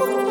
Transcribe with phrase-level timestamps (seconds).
[0.00, 0.29] Muy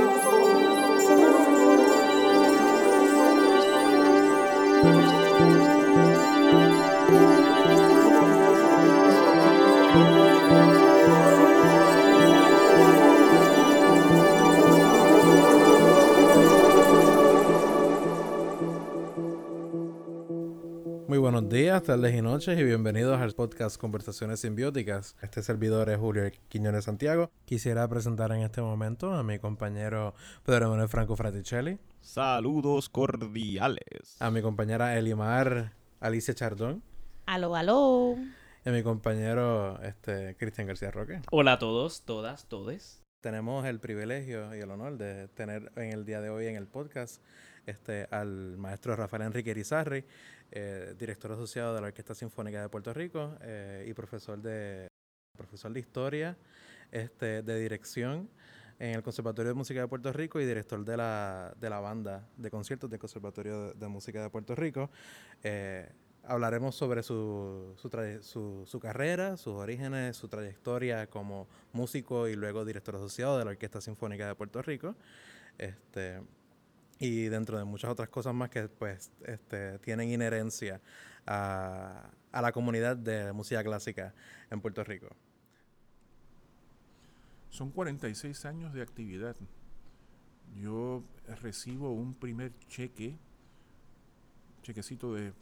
[21.89, 25.15] tardes y noches y bienvenidos al podcast Conversaciones Simbióticas.
[25.23, 27.31] Este servidor es Julio Quiñones Santiago.
[27.45, 30.13] Quisiera presentar en este momento a mi compañero
[30.45, 34.17] Pedro Manuel Franco Fraticelli, Saludos cordiales.
[34.19, 36.83] a mi compañera Elimar Alicia Chardón
[37.25, 38.17] Aló, aló.
[38.63, 41.21] y a mi compañero este, Cristian García Roque.
[41.31, 43.01] Hola a todos, todas, todes.
[43.19, 46.67] Tenemos el privilegio y el honor de tener en el día de hoy en el
[46.67, 47.19] podcast
[47.65, 50.05] este, al maestro Rafael Enrique Irizarry,
[50.51, 54.87] eh, director asociado de la Orquesta Sinfónica de Puerto Rico eh, y profesor de,
[55.37, 56.37] profesor de historia,
[56.91, 58.29] este, de dirección
[58.79, 62.27] en el Conservatorio de Música de Puerto Rico y director de la, de la banda
[62.37, 64.89] de conciertos del Conservatorio de, Música de Puerto Rico.
[65.43, 65.91] Eh,
[66.23, 67.89] hablaremos sobre su, su,
[68.21, 73.51] su- su carrera, sus orígenes, su trayectoria como músico y luego director asociado de la
[73.51, 74.95] Orquesta Sinfónica de Puerto Rico.
[75.57, 76.21] Este,
[76.99, 80.81] y dentro de muchas otras cosas más que pues este, tienen inherencia
[81.25, 84.13] a, a la comunidad de música clásica
[84.51, 85.07] en Puerto Rico.
[87.49, 89.35] Son 46 años de actividad.
[90.55, 91.03] Yo
[91.41, 93.17] recibo un primer cheque,
[94.61, 95.33] chequecito de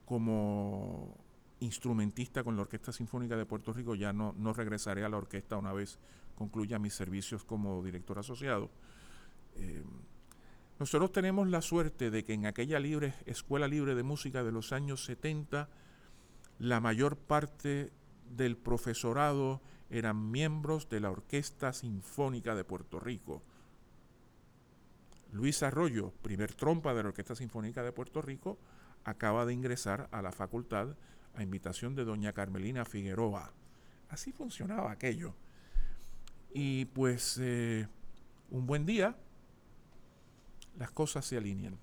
[0.05, 1.17] como
[1.59, 5.57] instrumentista con la Orquesta Sinfónica de Puerto Rico, ya no, no regresaré a la orquesta
[5.57, 5.97] una vez
[6.35, 8.69] concluya mis servicios como director asociado.
[9.55, 9.83] Eh,
[10.79, 14.73] nosotros tenemos la suerte de que en aquella libre, escuela libre de música de los
[14.73, 15.69] años 70,
[16.63, 17.91] la mayor parte
[18.37, 23.43] del profesorado eran miembros de la Orquesta Sinfónica de Puerto Rico.
[25.33, 28.57] Luis Arroyo, primer trompa de la Orquesta Sinfónica de Puerto Rico,
[29.03, 30.95] acaba de ingresar a la facultad
[31.35, 33.51] a invitación de doña Carmelina Figueroa.
[34.07, 35.35] Así funcionaba aquello.
[36.53, 37.89] Y pues eh,
[38.51, 39.17] un buen día,
[40.79, 41.77] las cosas se alinean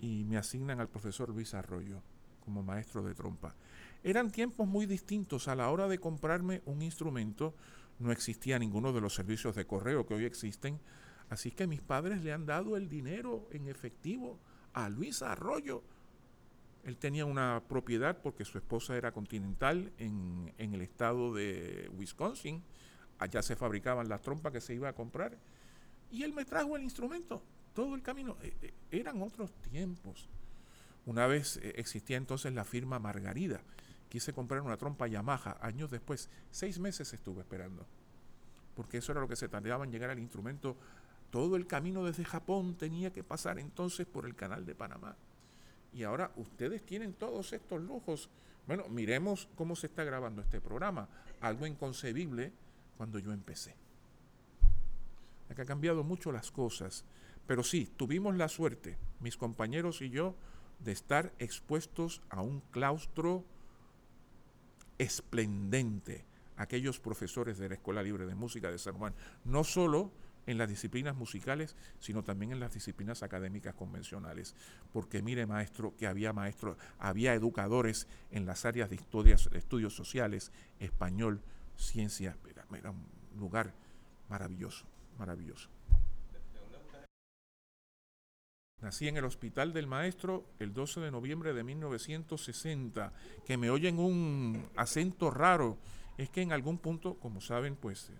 [0.00, 2.02] y me asignan al profesor Luis Arroyo
[2.44, 3.54] como maestro de trompa.
[4.04, 5.48] Eran tiempos muy distintos.
[5.48, 7.54] A la hora de comprarme un instrumento,
[7.98, 10.78] no existía ninguno de los servicios de correo que hoy existen.
[11.30, 14.38] Así que mis padres le han dado el dinero en efectivo
[14.74, 15.82] a Luis Arroyo.
[16.84, 22.62] Él tenía una propiedad porque su esposa era continental en, en el estado de Wisconsin.
[23.18, 25.36] Allá se fabricaban las trompas que se iba a comprar.
[26.12, 27.42] Y él me trajo el instrumento
[27.74, 28.38] todo el camino.
[28.40, 30.28] Eh, eh, eran otros tiempos.
[31.04, 33.60] Una vez eh, existía entonces la firma Margarida.
[34.08, 35.58] Quise comprar una trompa Yamaha.
[35.60, 37.86] Años después, seis meses estuve esperando.
[38.74, 40.76] Porque eso era lo que se tardaba en llegar al instrumento
[41.34, 45.16] todo el camino desde Japón tenía que pasar entonces por el canal de Panamá.
[45.92, 48.30] Y ahora ustedes tienen todos estos lujos.
[48.68, 51.08] Bueno, miremos cómo se está grabando este programa.
[51.40, 52.52] Algo inconcebible
[52.96, 53.74] cuando yo empecé.
[55.52, 57.04] que ha cambiado mucho las cosas.
[57.48, 60.36] Pero sí, tuvimos la suerte, mis compañeros y yo,
[60.78, 63.44] de estar expuestos a un claustro
[64.98, 66.24] esplendente,
[66.56, 69.14] aquellos profesores de la Escuela Libre de Música de San Juan,
[69.44, 70.12] no solo
[70.46, 74.54] en las disciplinas musicales, sino también en las disciplinas académicas convencionales.
[74.92, 80.52] Porque mire, maestro, que había maestros, había educadores en las áreas de estudios, estudios sociales,
[80.80, 81.40] español,
[81.76, 83.06] ciencia, era, un
[83.38, 83.72] lugar
[84.28, 84.86] maravilloso,
[85.18, 85.68] maravilloso.
[88.84, 93.14] Nací en el Hospital del Maestro el 12 de noviembre de 1960,
[93.46, 95.78] que me oyen un acento raro.
[96.18, 98.12] Es que en algún punto, como saben, pues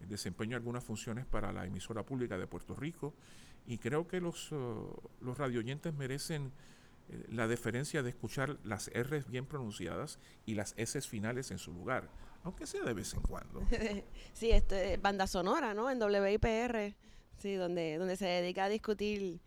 [0.00, 3.14] desempeño algunas funciones para la emisora pública de Puerto Rico
[3.68, 6.50] y creo que los, uh, los radioyentes merecen
[7.08, 11.72] eh, la deferencia de escuchar las R bien pronunciadas y las S finales en su
[11.72, 12.10] lugar,
[12.42, 13.62] aunque sea de vez en cuando.
[14.32, 15.88] sí, este, banda sonora, ¿no?
[15.88, 16.96] En WIPR,
[17.38, 19.40] sí, donde, donde se dedica a discutir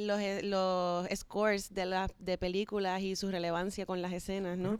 [0.00, 4.78] los, eh, los scores de, la, de películas y su relevancia con las escenas, ¿no?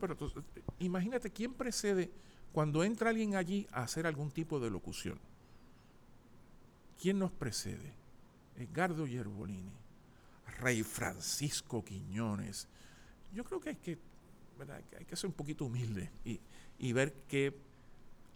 [0.79, 2.11] imagínate quién precede
[2.53, 5.19] cuando entra alguien allí a hacer algún tipo de locución,
[7.01, 7.93] ¿quién nos precede?
[8.57, 9.73] Edgardo Yerbolini,
[10.61, 12.69] Rey Francisco Quiñones.
[13.35, 13.99] Yo creo que hay que,
[14.99, 16.41] hay que ser un poquito humilde y,
[16.79, 17.55] y ver que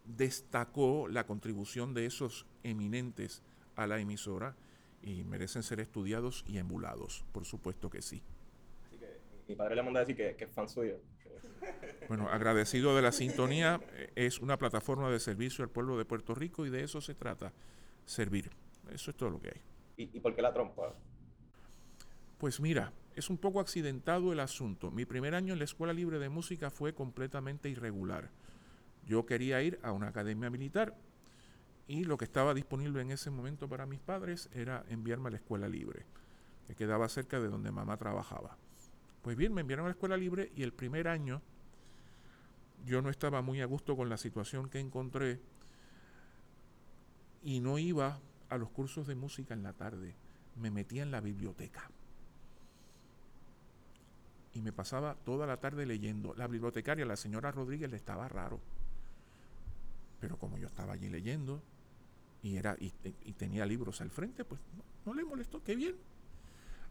[0.05, 3.41] destacó la contribución de esos eminentes
[3.75, 4.55] a la emisora
[5.01, 8.21] y merecen ser estudiados y emulados, por supuesto que sí.
[8.85, 10.99] Así que mi padre le manda a decir que, que es fan suyo.
[12.07, 16.35] Bueno, agradecido de la sintonía, eh, es una plataforma de servicio al pueblo de Puerto
[16.35, 17.53] Rico y de eso se trata,
[18.05, 18.49] servir.
[18.91, 19.61] Eso es todo lo que hay.
[19.97, 20.93] ¿Y, por qué la trompa?
[22.37, 24.89] Pues mira, es un poco accidentado el asunto.
[24.91, 28.29] Mi primer año en la Escuela Libre de Música fue completamente irregular.
[29.05, 30.95] Yo quería ir a una academia militar
[31.91, 35.37] y lo que estaba disponible en ese momento para mis padres era enviarme a la
[35.37, 36.05] Escuela Libre,
[36.65, 38.55] que quedaba cerca de donde mamá trabajaba.
[39.21, 41.41] Pues bien, me enviaron a la escuela libre y el primer año
[42.85, 45.41] yo no estaba muy a gusto con la situación que encontré
[47.43, 50.15] y no iba a los cursos de música en la tarde,
[50.55, 51.91] me metía en la biblioteca.
[54.53, 56.33] Y me pasaba toda la tarde leyendo.
[56.35, 58.61] La bibliotecaria, la señora Rodríguez, le estaba raro.
[60.21, 61.61] Pero como yo estaba allí leyendo
[62.41, 62.91] y, era, y,
[63.33, 64.59] tenía libros al frente, pues
[65.05, 65.95] no le molestó, qué bien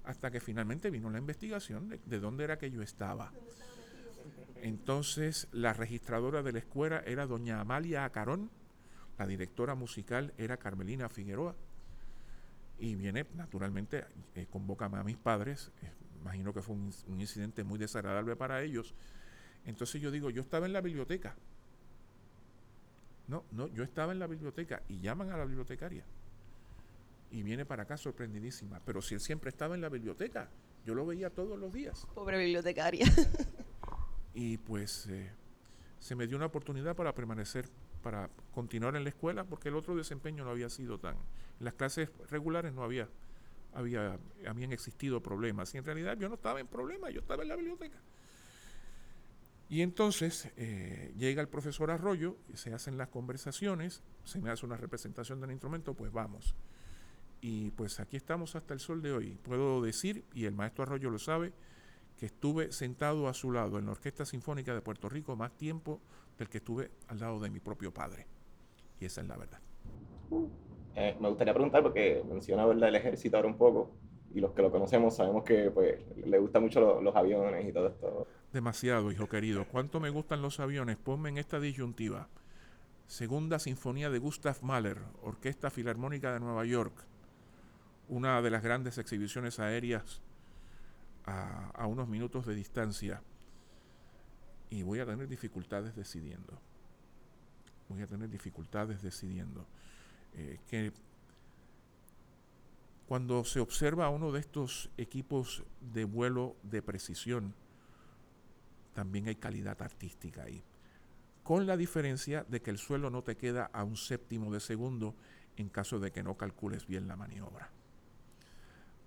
[0.04, 3.32] hasta que finalmente vino la investigación de, dónde era que yo estaba.
[4.62, 8.50] Entonces, la registradora de la escuela era doña Amalia Acarón,
[9.18, 11.54] la directora musical era Carmelina Figueroa,
[12.78, 14.04] y viene, naturalmente,
[14.34, 18.62] eh, convoca a mis padres, eh, imagino que fue un, un incidente muy desagradable para
[18.62, 18.94] ellos.
[19.66, 21.36] Entonces yo digo, yo estaba en la biblioteca.
[23.30, 26.04] No, no, yo estaba en la biblioteca y llaman a la bibliotecaria
[27.30, 28.80] y viene para acá sorprendidísima.
[28.84, 30.50] Pero si él siempre estaba en la biblioteca,
[30.84, 32.08] yo lo veía todos los días.
[32.12, 33.06] Pobre bibliotecaria.
[34.34, 35.30] y pues eh,
[36.00, 37.68] se me dio una oportunidad para permanecer,
[38.02, 41.14] para continuar en la escuela, porque el otro desempeño no había sido tan.
[41.14, 43.08] En las clases regulares no había,
[43.72, 45.72] había, habían existido problemas.
[45.76, 48.00] Y en realidad yo no estaba en problemas, yo estaba en la biblioteca.
[49.70, 54.76] Y entonces eh, llega el profesor Arroyo, se hacen las conversaciones, se me hace una
[54.76, 56.56] representación del instrumento, pues vamos.
[57.40, 59.38] Y pues aquí estamos hasta el sol de hoy.
[59.44, 61.52] Puedo decir, y el maestro Arroyo lo sabe,
[62.18, 66.00] que estuve sentado a su lado en la Orquesta Sinfónica de Puerto Rico más tiempo
[66.36, 68.26] del que estuve al lado de mi propio padre.
[68.98, 69.60] Y esa es la verdad.
[70.96, 72.88] Eh, me gustaría preguntar, porque menciona ¿verdad?
[72.88, 73.92] el ejército ahora un poco,
[74.34, 77.86] y los que lo conocemos sabemos que pues, le gustan mucho los aviones y todo
[77.86, 78.26] esto.
[78.52, 79.66] Demasiado, hijo querido.
[79.66, 80.96] ¿Cuánto me gustan los aviones?
[80.96, 82.28] Ponme en esta disyuntiva.
[83.06, 87.06] Segunda Sinfonía de Gustav Mahler, Orquesta Filarmónica de Nueva York
[88.10, 90.20] una de las grandes exhibiciones aéreas
[91.24, 93.22] a, unos minutos de distancia
[94.68, 96.60] y voy a tener dificultades decidiendo.
[97.88, 99.64] Voy a tener dificultades decidiendo.
[100.34, 100.92] Eh, que
[103.06, 107.54] cuando se observa uno de estos equipos de vuelo de precisión,
[108.94, 110.62] también hay calidad artística ahí.
[111.42, 115.14] Con la diferencia de que el suelo no te queda a un séptimo de segundo
[115.56, 117.70] en caso de que no calcules bien la maniobra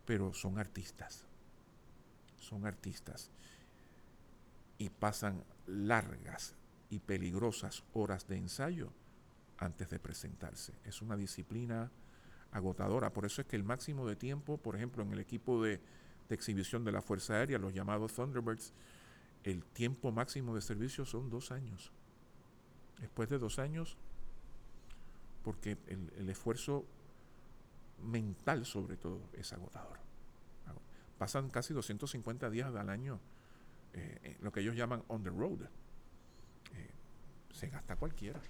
[0.06, 1.26] pero son artistas.
[2.38, 3.32] Son artistas.
[4.78, 6.56] Y pasan largas
[6.90, 8.92] y peligrosas horas de ensayo
[9.58, 10.74] antes de presentarse.
[10.84, 11.90] Es una disciplina
[12.52, 13.14] agotadora.
[13.14, 15.80] Por eso es que el máximo de tiempo, por ejemplo, en el equipo de,
[16.30, 18.74] exhibición de la Fuerza Aérea, los llamados Thunderbirds,
[19.44, 21.92] el tiempo máximo de servicio son dos años.
[23.00, 23.98] Después de dos años,
[25.44, 26.86] porque el, esfuerzo
[28.02, 30.00] mental sobre todo es agotador.
[31.18, 33.20] Pasan casi 250 días al año,
[33.94, 35.62] eh, lo que ellos llaman on the road.
[36.74, 36.92] Eh,
[37.52, 38.42] se gasta cualquiera.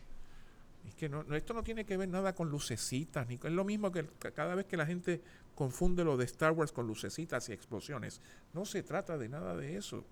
[0.87, 3.91] Es que no, esto no tiene que ver nada con lucecitas, ni es lo mismo
[3.91, 5.21] que cada vez que la gente
[5.55, 8.21] confunde lo de Star Wars con lucecitas y explosiones.
[8.53, 10.05] No se trata de nada de eso.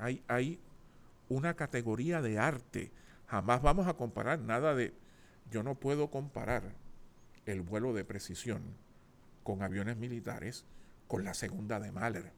[0.00, 0.58] Hay,
[1.28, 2.90] una categoría de arte.
[3.26, 4.92] Jamás vamos a comparar nada de.
[5.50, 6.74] Yo no puedo comparar
[7.46, 8.62] el vuelo de precisión
[9.44, 10.64] con aviones militares
[11.06, 12.32] con la segunda de Mahler.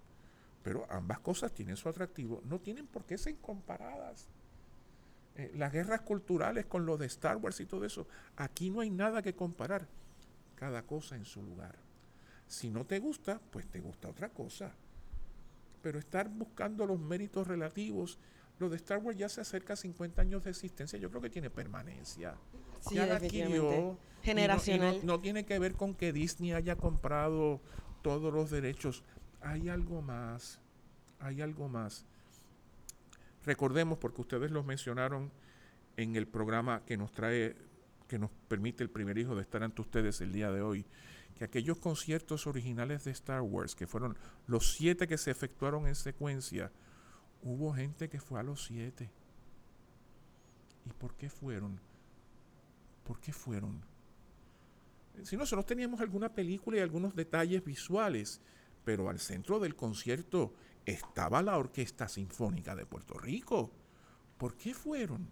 [0.63, 2.43] Pero ambas cosas tienen su atractivo.
[2.45, 4.29] No tienen por qué ser comparadas.
[5.37, 8.91] Eh, las guerras culturales con lo de Star Wars y todo eso, aquí no hay
[8.91, 9.87] nada que comparar.
[10.57, 11.75] Cada cosa en su lugar.
[12.47, 14.73] Si no te gusta, pues te gusta otra cosa.
[15.83, 18.19] Pero estar buscando los méritos relativos,
[18.59, 21.31] lo de Star Wars ya se acerca a 50 años de existencia, yo creo que
[21.31, 22.37] tiene permanencia.
[22.81, 25.01] Sí, ya adquirió, Generacional.
[25.05, 27.61] no tiene que ver con que Disney haya comprado
[28.03, 29.03] todos los derechos.
[29.41, 30.61] Hay algo más,
[31.19, 32.07] hay algo más.
[33.45, 35.33] Recordemos, porque ustedes los mencionaron
[35.97, 37.57] en el programa que nos trae,
[38.07, 40.85] que nos permite el primer hijo de estar ante ustedes el día de hoy,
[41.43, 45.97] que aquellos conciertos originales de Star Wars, que fueron los siete que se efectuaron en
[45.97, 46.71] secuencia,
[47.43, 49.11] hubo gente que fue a los siete.
[50.87, 51.81] ¿Y por qué fueron?
[53.03, 53.83] ¿Por qué fueron?
[55.25, 58.41] Si nosotros teníamos alguna película y algunos detalles visuales,
[58.85, 60.55] pero al centro del concierto
[60.87, 63.73] estaba la Orquesta Sinfónica de Puerto Rico.
[64.39, 65.29] ¿Por qué fueron?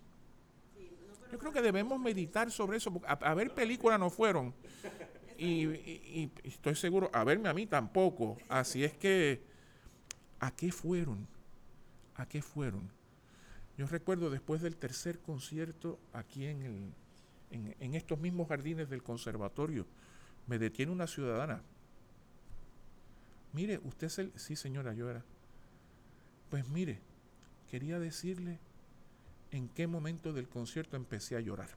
[1.31, 3.01] Yo creo que debemos meditar sobre eso.
[3.07, 4.53] A, ver película no fueron.
[5.43, 8.37] Y, estoy seguro, a verme a mí tampoco.
[8.51, 9.41] Así es que,
[10.39, 11.27] ¿a qué fueron?
[12.15, 12.91] ¿A qué fueron?
[13.79, 19.87] Yo recuerdo después del tercer concierto aquí en, el, en, estos mismos jardines del conservatorio,
[20.47, 21.63] me detiene una ciudadana.
[23.55, 24.33] Mire, usted es el...
[24.37, 25.25] Sí, señora, yo era.
[26.51, 26.99] Pues mire,
[27.71, 28.59] quería decirle
[29.53, 31.71] en qué momento del concierto empecé a llorar.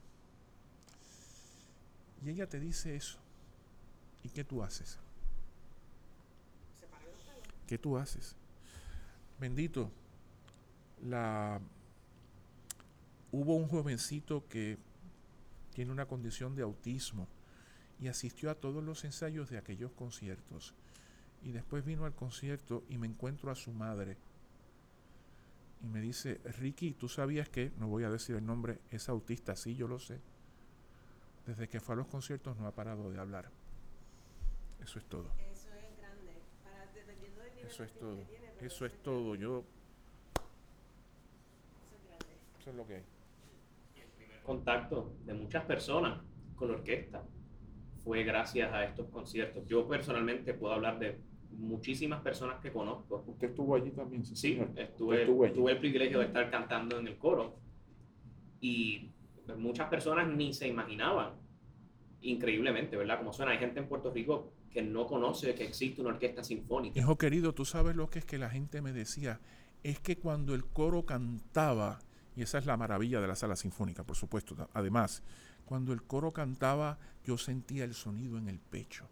[2.25, 3.22] Y ella te dice eso.
[4.23, 4.99] ¿Y qué tú haces?
[7.67, 8.35] ¿Qué tú haces?
[9.39, 9.91] Bendito,
[11.03, 11.59] la
[13.31, 14.77] hubo un jovencito que
[15.73, 17.27] tiene una condición de autismo
[17.99, 20.73] y asistió a todos los ensayos de aquellos conciertos.
[21.41, 24.17] Y después vino al concierto y me encuentro a su madre
[25.83, 29.55] y me dice, Ricky, ¿tú sabías que, no voy a decir el nombre, es autista?
[29.57, 30.21] Sí, yo lo sé.
[31.45, 33.49] Desde que fue a los conciertos no ha parado de hablar.
[34.83, 35.31] Eso es todo.
[35.51, 36.41] Eso es grande.
[36.63, 38.19] Para, dependiendo del nivel Eso es todo.
[38.61, 39.35] eso es todo.
[39.35, 39.63] Yo...
[41.85, 42.37] Eso es grande.
[42.59, 43.03] Eso es lo que hay.
[43.95, 46.21] El primer contacto de muchas personas
[46.55, 47.23] con la orquesta
[48.03, 49.65] fue gracias a estos conciertos.
[49.67, 51.19] Yo personalmente puedo hablar de
[51.51, 53.23] muchísimas personas que conozco.
[53.27, 54.59] Usted estuvo allí también, sí.
[54.75, 57.55] estuve, tuve el privilegio de estar cantando en el coro
[58.59, 59.11] y
[59.57, 61.33] muchas personas ni se imaginaban,
[62.21, 63.19] increíblemente, ¿verdad?
[63.19, 66.99] Como suena, hay gente en Puerto Rico que no conoce que existe una orquesta sinfónica.
[66.99, 69.39] Hijo querido, tú sabes lo que es que la gente me decía,
[69.83, 71.99] es que cuando el coro cantaba,
[72.35, 75.21] y esa es la maravilla de la sala sinfónica, por supuesto, además,
[75.65, 79.07] cuando el coro cantaba, yo sentía el sonido en el pecho.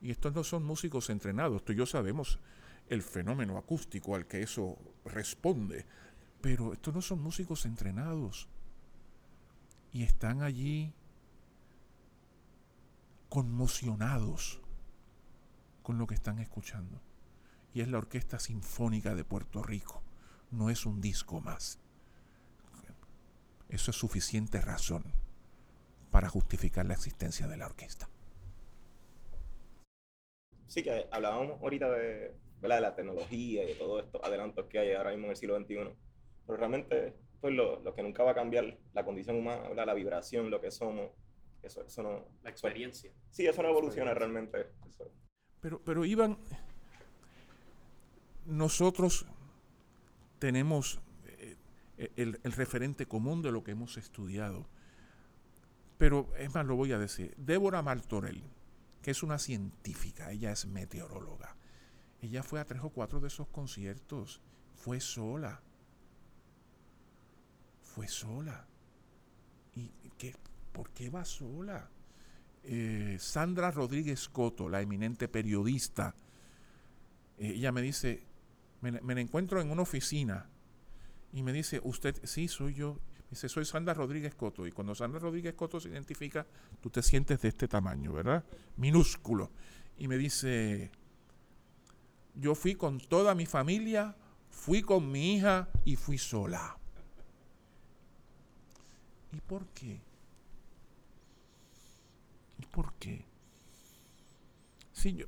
[0.00, 2.38] Y estos no son músicos entrenados, tú y yo sabemos
[2.88, 5.86] el fenómeno acústico al que eso responde,
[6.40, 8.48] pero estos no son músicos entrenados.
[9.92, 10.92] Y están allí
[13.32, 14.60] conmocionados
[15.82, 17.00] con lo que están escuchando.
[17.72, 20.02] Y es la Orquesta Sinfónica de Puerto Rico,
[20.50, 21.80] no es un disco más.
[23.70, 25.04] Eso es suficiente razón
[26.10, 28.06] para justificar la existencia de la orquesta.
[30.66, 34.92] Sí, que hablábamos ahorita de, de la tecnología y de todos estos adelantos que hay
[34.92, 35.76] ahora mismo en el siglo XXI.
[36.46, 40.50] Pero realmente, pues lo, lo que nunca va a cambiar, la condición humana, la vibración,
[40.50, 41.12] lo que somos,
[41.62, 42.24] eso, eso no...
[42.42, 43.12] La experiencia.
[43.30, 44.66] sí, eso no evoluciona realmente.
[45.60, 46.38] Pero, pero Iván,
[48.46, 49.26] nosotros
[50.38, 51.56] tenemos eh,
[52.16, 54.66] el, el, referente común de lo que hemos estudiado.
[55.98, 57.34] Pero es más, lo voy a decir.
[57.36, 58.42] Débora Martorell,
[59.02, 61.56] que es una científica, ella es meteoróloga.
[62.20, 64.40] Ella fue a tres o cuatro de esos conciertos,
[64.74, 65.60] fue sola.
[67.80, 68.66] Fue sola.
[70.72, 71.88] ¿Y qué, por qué va sola?
[72.64, 76.14] eh, Sandra Rodríguez Coto, la eminente periodista,
[77.38, 78.26] eh, ella me dice,
[78.80, 80.48] me, me encuentro en una oficina
[81.32, 82.98] y me dice, usted, sí, soy yo.
[83.30, 84.66] Dice, soy Sandra Rodríguez Coto.
[84.66, 86.46] Y cuando Sandra Rodríguez Coto se identifica,
[86.80, 88.44] tú te sientes de este tamaño, ¿verdad?
[88.76, 89.50] Minúsculo.
[89.96, 90.90] Y me dice,
[92.34, 94.14] yo fui con toda mi familia,
[94.50, 96.76] fui con mi hija y fui sola.
[99.32, 100.11] ¿Y por qué?
[102.72, 103.26] ¿Y por qué?
[104.92, 105.26] Sí, yo,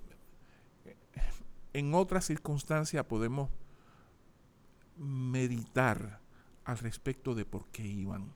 [1.74, 3.50] en otras circunstancias podemos
[4.96, 6.20] meditar
[6.64, 8.32] al respecto de por qué iban.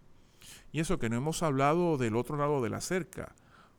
[0.73, 3.35] Y eso que no hemos hablado del otro lado de la cerca,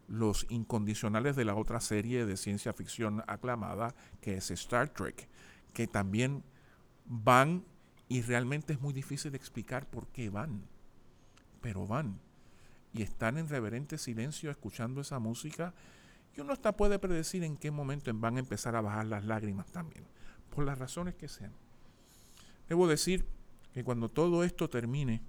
[0.07, 5.29] los incondicionales de la otra serie de ciencia ficción aclamada que es Star Trek,
[5.73, 6.43] que también
[7.05, 7.65] van
[8.07, 10.67] y realmente es muy difícil explicar por qué van,
[11.61, 12.19] pero van
[12.93, 15.73] y están en reverente silencio escuchando esa música
[16.35, 19.67] y uno hasta puede predecir en qué momento van a empezar a bajar las lágrimas
[19.71, 20.05] también,
[20.49, 21.51] por las razones que sean.
[22.67, 23.25] Debo decir
[23.73, 25.21] que cuando todo esto termine,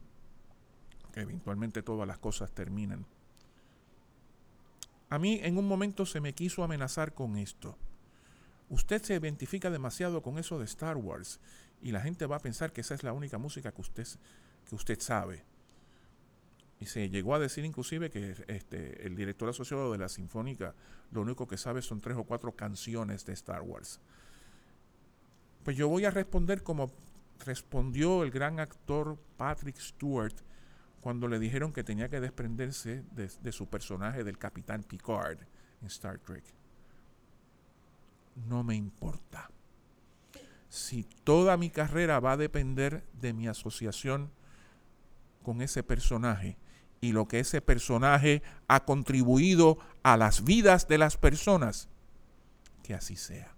[1.12, 3.06] que eventualmente todas las cosas terminan,
[5.08, 7.76] a mí en un momento se me quiso amenazar con esto.
[8.68, 11.40] Usted se identifica demasiado con eso de Star Wars
[11.82, 14.06] y la gente va a pensar que esa es la única música que usted,
[14.68, 15.44] que usted sabe.
[16.80, 20.74] Y se llegó a decir inclusive que este, el director asociado de la Sinfónica
[21.12, 24.00] lo único que sabe son tres o cuatro canciones de Star Wars.
[25.62, 26.90] Pues yo voy a responder como
[27.44, 30.34] respondió el gran actor Patrick Stewart
[31.00, 35.38] cuando le dijeron que tenía que desprenderse de, su personaje del capitán Picard
[35.80, 36.44] en Star Trek.
[38.48, 39.50] No me importa.
[40.68, 44.30] Si toda mi carrera va a depender de mi asociación
[45.42, 46.56] con ese personaje
[47.00, 51.88] y lo que ese personaje ha contribuido a las vidas de las personas,
[52.82, 53.54] que así sea.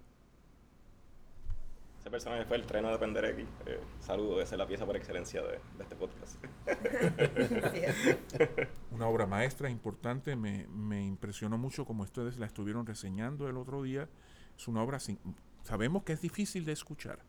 [2.00, 3.42] Ese personaje fue el treno de Penderecki.
[3.66, 6.42] Eh, saludo, esa es la pieza por excelencia de, este podcast.
[8.90, 14.08] Una obra maestra importante, me, impresionó mucho como ustedes la estuvieron reseñando el otro día.
[14.56, 15.18] Es una obra, sin,
[15.62, 17.20] sabemos que es difícil de escuchar,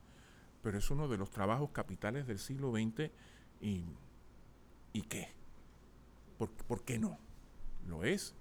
[0.62, 3.12] pero es uno de los trabajos capitales del siglo XX
[3.62, 3.86] y,
[4.92, 5.43] ¿y qué?
[6.38, 7.20] ¿Por, ¿Por, qué no?
[7.88, 8.36] Lo es.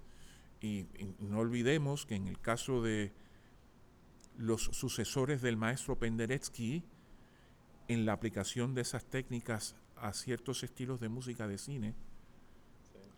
[0.61, 0.87] y
[1.19, 3.11] no olvidemos que en el caso de
[4.37, 6.83] los sucesores del maestro Penderecki
[7.87, 11.95] en la aplicación de esas técnicas a ciertos estilos de música de cine,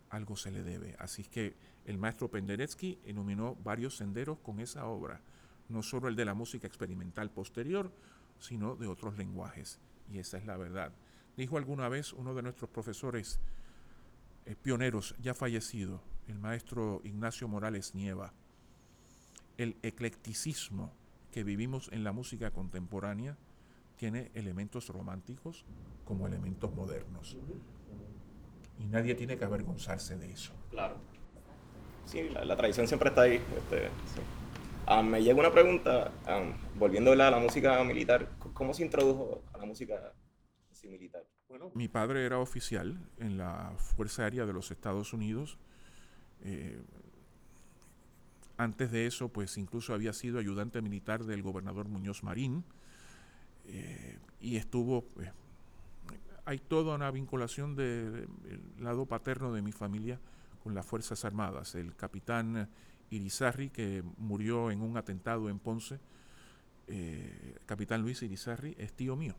[0.10, 0.96] algo se le debe.
[1.00, 5.22] Así que el maestro Penderecki iluminó varios senderos con esa obra,
[5.70, 7.92] no solo el de la música experimental posterior,
[8.40, 9.80] sino de otros lenguajes.
[10.12, 10.94] Y esa es la verdad.
[11.38, 13.40] Dijo alguna vez uno de nuestros profesores
[14.46, 18.34] eh, pioneros, ya fallecido, el maestro Ignacio Morales Nieva,
[19.58, 20.94] el eclecticismo
[21.32, 23.38] que vivimos en la música contemporánea
[23.98, 25.66] tiene elementos románticos
[26.04, 27.38] como elementos modernos.
[28.78, 30.54] Y nadie tiene que avergonzarse de eso.
[30.70, 30.98] Claro.
[32.06, 33.36] Sí, la, tradición siempre está ahí.
[33.36, 33.90] Este,
[34.86, 39.58] ah, me llega una pregunta, um, volviendo a la, música militar, ¿cómo se introdujo a
[39.58, 40.14] la música
[40.84, 41.24] militar?
[41.74, 45.58] Mi padre era oficial en la Fuerza Aérea de los Estados Unidos.
[46.42, 46.82] Eh,
[48.58, 52.64] antes de eso, pues incluso había sido ayudante militar del gobernador Muñoz Marín
[53.68, 55.30] eh, y estuvo, pues,
[56.46, 58.28] hay toda una vinculación del
[58.80, 60.20] lado paterno de mi familia
[60.64, 61.76] con las Fuerzas Armadas.
[61.76, 62.70] El capitán
[63.10, 66.00] Irizarri, que murió en un atentado en Ponce,
[66.88, 69.36] eh, capitán Luis Irizarri, es tío mío.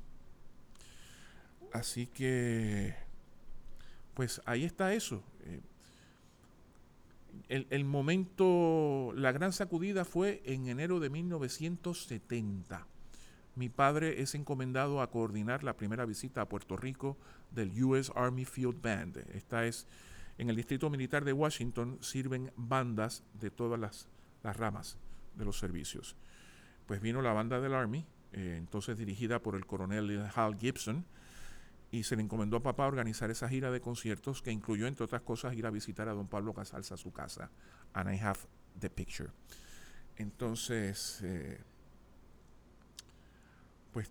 [1.76, 2.94] Así que,
[4.14, 5.22] pues ahí está eso.
[5.44, 5.60] Eh,
[7.68, 12.86] el, momento, la gran sacudida fue en enero de 1970.
[13.56, 17.18] Mi padre es encomendado a coordinar la primera visita a Puerto Rico
[17.50, 19.18] del US Army Field Band.
[19.34, 19.86] Esta es,
[20.38, 24.08] en el Distrito Militar de Washington sirven bandas de todas las,
[24.42, 24.96] ramas
[25.34, 26.16] de los servicios.
[26.86, 31.04] Pues vino la banda del Army, eh, entonces dirigida por el coronel Hal Gibson,
[31.90, 35.22] y se le encomendó a papá organizar esa gira de conciertos que incluyó, entre otras
[35.22, 37.50] cosas, ir a visitar a don Pablo Casals a su casa.
[37.92, 38.40] And I have
[38.78, 39.30] the picture.
[40.16, 41.60] Entonces, eh,
[43.92, 44.10] pues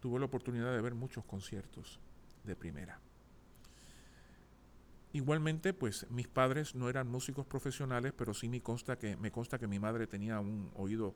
[0.00, 2.00] tuve la oportunidad de ver muchos conciertos
[2.44, 3.00] de primera.
[5.12, 9.58] Igualmente, pues mis padres no eran músicos profesionales, pero sí me consta que, me consta
[9.58, 11.14] que mi madre tenía un oído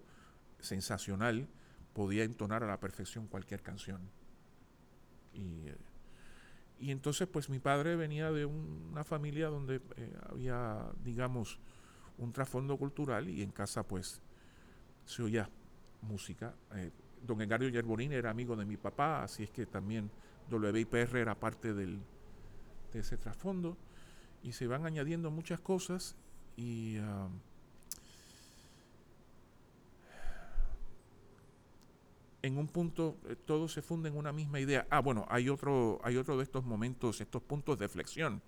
[0.60, 1.48] sensacional,
[1.92, 4.10] podía entonar a la perfección cualquier canción.
[5.34, 11.60] Y entonces, pues mi padre venía de una familia donde eh, había, digamos,
[12.18, 14.20] un trasfondo cultural y en casa, pues,
[15.04, 15.48] se oía
[16.00, 16.56] música.
[16.74, 16.90] Eh,
[17.24, 20.10] don Engario Yerborín era amigo de mi papá, así es que también
[20.50, 22.00] WIPR era parte del,
[22.92, 23.76] de ese trasfondo.
[24.42, 26.16] Y se van añadiendo muchas cosas
[26.56, 26.98] y...
[26.98, 27.28] Ah,
[32.42, 34.86] en un punto eh, todo se funde en una misma idea.
[34.90, 38.42] Ah, bueno, hay otro, hay otro de estos momentos, estos puntos de flexión.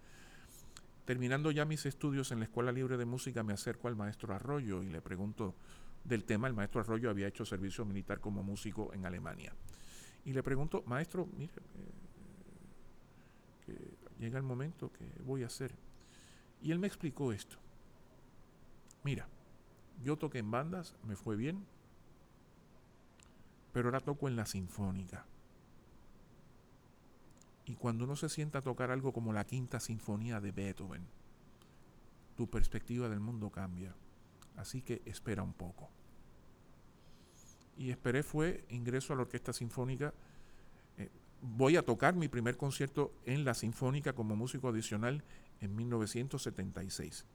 [1.05, 4.83] Terminando ya mis estudios en la Escuela Libre de Música, me acerco al maestro Arroyo
[4.83, 5.55] y le pregunto
[6.03, 6.49] del tema.
[6.49, 9.53] El maestro Arroyo había hecho servicio militar como músico en Alemania.
[10.25, 11.53] Y le pregunto, maestro, mire,
[13.69, 15.73] eh, llega el momento que voy a hacer.
[16.63, 17.59] Y él me explicó esto.
[19.03, 19.29] Mira,
[20.03, 21.67] yo toqué en bandas, me fue bien,
[23.75, 25.27] pero ahora toco en la sinfónica.
[27.67, 31.05] Y cuando uno se sienta a tocar algo como la quinta sinfonía de Beethoven,
[32.37, 33.93] tu perspectiva del mundo cambia.
[34.57, 35.91] Así que espera un poco.
[37.77, 40.15] Y esperé fue ingreso a la Orquesta Sinfónica.
[40.97, 41.11] Eh,
[41.43, 45.25] voy a tocar mi primer concierto en la Sinfónica como músico adicional
[45.61, 47.27] en 1976.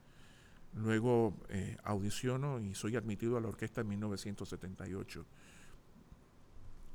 [0.74, 5.26] Luego eh, audiciono y soy admitido a la orquesta en 1978.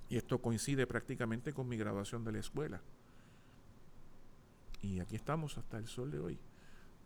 [0.10, 2.82] Y esto coincide prácticamente con mi graduación de la escuela.
[4.82, 6.40] Y aquí estamos hasta el sol de hoy.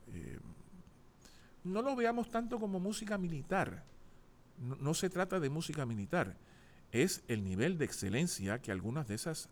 [0.07, 0.39] Eh,
[1.63, 3.83] no lo veamos tanto como música militar.
[4.57, 6.35] No, se trata de música militar.
[6.91, 9.49] Es el nivel de excelencia que algunas de esas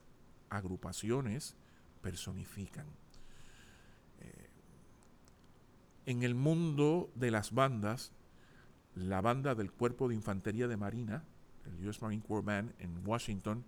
[0.49, 1.55] agrupaciones
[2.01, 2.87] personifican.
[4.19, 4.49] Eh,
[6.05, 8.11] en el mundo de las bandas,
[8.95, 11.23] la banda del Cuerpo de Infantería de Marina,
[11.67, 13.63] el US Marine Corps Band en Washington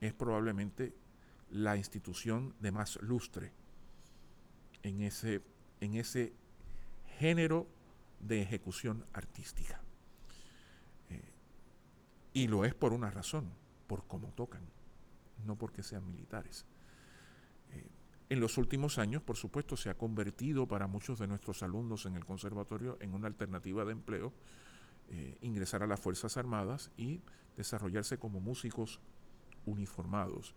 [0.00, 0.94] es probablemente
[1.50, 3.52] la institución de más lustre
[4.82, 5.42] en ese,
[5.80, 6.32] en ese
[7.18, 7.66] género
[8.20, 9.80] de ejecución artística.
[11.10, 11.22] Eh,
[12.32, 13.50] y lo es por una razón,
[13.86, 14.62] por cómo tocan,
[15.46, 16.66] no porque sean militares.
[17.70, 17.88] Eh,
[18.28, 22.14] en los últimos años, por supuesto, se ha convertido para muchos de nuestros alumnos en
[22.14, 24.32] el conservatorio en una alternativa de empleo
[25.10, 27.22] eh, ingresar a las Fuerzas Armadas y
[27.56, 29.00] desarrollarse como músicos
[29.66, 30.54] uniformados.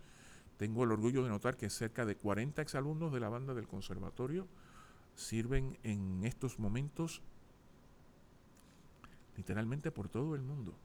[0.58, 4.48] Tengo el orgullo de notar que cerca de 40 exalumnos de la banda del conservatorio
[5.16, 7.22] sirven en estos momentos
[9.38, 10.76] literalmente por todo el mundo.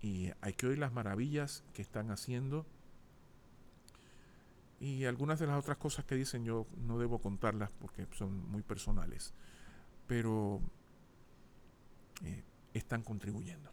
[0.00, 2.66] Y hay que oír las maravillas que están haciendo.
[4.80, 8.62] Y algunas de las otras cosas que dicen yo no debo contarlas porque son muy
[8.62, 9.34] personales.
[10.06, 10.60] Pero
[12.24, 12.42] eh,
[12.74, 13.70] están contribuyendo.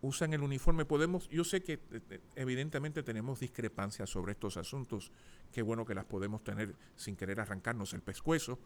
[0.00, 5.12] Usan el uniforme, podemos, yo sé que eh, eh, evidentemente tenemos discrepancias sobre estos asuntos,
[5.52, 8.58] qué bueno que las podemos tener sin querer arrancarnos el pescuezo,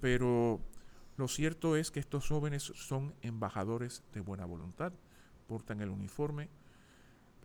[0.00, 0.60] pero
[1.16, 4.92] lo cierto es que estos jóvenes son embajadores de buena voluntad,
[5.48, 6.48] portan el uniforme,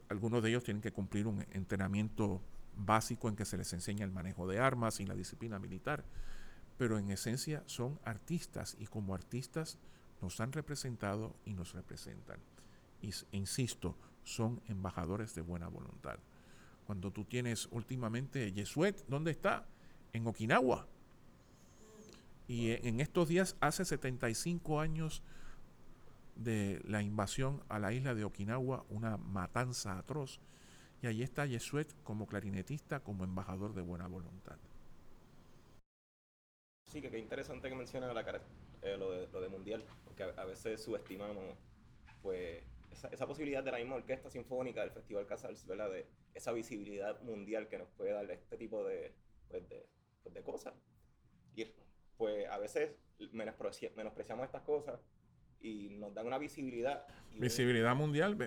[0.09, 2.41] algunos de ellos tienen que cumplir un entrenamiento
[2.75, 6.05] básico en que se les enseña el manejo de armas y la disciplina militar,
[6.77, 9.79] pero en esencia son artistas y como artistas
[10.21, 12.39] nos han representado y nos representan.
[13.01, 16.19] Y, insisto, son embajadores de buena voluntad.
[16.85, 19.67] Cuando tú tienes últimamente Yesuet, ¿dónde está?
[20.13, 20.87] En Okinawa.
[22.47, 25.21] Y en estos días, hace 75 años
[26.35, 30.39] de la invasión a la isla de Okinawa, una matanza atroz.
[31.01, 34.57] Y ahí está Yesuet como clarinetista, como embajador de buena voluntad.
[36.87, 38.41] Sí, que qué interesante que mencionas la
[38.81, 41.57] eh, lo, de, lo de mundial, porque a, veces subestimamos
[42.21, 45.91] pues esa, esa, posibilidad de la misma orquesta sinfónica del Festival Casals, ¿verdad?
[45.91, 49.13] De esa visibilidad mundial que nos puede dar este tipo de,
[49.49, 49.85] pues, de,
[50.23, 50.73] pues, de cosas.
[51.55, 51.65] Y
[52.17, 52.91] pues a veces
[53.31, 54.99] menospreciamos estas cosas
[55.59, 57.05] y nos dan una visibilidad.
[57.35, 58.37] visibilidad mundial.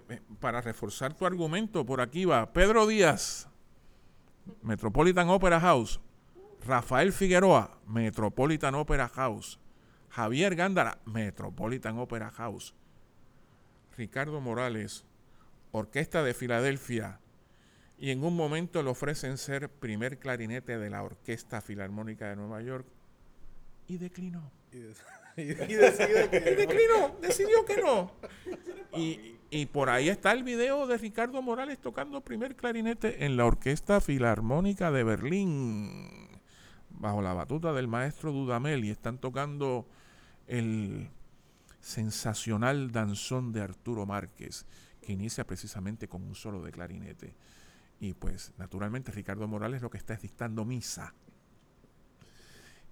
[0.41, 3.49] Para reforzar tu argumento, por aquí va Pedro Díaz,
[4.63, 6.01] Metropolitan Opera House.
[6.71, 9.59] Rafael Figueroa, Metropolitan Opera House.
[10.09, 12.77] Javier Gándara, Metropolitan Opera House.
[13.97, 15.05] Ricardo Morales,
[15.73, 17.19] Orquesta de Filadelfia.
[17.99, 22.63] Y en un momento le ofrecen ser primer clarinete de la Orquesta Filarmónica de Nueva
[22.63, 22.87] York.
[23.89, 24.53] Y declinó.
[24.73, 24.79] Y,
[25.43, 28.13] decidió que declinó, decidió que no.
[28.97, 33.45] Y, y por ahí está el video de Ricardo Morales tocando primer clarinete en la
[33.45, 36.30] Orquesta Filarmónica de Berlín
[37.01, 39.87] bajo la batuta del maestro Dudamel y están tocando
[40.47, 41.09] el
[41.81, 44.67] sensacional danzón de Arturo Márquez,
[45.01, 47.35] que inicia precisamente con un solo de clarinete.
[48.01, 51.15] Y pues naturalmente Ricardo Morales lo que está es dictando misa.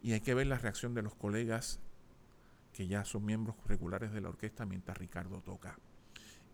[0.02, 1.80] Y hay que ver la reacción de los colegas
[2.72, 5.78] que ya son miembros regulares de la orquesta mientras Ricardo toca.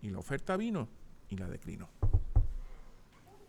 [0.03, 0.89] Y la oferta vino
[1.29, 1.89] y la declinó.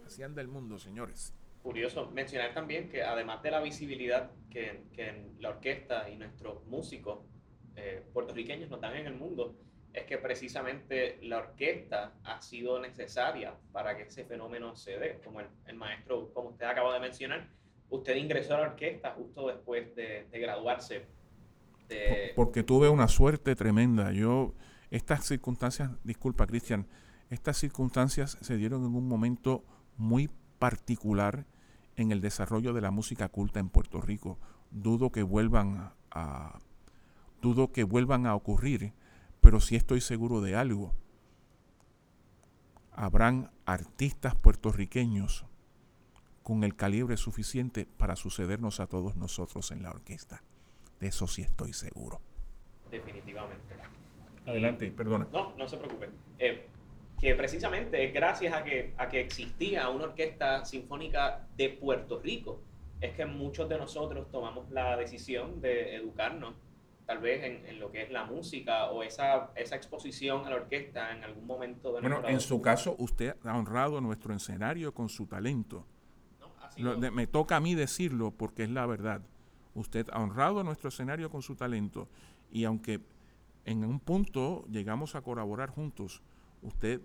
[0.06, 1.34] Así anda el mundo, señores.
[1.65, 4.84] Curioso mencionar también que además de la visibilidad que,
[5.39, 7.21] la orquesta y nuestros músicos
[7.75, 9.56] eh, puertorriqueños nos dan en el mundo,
[9.91, 15.19] es que precisamente la orquesta ha sido necesaria para que ese fenómeno se dé.
[15.25, 17.49] Como el, maestro, como usted acaba de mencionar,
[17.89, 21.08] usted ingresó a la orquesta justo después de, graduarse.
[22.36, 24.12] Porque tuve una suerte tremenda.
[24.12, 24.54] Yo,
[24.91, 26.88] estas circunstancias, disculpa Cristian,
[27.32, 29.63] estas circunstancias se dieron en un momento
[29.97, 31.47] muy particular
[31.97, 34.38] en el desarrollo de la música culta en Puerto Rico.
[34.71, 36.60] Dudo que vuelvan a,
[37.41, 38.93] dudo que vuelvan a ocurrir,
[39.41, 40.93] pero sí estoy seguro de algo.
[42.91, 45.45] Habrán artistas puertorriqueños
[46.43, 50.43] con el calibre suficiente para sucedernos a todos nosotros en la orquesta.
[50.99, 52.21] De eso sí estoy seguro.
[52.89, 53.75] Definitivamente.
[54.45, 55.27] Adelante, perdona.
[55.34, 56.10] No, no se preocupe.
[56.38, 56.67] Eh,
[57.19, 62.62] que precisamente es gracias a que, a que existía una orquesta sinfónica de Puerto Rico,
[63.01, 66.56] es que muchos de nosotros tomamos la decisión de educarnos
[67.06, 71.15] tal vez en, lo que es la música o esa, esa exposición a la orquesta
[71.15, 75.28] en algún momento de Bueno, en su caso, usted ha honrado nuestro escenario con su
[75.28, 75.86] talento.
[76.78, 79.21] me toca a mí decirlo porque es la verdad.
[79.75, 82.08] Usted ha honrado nuestro escenario con su talento
[82.49, 83.01] y aunque
[83.65, 86.23] en un punto llegamos a colaborar juntos,
[86.65, 87.01] usted,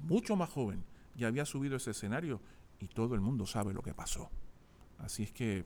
[0.00, 2.40] mucho más joven, ya había subido ese escenario
[2.78, 4.30] y todo el mundo sabe lo que pasó.
[4.98, 5.64] Así es que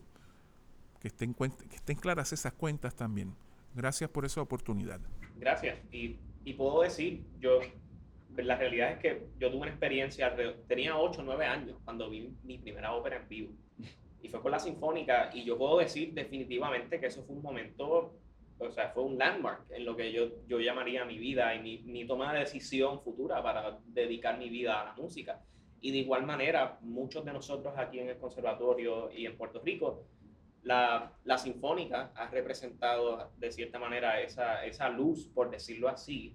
[1.04, 3.34] que estén, claras esas cuentas también.
[3.74, 5.00] Gracias por esa oportunidad.
[5.36, 5.78] Gracias.
[5.92, 7.60] Y, y puedo decir, yo,
[8.36, 10.34] la realidad es que yo tuve una experiencia,
[10.66, 13.52] tenía 8 o 9 años cuando vi mi primera ópera en vivo.
[14.22, 18.14] Y fue con la Sinfónica y yo puedo decir definitivamente que eso fue un momento
[18.66, 21.78] o sea, fue un landmark en lo que yo, yo llamaría mi vida y mi,
[21.84, 25.40] mi toma de decisión futura para dedicar mi vida a la música.
[25.80, 30.06] Y de igual manera, muchos de nosotros aquí en el conservatorio y en Puerto Rico,
[30.62, 36.34] la, la Sinfónica ha representado de cierta manera esa, esa luz, por decirlo así,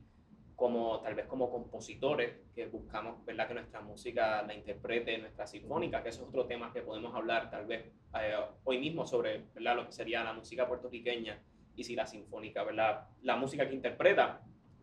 [0.60, 3.48] como tal vez como compositores que buscamos ¿verdad?
[3.48, 7.50] que nuestra música la interprete nuestra sinfónica, que eso es otro tema que podemos hablar
[7.50, 7.86] tal vez
[8.22, 9.78] eh, hoy mismo sobre ¿verdad?
[9.78, 11.42] lo que sería la música puertorriqueña
[11.80, 13.08] y si la sinfónica, ¿verdad?
[13.22, 14.42] La música que interpreta,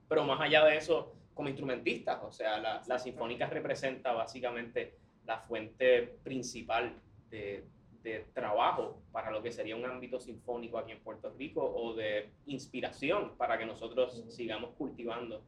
[0.09, 5.41] pero más allá de eso, como instrumentistas, o sea, la, la sinfónica representa básicamente la
[5.41, 7.67] fuente principal de,
[8.03, 12.31] de, trabajo para lo que sería un ámbito sinfónico aquí en Puerto Rico o de
[12.47, 15.45] inspiración para que nosotros sigamos cultivando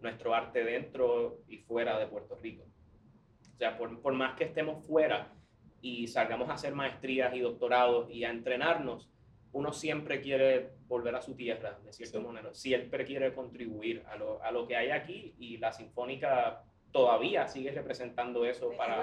[0.00, 2.62] nuestro arte dentro y fuera de Puerto Rico.
[3.54, 5.32] O sea, por, por más que estemos fuera
[5.80, 9.11] y salgamos a hacer maestrías y doctorados y a entrenarnos,
[9.52, 12.54] uno siempre quiere volver a su tierra, de cierta manera.
[12.54, 17.70] Siempre quiere contribuir a lo, a lo, que hay aquí y la Sinfónica todavía sigue
[17.70, 19.02] representando eso para,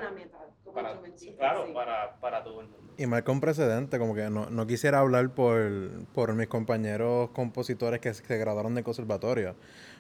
[0.74, 1.02] para,
[1.38, 2.94] claro, para, para, todo el mundo.
[2.98, 8.00] Y marca un precedente, como que no, no quisiera hablar por, por mis compañeros compositores
[8.00, 9.56] que se graduaron de conservatorio,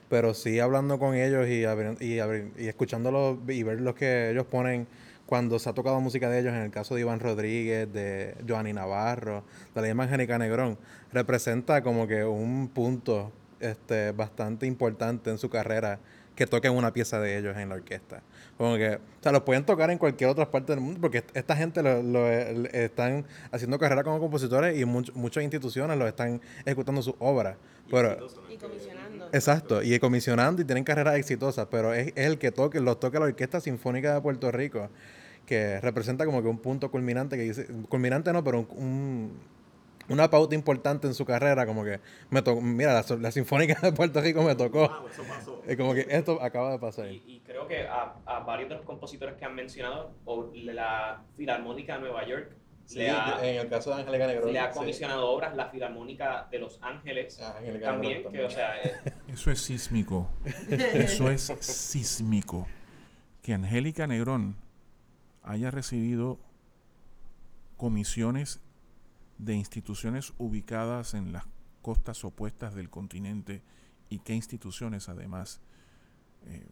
[0.07, 1.65] pero sí hablando con ellos y,
[2.03, 2.19] y,
[2.63, 4.87] y escuchándolos y ver lo que ellos ponen
[5.29, 8.73] cuando se ha tocado música de ellos, en el caso de Iván Rodríguez, de Joanny
[8.73, 9.43] Navarro,
[9.75, 10.75] de la misma Angélica Negrón,
[11.13, 15.99] representa como que un punto este, bastante importante en su carrera
[16.33, 18.23] que toquen una pieza de ellos en la orquesta.
[18.57, 21.55] Como que, o sea, los pueden tocar en cualquier otra parte del mundo, porque esta
[21.55, 27.55] gente lo, están haciendo carrera como compositores y muchas instituciones lo están ejecutando sus obras.
[27.91, 28.17] Pero,
[28.49, 29.29] y comisionando.
[29.31, 33.25] Exacto, y comisionando y tienen carreras exitosas, pero es, el que toque, los toca la
[33.25, 34.89] Orquesta Sinfónica de Puerto Rico
[35.49, 39.35] que representa como que un punto culminante que dice, culminante no, pero un,
[40.07, 44.21] una pauta importante en su carrera, como que me tocó, mira, la, Sinfónica de Puerto
[44.21, 44.83] Rico me tocó.
[44.83, 45.63] Ah, eso pasó.
[45.65, 47.11] Es como que esto acaba de pasar.
[47.11, 51.95] Y, creo que a, a, varios de los compositores que han mencionado, o la Filarmónica
[51.95, 52.51] de Nueva York,
[52.93, 54.53] le ha, en el caso de Angélica Negrón.
[54.53, 57.39] Le ha comisionado obras la Filarmónica de Los Ángeles.
[57.41, 58.75] Ah, también, que, o sea,
[59.27, 60.29] Eso es sísmico.
[60.69, 62.67] Eso es sísmico.
[63.41, 64.68] Que Angélica Negrón
[65.49, 66.39] haya recibido
[67.75, 68.61] comisiones
[69.39, 71.43] de instituciones ubicadas en las
[71.81, 73.63] costas opuestas del continente
[74.09, 75.59] y qué instituciones además.
[76.45, 76.67] Eh,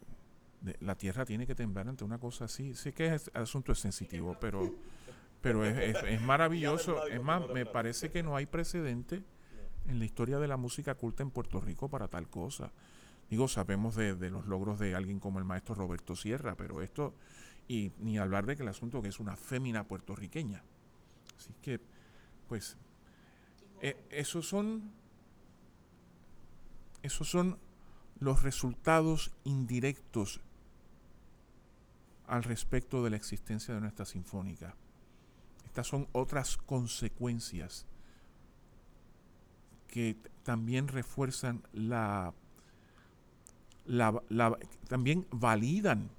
[0.78, 2.72] la tierra tiene que temblar ante una cosa así.
[2.74, 4.72] Sé que es, el asunto es sensitivo, pero,
[5.40, 7.04] pero es, es, maravilloso.
[7.08, 9.24] Es más, me parece que no hay precedente
[9.88, 12.70] en la historia de la música culta en Puerto Rico para tal cosa.
[13.28, 17.14] Digo, sabemos de, de los logros de alguien como el maestro Roberto Sierra, pero esto
[17.68, 20.62] Y ni hablar de que el asunto que es una fémina puertorriqueña.
[21.36, 21.80] Así que,
[22.48, 22.76] pues,
[23.80, 24.90] eh, esos son
[27.02, 27.58] esos son
[28.18, 30.40] los resultados indirectos
[32.26, 34.74] al respecto de la existencia de nuestra sinfónica.
[35.64, 37.86] Estas son otras consecuencias
[39.86, 42.34] que también refuerzan la,
[43.86, 46.10] la, también validan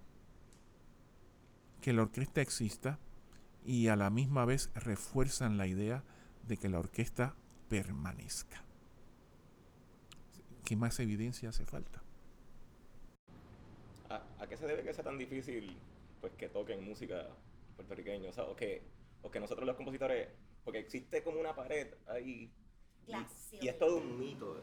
[1.82, 3.00] que la orquesta exista
[3.66, 6.04] y a la misma vez refuerzan la idea
[6.48, 7.36] de que la orquesta
[7.70, 8.64] permanezca.
[10.66, 12.02] ¿Qué más evidencia hace falta?
[14.10, 15.78] ¿A, qué se debe que sea tan difícil
[16.22, 17.28] pues que toquen música
[17.76, 18.30] puertorriqueña?
[18.30, 18.84] O, sea, o, que,
[19.22, 20.30] o que nosotros los compositores,
[20.64, 22.52] porque existe como una pared ahí
[23.62, 24.62] y, es todo un mito.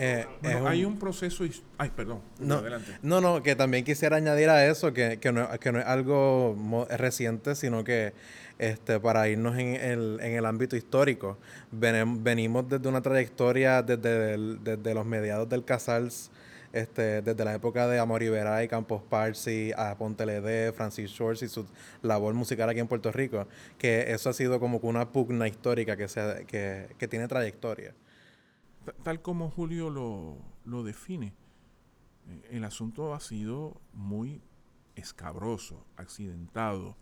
[0.00, 0.26] Eh,
[0.64, 1.44] hay un proceso.
[1.76, 2.20] Ay, perdón.
[2.38, 2.62] No,
[3.02, 6.56] no, no, que también quisiera añadir a eso que, que, no, que no es algo
[6.88, 8.12] reciente, sino que
[8.58, 11.38] este, para irnos en el, en el ámbito histórico.
[11.72, 16.30] venimos desde una trayectoria desde, desde los mediados del Casals,
[16.72, 21.66] este, desde la época de Amor y Campos Parsi, a Ponteledé, Francis Shores y su
[22.02, 23.46] labor musical aquí en Puerto Rico,
[23.78, 27.94] que eso ha sido como una pugna histórica que, se, que, que tiene trayectoria.
[29.02, 31.34] Tal como Julio lo, lo define,
[32.28, 34.40] eh, el asunto ha sido muy
[34.96, 36.96] escabroso, accidentado,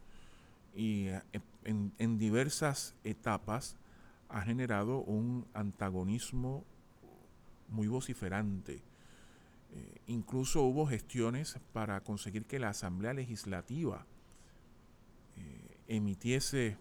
[0.75, 1.23] y eh,
[1.65, 3.77] en, diversas etapas
[4.29, 6.65] ha generado un antagonismo
[7.69, 8.83] muy vociferante.
[9.73, 14.07] Eh, incluso hubo gestiones para conseguir que la Asamblea Legislativa
[15.89, 16.77] emitiese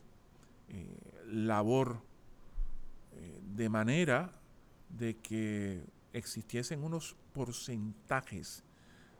[1.27, 2.01] labor
[3.55, 4.31] de manera
[4.89, 8.63] de que existiesen unos porcentajes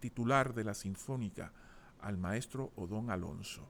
[0.00, 1.52] titular de la Sinfónica
[2.00, 3.68] al maestro Odón Alonso.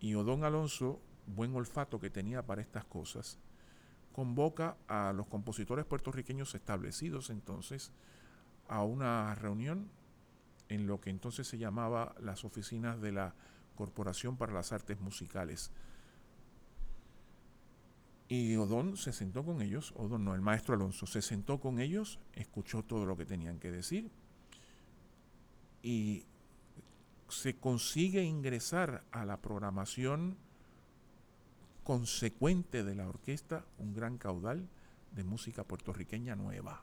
[0.00, 3.38] Y Odón Alonso, buen olfato que tenía para estas cosas,
[4.16, 7.92] convoca a los compositores puertorriqueños establecidos entonces
[8.66, 9.90] a una reunión
[10.70, 13.34] en lo que entonces se llamaba las oficinas de la
[13.74, 15.70] Corporación para las Artes Musicales.
[18.28, 22.18] Y Odón se sentó con ellos, Odón no, el maestro Alonso, se sentó con ellos,
[22.32, 24.10] escuchó todo lo que tenían que decir
[25.82, 26.24] y
[27.28, 30.38] se consigue ingresar a la programación
[31.86, 34.68] consecuente de la orquesta un gran caudal
[35.12, 36.82] de música puertorriqueña nueva.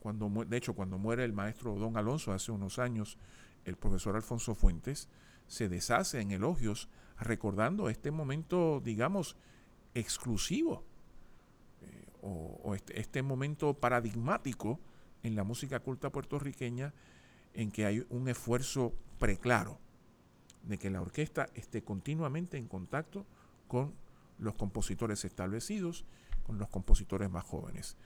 [0.00, 3.18] Cuando, de hecho, cuando muere el maestro Don Alonso hace unos años,
[3.66, 5.10] el profesor Alfonso Fuentes
[5.48, 9.36] se deshace en elogios recordando este momento, digamos,
[9.92, 10.82] exclusivo
[11.82, 14.80] eh, o, este, este, momento paradigmático
[15.22, 16.94] en la música culta puertorriqueña
[17.52, 19.78] en que hay un esfuerzo preclaro
[20.62, 23.26] de que la orquesta esté continuamente en contacto
[23.68, 23.94] con
[24.38, 26.04] los compositores establecidos,
[26.44, 27.96] con los compositores más jóvenes.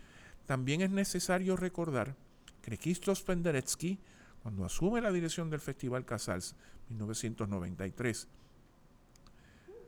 [0.47, 2.17] También es necesario recordar
[2.63, 3.99] que Krzysztof Penderecki,
[4.43, 6.55] cuando asume la dirección del Festival Casals
[6.89, 8.29] 1993,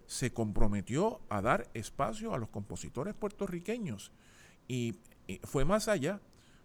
[0.06, 4.12] se comprometió a dar espacio a los compositores puertorriqueños
[4.68, 4.98] y,
[5.42, 6.20] fue más allá,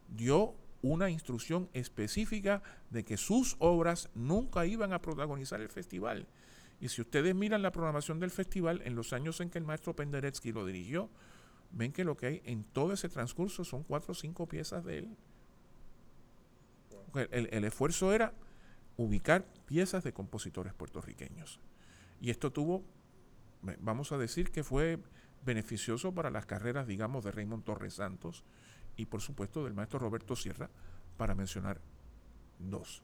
[0.07, 6.27] dio una instrucción específica de que sus obras nunca iban a protagonizar el festival.
[6.79, 9.95] Y si ustedes miran la programación del festival, en los años en que el maestro
[9.95, 11.09] Penderecki lo dirigió,
[11.71, 14.99] ven que lo que hay en todo ese transcurso son cuatro o cinco piezas de
[14.99, 15.17] él.
[17.29, 18.33] El, esfuerzo era
[18.97, 21.59] ubicar piezas de compositores puertorriqueños.
[22.19, 22.83] Y esto tuvo,
[23.79, 24.97] vamos a decir que fue
[25.45, 28.43] beneficioso para las carreras, digamos, de Raymond Torres Santos
[29.01, 30.69] y por supuesto del maestro Roberto Sierra,
[31.17, 31.81] para mencionar
[32.59, 33.01] dos,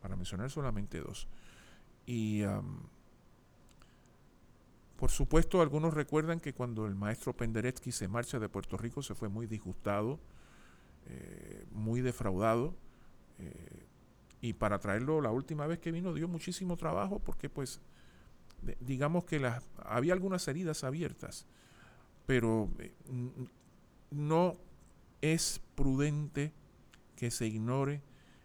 [0.00, 1.28] para mencionar solamente dos.
[2.06, 2.42] Y
[4.96, 9.14] por supuesto, algunos recuerdan que cuando el maestro Penderecki se marcha de Puerto Rico se
[9.14, 10.18] fue muy disgustado,
[11.06, 12.74] eh, muy defraudado.
[13.38, 13.86] Eh,
[14.40, 17.80] y para traerlo la última vez que vino dio muchísimo trabajo porque pues
[18.80, 21.46] digamos que las, había algunas heridas abiertas,
[22.24, 22.92] pero eh,
[24.10, 24.56] no
[25.20, 26.52] es prudente
[27.16, 28.02] que se ignore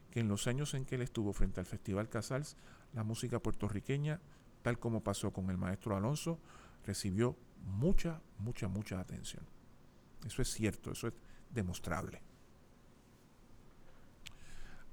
[0.09, 2.57] que en los años en que él estuvo frente al Festival Casals,
[2.93, 4.19] la música puertorriqueña
[4.61, 6.39] tal como pasó con el maestro Alonso,
[6.85, 9.43] recibió mucha, mucha, mucha atención.
[10.25, 11.13] Eso es cierto, eso es
[11.49, 12.21] demostrable.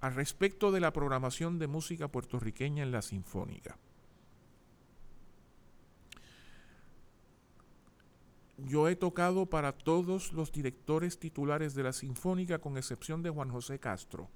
[0.01, 3.77] al respecto de la programación de música puertorriqueña en la Sinfónica.
[8.59, 13.51] Yo he tocado para todos los directores titulares de la Sinfónica, con excepción de Juan
[13.51, 14.29] José Castro,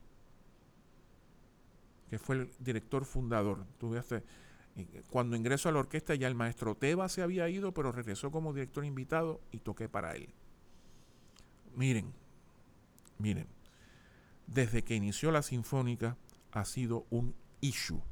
[2.09, 3.67] que fue el director fundador.
[4.77, 8.31] Eh, cuando ingreso a la orquesta ya el maestro Teba se había ido, pero regresó
[8.31, 10.29] como director invitado y toqué para él.
[11.75, 12.13] Miren,
[13.19, 13.49] miren,
[14.47, 16.17] desde que inició la Sinfónica
[16.53, 18.03] ha sido un issue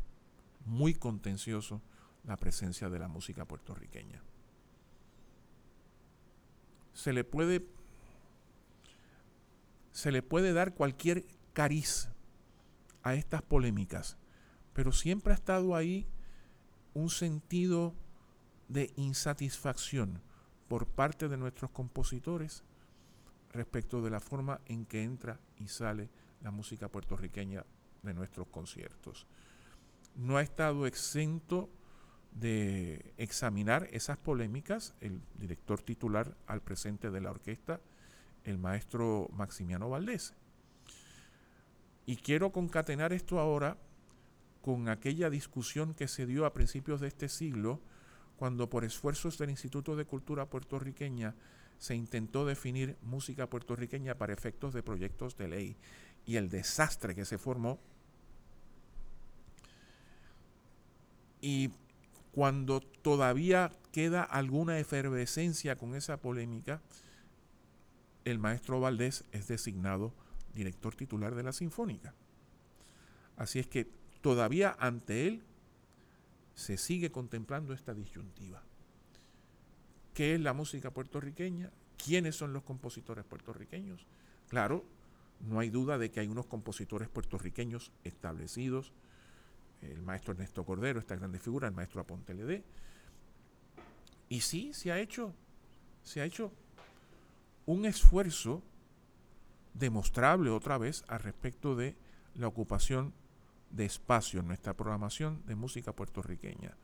[0.64, 1.80] muy contencioso
[2.24, 4.22] la presencia de la música puertorriqueña.
[6.92, 7.66] Se le puede
[9.92, 12.08] se le puede dar cualquier cariz
[13.02, 14.16] a estas polémicas,
[14.72, 16.06] pero siempre ha estado ahí
[16.94, 17.94] un sentido
[18.68, 20.22] de insatisfacción
[20.68, 22.62] por parte de nuestros compositores
[23.52, 26.08] respecto de la forma en que entra y sale
[26.42, 27.64] la música puertorriqueña
[28.02, 29.26] de nuestros conciertos.
[30.14, 31.68] No ha estado exento
[32.32, 37.80] de examinar esas polémicas el director titular al presente de la orquesta,
[38.44, 40.34] el maestro Maximiano Valdés.
[42.06, 43.76] Y quiero concatenar esto ahora
[44.62, 47.80] con aquella discusión que se dio a principios de este siglo,
[48.36, 51.34] cuando por esfuerzos del Instituto de Cultura puertorriqueña
[51.78, 55.76] se intentó definir música puertorriqueña para efectos de proyectos de ley
[56.26, 57.78] y el desastre que se formó.
[61.40, 61.70] Y
[62.32, 66.80] cuando todavía queda alguna efervescencia con esa polémica,
[68.24, 70.12] el maestro Valdés es designado
[70.54, 72.14] director titular de la Sinfónica.
[73.36, 73.88] Así es que
[74.20, 75.42] todavía ante él
[76.54, 78.62] se sigue contemplando esta disyuntiva.
[80.14, 81.70] ¿Qué es la música puertorriqueña?
[81.96, 84.06] ¿Quiénes son los compositores puertorriqueños?
[84.48, 84.84] Claro,
[85.40, 88.92] no hay duda de que hay unos compositores puertorriqueños establecidos,
[89.82, 92.64] el maestro Ernesto Cordero, esta grande figura, el maestro Aponte Ledé.
[94.28, 95.34] Y sí, se ha hecho,
[96.02, 96.52] se ha hecho
[97.66, 98.62] un esfuerzo
[99.74, 101.96] demostrable otra vez al respecto de
[102.34, 103.12] la ocupación
[103.70, 106.76] de espacio en nuestra programación de música puertorriqueña.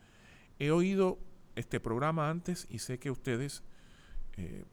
[0.58, 1.18] He oído
[1.56, 3.62] este programa antes y sé que ustedes
[4.36, 4.64] eh,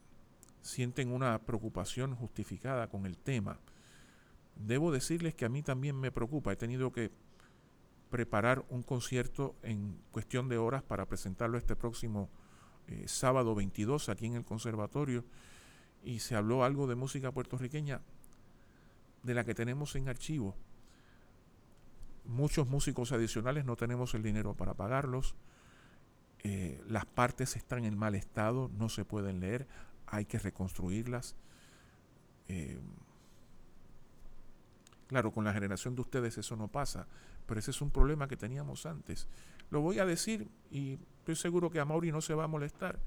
[0.61, 3.59] sienten una preocupación justificada con el tema.
[4.55, 6.53] Debo decirles que a mí también me preocupa.
[6.53, 7.11] He tenido que
[8.13, 12.29] preparar un concierto en cuestión de horas para presentarlo este próximo
[12.85, 15.25] eh, sábado 22 aquí en el conservatorio
[16.03, 18.01] y se habló algo de música puertorriqueña
[19.23, 20.55] de la que tenemos en archivo.
[22.25, 25.33] Muchos músicos adicionales no tenemos el dinero para pagarlos.
[26.43, 29.65] Eh, las partes están en mal estado, no se pueden leer,
[30.05, 31.35] hay que reconstruirlas.
[32.47, 32.79] Eh,
[35.13, 37.05] claro, con la generación de ustedes eso no pasa,
[37.45, 39.27] pero ese es un problema que teníamos antes.
[39.69, 42.97] Lo voy a decir y estoy seguro que a Mauri no se va a molestar.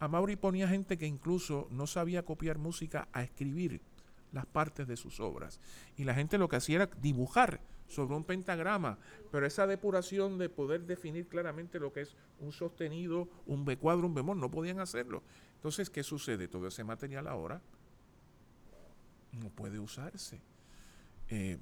[0.00, 3.82] A Mauri ponía gente que incluso no sabía copiar música a escribir
[4.32, 5.60] las partes de sus obras.
[5.98, 8.96] Y la gente lo que hacía era dibujar sobre un pentagrama,
[9.30, 14.06] pero esa depuración de poder definir claramente lo que es un sostenido, un B cuadro,
[14.06, 15.22] un bemol, no podían hacerlo.
[15.56, 16.48] Entonces, ¿qué sucede?
[16.48, 17.60] Todo ese material ahora
[19.32, 20.40] no puede usarse.
[21.28, 21.58] Eh,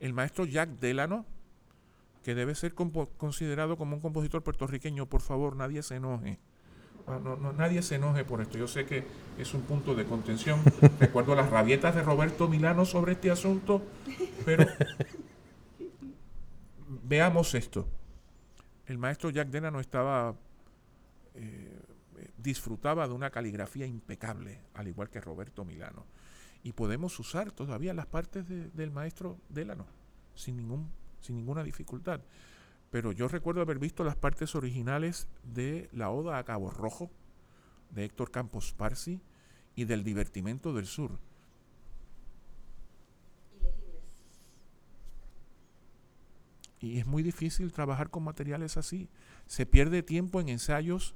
[0.00, 1.26] el maestro Jack Delano,
[2.22, 6.38] que debe ser considerado como un compositor puertorriqueño, por favor, nadie se enoje.
[7.06, 8.58] Ah, no, nadie se enoje por esto.
[8.58, 9.04] Yo sé que
[9.38, 10.60] es un punto de contención.
[11.00, 13.82] Recuerdo las rabietas de Roberto Milano sobre este asunto,
[14.44, 14.66] pero
[17.04, 17.88] veamos esto.
[18.86, 20.34] El maestro Jack Denano estaba
[21.34, 21.78] eh,
[22.36, 26.06] disfrutaba de una caligrafía impecable, al igual que Roberto Milano.
[26.62, 29.86] Y podemos usar todavía las partes del maestro Delano
[30.34, 30.90] sin, ningún,
[31.20, 32.20] sin ninguna dificultad
[32.90, 37.10] pero yo recuerdo haber visto las partes originales de La Oda a Cabo Rojo,
[37.90, 39.20] de Héctor Campos Parsi,
[39.74, 41.18] y del Divertimento del Sur.
[46.80, 49.08] Y es muy difícil trabajar con materiales así.
[49.46, 51.14] Se pierde tiempo en ensayos,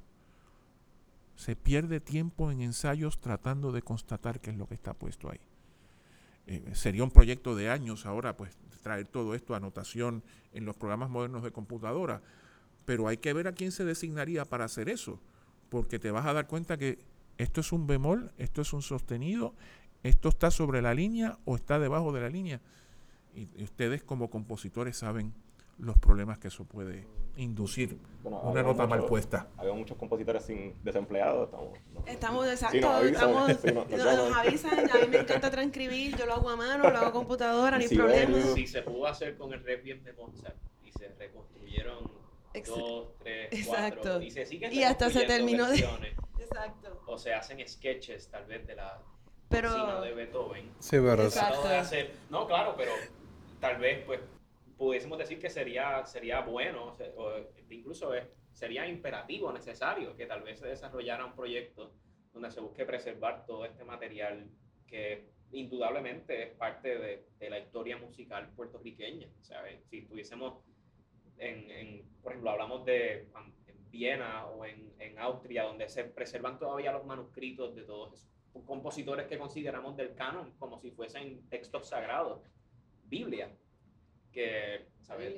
[1.43, 5.41] se pierde tiempo en ensayos tratando de constatar qué es lo que está puesto ahí.
[6.47, 10.23] Eh, sería un proyecto de años ahora, pues traer todo esto a anotación
[10.53, 12.21] en los programas modernos de computadora,
[12.85, 15.19] pero hay que ver a quién se designaría para hacer eso,
[15.69, 16.99] porque te vas a dar cuenta que
[17.37, 19.53] esto es un bemol, esto es un sostenido,
[20.03, 22.61] esto está sobre la línea o está debajo de la línea.
[23.35, 25.33] Y, ustedes como compositores saben
[25.79, 27.05] los problemas que eso puede
[27.35, 27.97] inducir.
[28.21, 29.47] Bueno, Una nota mal puesta.
[29.57, 31.45] Había muchos compositores sin desempleados.
[31.49, 32.05] Estamos, no.
[32.05, 34.29] Estamos, exacto, nos avisan, estamos, sí, nos- nos nos, llaman.
[34.29, 37.11] nos avisan, a mí me encanta transcribir, yo lo hago a mano, lo hago a
[37.11, 38.25] computadora, ni Siberio.
[38.27, 38.53] problema.
[38.53, 42.11] Si se pudo hacer con el Requiem de Mozart y se reconstruyeron
[42.53, 44.01] Ex- dos, tres, Exacto.
[44.03, 45.79] cuatro, y se siguen Y hasta se terminó de-
[46.39, 47.01] Exacto.
[47.07, 49.01] o se hacen sketches tal vez de la
[49.49, 50.69] Pero- de Beethoven.
[50.79, 51.67] Sí, Exacto.
[51.67, 52.91] De hacer- no, claro, pero
[53.59, 54.19] tal vez pues
[54.83, 57.31] pudiésemos decir que sería, sería bueno, o,
[57.69, 61.93] incluso es- sería imperativo, necesario que tal vez se desarrollara un proyecto
[62.33, 64.49] donde se busque preservar todo este material
[64.85, 69.27] que indudablemente es parte de, de la historia musical puertorriqueña.
[69.41, 69.83] ¿sabes?
[69.89, 70.63] Si estuviésemos
[71.37, 71.87] en, en,
[72.21, 73.27] por ejemplo, hablamos de
[73.67, 78.29] en Viena o en, en Austria, donde se preservan todavía los manuscritos de todos esos
[78.65, 82.41] compositores que consideramos del canon como si fuesen textos sagrados,
[83.05, 83.51] Biblia,
[84.33, 85.35] que, ¿sabes?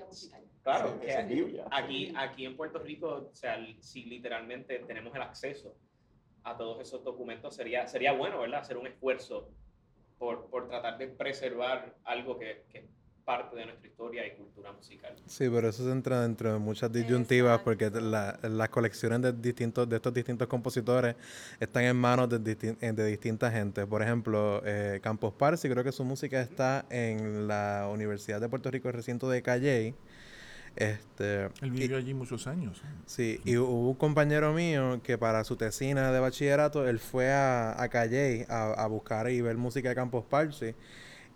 [0.63, 1.65] Claro, Sí, que Biblia.
[1.71, 5.75] aquí, aquí en Puerto Rico, o sea, si literalmente tenemos el acceso
[6.43, 8.61] a todos esos documentos, sería, sería bueno, ¿verdad?
[8.61, 9.49] Hacer un esfuerzo
[10.17, 12.85] por, por tratar de preservar algo que, que es
[13.25, 15.15] parte de nuestra historia y cultura musical.
[15.25, 17.63] Sí, pero eso se entra dentro de muchas disyuntivas Exacto.
[17.65, 21.15] porque la- las colecciones de, distintos, de estos distintos compositores
[21.59, 23.87] están en manos de, distin- eh, de distinta gente.
[23.87, 28.69] Por ejemplo, eh, Campos Parsi, creo que su música está en la Universidad de Puerto
[28.69, 29.95] Rico, el recinto de Calley.
[30.75, 32.81] Este, Él y- vivió allí muchos años.
[33.05, 37.81] Sí, y hubo un compañero mío que para su tesina de bachillerato, él fue a,
[37.81, 40.75] a Calley a, a buscar y ver música de Campos Parsi.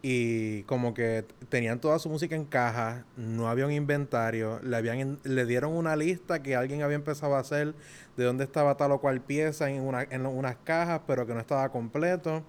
[0.01, 5.19] Y como que tenían toda su música en caja, no había un inventario, le, habían,
[5.23, 7.73] le dieron una lista que alguien había empezado a hacer
[8.15, 11.41] de dónde estaba tal o cual pieza en, una, en unas cajas, pero que no
[11.41, 12.43] estaba completo.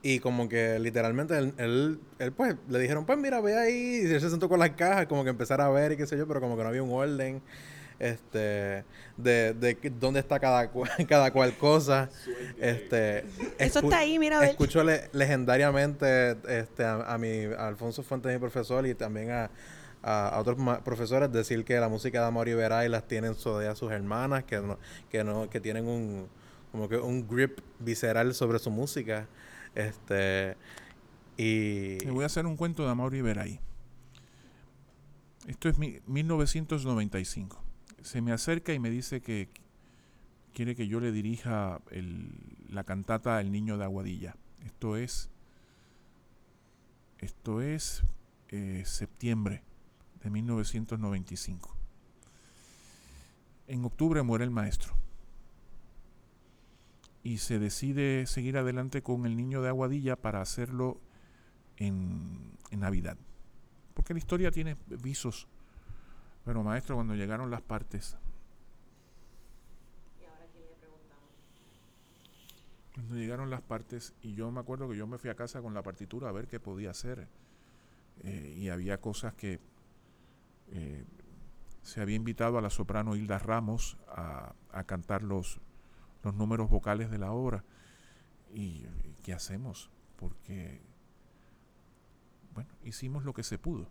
[0.00, 4.02] Y como que literalmente él, él, pues le dijeron, pues mira, ve ahí.
[4.04, 6.16] Y él se sentó con las cajas, como que empezar a ver y qué sé
[6.16, 7.42] yo, pero como que no había un orden
[7.98, 8.84] este
[9.16, 12.10] de, de dónde está cada, cu- cada cual cosa.
[12.58, 13.24] Este,
[13.58, 14.46] Eso está ahí, mira, a.
[14.46, 19.50] Escucho le- legendariamente este, a, a mi a Alfonso Fuentes, mi profesor, y también a,
[20.02, 23.74] a, a otros profesores decir que la música de Amor y Veray las tienen todavía
[23.74, 24.78] sus hermanas, que no,
[25.10, 26.28] que no, que tienen un
[26.72, 29.28] como que un grip visceral sobre su música.
[29.76, 30.56] Este
[31.36, 33.60] y Le voy a hacer un cuento de Amaury Veray.
[35.46, 37.60] Esto es mi- 1995.
[38.04, 39.48] Se me acerca y me dice que
[40.52, 41.80] quiere que yo le dirija
[42.68, 44.36] la cantata El Niño de Aguadilla.
[44.62, 45.30] Esto es,
[47.18, 48.02] esto es
[48.50, 49.62] eh, septiembre
[50.22, 51.74] de 1995.
[53.68, 54.94] En octubre muere el maestro
[57.22, 61.00] y se decide seguir adelante con El Niño de Aguadilla para hacerlo
[61.78, 63.16] en, en Navidad.
[63.94, 65.48] Porque la historia tiene visos.
[66.44, 68.16] Pero maestro, cuando llegaron las partes,
[72.94, 75.74] cuando llegaron las partes, y yo me acuerdo que yo me fui a casa con
[75.74, 77.26] la partitura a ver qué podía hacer.
[78.22, 79.58] Eh, y había cosas que
[80.70, 81.04] eh,
[81.82, 85.60] se había invitado a la soprano Hilda Ramos a, a cantar los,
[86.22, 87.64] los números vocales de la obra.
[88.52, 89.90] ¿Y y qué hacemos?
[90.16, 90.80] Porque,
[92.54, 93.88] bueno, hicimos lo que se pudo.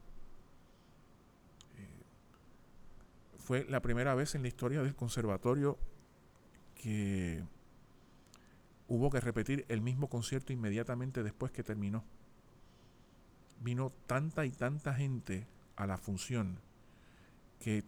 [1.78, 5.78] Eh, fue la primera vez en la historia del conservatorio
[6.76, 7.44] que
[8.88, 12.06] hubo que repetir el mismo concierto inmediatamente después que terminó.
[13.60, 16.60] Vino tanta y tanta gente a la función
[17.60, 17.84] que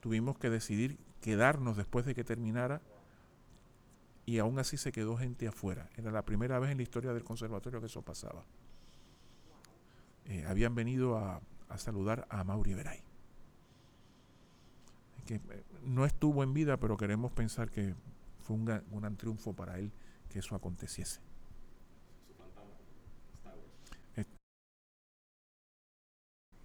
[0.00, 2.82] tuvimos que decidir quedarnos después de que terminara
[4.26, 5.90] y aún así se quedó gente afuera.
[5.96, 8.44] Era la primera vez en la historia del conservatorio que eso pasaba.
[10.26, 13.11] Eh, habían venido a, a saludar a Mauri Veray.
[15.32, 17.94] Que eh, no estuvo en vida, pero queremos pensar que
[18.42, 19.90] fue un, gran- un gran triunfo para él
[20.28, 21.20] que eso aconteciese.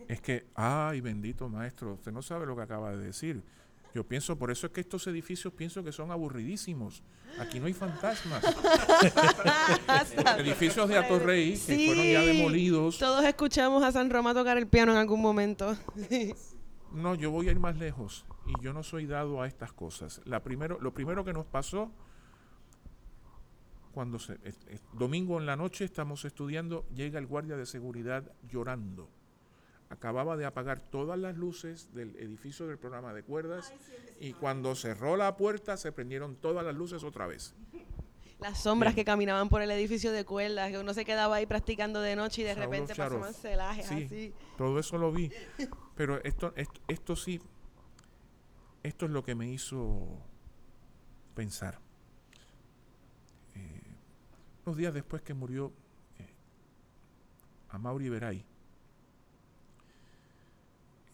[0.07, 3.41] Es- que, ay, bendito maestro, usted no sabe lo que acaba de decir.
[3.95, 7.01] Yo pienso, por eso es que estos edificios pienso que son aburridísimos.
[7.39, 8.43] Aquí no hay fantasmas.
[10.39, 11.85] edificios de Atorrey que Sí.
[11.87, 12.99] fueron ya demolidos.
[12.99, 15.75] Todos escuchamos a San Roma tocar el piano en algún momento.
[16.93, 20.21] No, yo voy a ir más lejos y yo no soy dado a estas cosas.
[20.25, 21.91] La primero, lo primero que nos pasó
[23.93, 28.31] cuando se, es- es- domingo en la noche estamos estudiando, llega el guardia de seguridad
[28.49, 29.09] llorando.
[29.89, 33.73] Acababa de apagar todas las luces del edificio del programa de cuerdas
[34.19, 37.55] y cuando cerró la puerta se prendieron todas las luces otra vez.
[38.39, 39.01] Las sombras Bien.
[39.03, 42.43] que caminaban por el edificio de cuerdas, que uno se quedaba ahí practicando de noche
[42.43, 43.19] y de repente Charof.
[43.21, 44.03] pasaban celajes Sí.
[44.05, 44.33] así.
[44.59, 45.31] Todo eso lo vi.
[45.97, 46.53] Pero esto,
[46.87, 47.41] esto, sí,
[48.83, 50.07] esto es lo que me hizo
[51.33, 51.79] pensar.
[53.55, 53.81] Eh,
[54.63, 55.73] unos días después que murió
[56.19, 56.29] eh,
[57.69, 58.45] Amaury Veray,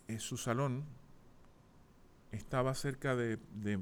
[0.10, 0.84] eh, su salón
[2.34, 3.80] estaba cerca de, de-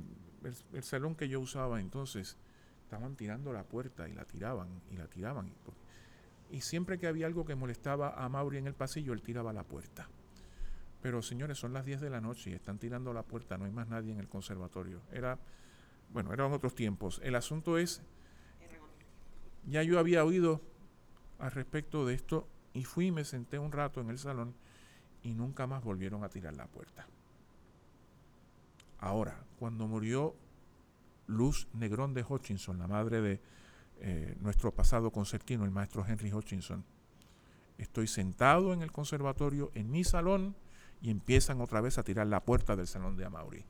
[0.73, 2.37] el, salón que yo usaba entonces.
[2.83, 5.47] Estaban tirando la puerta y la tiraban y la tiraban.
[5.47, 9.53] y y siempre que había algo que molestaba a Mauri en el pasillo, él tiraba
[9.53, 10.09] la puerta.
[11.01, 13.71] Pero señores, son las 10 de la noche y están tirando la puerta, no hay
[13.71, 15.01] más nadie en el conservatorio.
[15.11, 15.39] Era,
[16.13, 17.19] bueno, eran otros tiempos.
[17.23, 18.01] El asunto es,
[19.65, 20.61] ya yo había oído
[21.39, 24.53] al respecto de esto y fui y me senté un rato en el salón
[25.23, 27.07] y nunca más volvieron a tirar la puerta.
[28.99, 30.35] Ahora, cuando murió
[31.25, 33.41] Luz Negrón de Hutchinson, la madre de
[33.99, 36.83] eh, nuestro pasado concertino, el maestro Henry Hutchinson.
[37.77, 40.55] Estoy sentado en el conservatorio, en mi salón,
[41.01, 43.65] y empiezan otra vez a tirar la puerta del salón de Amaury.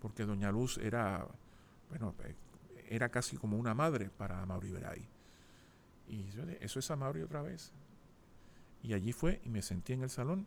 [0.00, 1.26] Porque Doña Luz era,
[1.88, 2.14] bueno,
[2.88, 5.08] era casi como una madre para Amaury Veray.
[6.08, 7.72] Y yo eso es Amaury otra vez.
[8.82, 10.46] Y allí fue y me sentí en el salón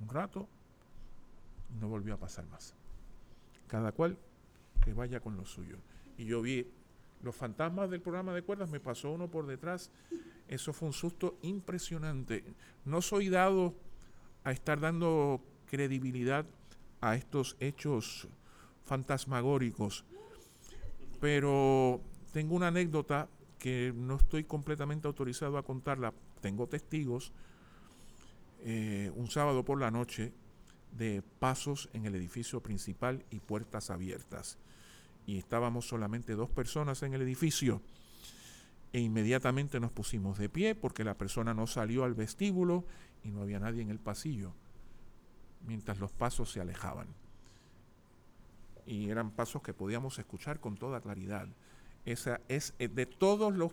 [0.00, 0.48] un rato
[1.72, 2.74] y no volvió a pasar más.
[3.68, 4.18] Cada cual
[4.84, 5.78] que vaya con lo suyo.
[6.16, 6.66] Y yo vi
[7.22, 9.90] los fantasmas del programa de cuerdas, me pasó uno por detrás.
[10.48, 12.44] Eso fue un susto impresionante.
[12.84, 13.74] No soy dado
[14.48, 16.46] a estar dando credibilidad
[17.02, 18.28] a estos hechos
[18.82, 20.06] fantasmagóricos,
[21.20, 22.00] pero
[22.32, 23.28] tengo una anécdota
[23.58, 26.14] que no estoy completamente autorizado a contarla.
[26.40, 27.30] Tengo testigos
[28.60, 30.32] eh, un sábado por la noche
[30.92, 34.56] de pasos en el edificio principal y puertas abiertas
[35.26, 37.82] y estábamos solamente dos personas en el edificio.
[38.94, 42.86] E inmediatamente nos pusimos de pie porque la persona no salió al vestíbulo
[43.22, 44.52] y no había nadie en el pasillo,
[45.66, 47.08] mientras los pasos se alejaban.
[48.86, 51.48] Y eran pasos que podíamos escuchar con toda claridad.
[52.04, 53.72] Esa es eh, de todos los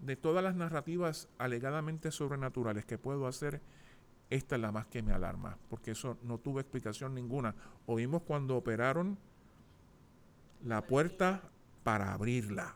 [0.00, 3.60] de todas las narrativas alegadamente sobrenaturales que puedo hacer,
[4.30, 7.54] esta es la más que me alarma, porque eso no tuvo explicación ninguna.
[7.86, 9.16] Oímos cuando operaron
[10.64, 11.42] la puerta
[11.84, 12.74] para abrirla.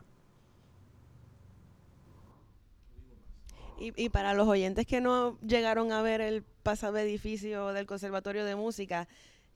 [3.79, 8.45] Y, y para los oyentes que no llegaron a ver el pasado edificio del Conservatorio
[8.45, 9.07] de Música,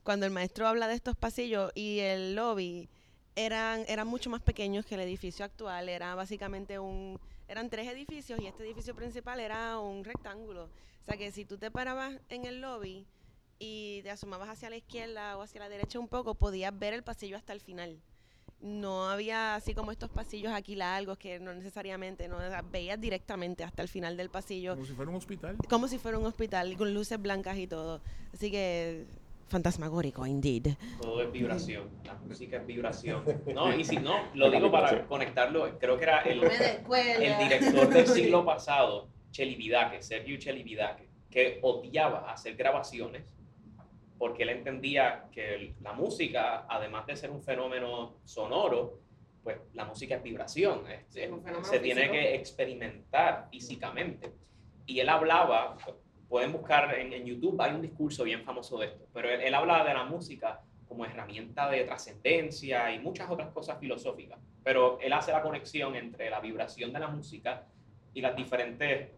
[0.03, 2.89] cuando el maestro habla de estos pasillos y el lobby
[3.35, 8.39] eran, eran mucho más pequeños que el edificio actual, era básicamente un, eran tres edificios
[8.39, 10.65] y este edificio principal era un rectángulo.
[10.65, 13.05] O sea que si tú te parabas en el lobby
[13.59, 17.03] y te asomabas hacia la izquierda o hacia la derecha un poco, podías ver el
[17.03, 18.01] pasillo hasta el final.
[18.61, 22.99] No había así como estos pasillos aquí largos que no necesariamente, no o sea, veías
[23.01, 25.57] directamente hasta el final del pasillo, Como si fuera un hospital.
[25.67, 28.01] como si fuera un hospital con luces blancas y todo.
[28.33, 29.05] Así que
[29.47, 30.75] fantasmagórico, indeed.
[31.01, 33.23] Todo es vibración, la música es vibración.
[33.53, 38.07] No, y si no, lo digo para conectarlo, creo que era el, el director del
[38.15, 43.23] siglo pasado, Chelividake, Sergio Chelividake, que odiaba hacer grabaciones
[44.21, 48.99] porque él entendía que la música, además de ser un fenómeno sonoro,
[49.43, 51.31] pues la música es vibración, es- es
[51.63, 54.31] se tiene que experimentar físicamente.
[54.85, 55.75] Y él hablaba,
[56.29, 59.55] pueden buscar en, en YouTube, hay un discurso bien famoso de esto, pero él, él
[59.55, 64.37] hablaba de la música como herramienta de trascendencia y muchas otras cosas filosóficas.
[64.63, 67.65] Pero él hace la conexión entre la vibración de la música
[68.13, 69.09] y las diferentes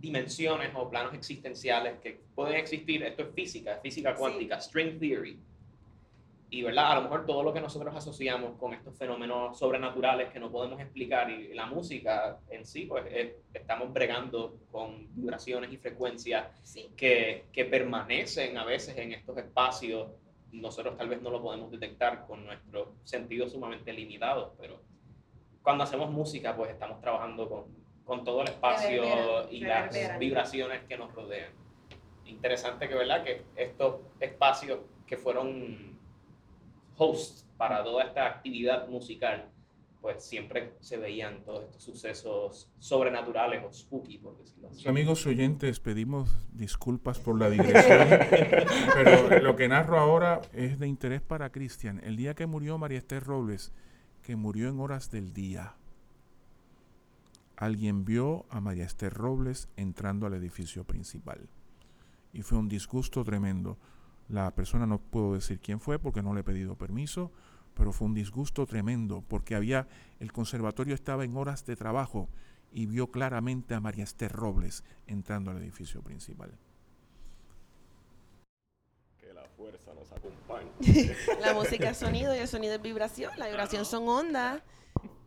[0.00, 3.02] dimensiones o planos existenciales que pueden existir.
[3.02, 5.38] Esto es física, es física cuántica, string theory.
[6.52, 10.40] Y verdad, a lo mejor todo lo que nosotros asociamos con estos fenómenos sobrenaturales que
[10.40, 15.76] no podemos explicar y la música en sí, pues es- estamos bregando con vibraciones y
[15.76, 16.46] frecuencias
[16.96, 20.08] que, que permanecen a veces en estos espacios.
[20.50, 24.80] Nosotros tal vez no lo podemos detectar con nuestros sentidos sumamente limitados, pero
[25.62, 27.66] cuando hacemos música, pues estamos trabajando con,
[28.10, 31.52] con todo el espacio Reverbera, y las vibraciones que nos rodean.
[32.24, 33.22] Interesante que, ¿verdad?
[33.22, 35.96] Que estos espacios que fueron
[36.96, 39.48] hosts para toda esta actividad musical,
[40.00, 44.88] pues siempre se veían todos estos sucesos sobrenaturales o spooky, por decirlo así.
[44.88, 48.08] Amigos oyentes, pedimos disculpas por la digresión,
[48.94, 52.00] pero lo que narro ahora es de interés para Cristian.
[52.02, 53.72] El día que murió María Esther Robles,
[54.20, 55.76] que murió en horas del día,
[57.60, 61.46] alguien vio a María Esther Robles entrando al edificio principal.
[62.32, 63.76] Y fue un disgusto tremendo.
[64.30, 67.30] La persona no puedo decir quién fue porque no le he pedido permiso,
[67.74, 69.88] pero fue un disgusto tremendo porque había
[70.20, 72.30] el conservatorio estaba en horas de trabajo
[72.72, 76.56] y vio claramente a María Esther Robles entrando al edificio principal.
[79.18, 80.70] Que la fuerza nos acompañe.
[81.42, 83.32] la música es sonido y el sonido es vibración.
[83.36, 84.62] La vibración son ondas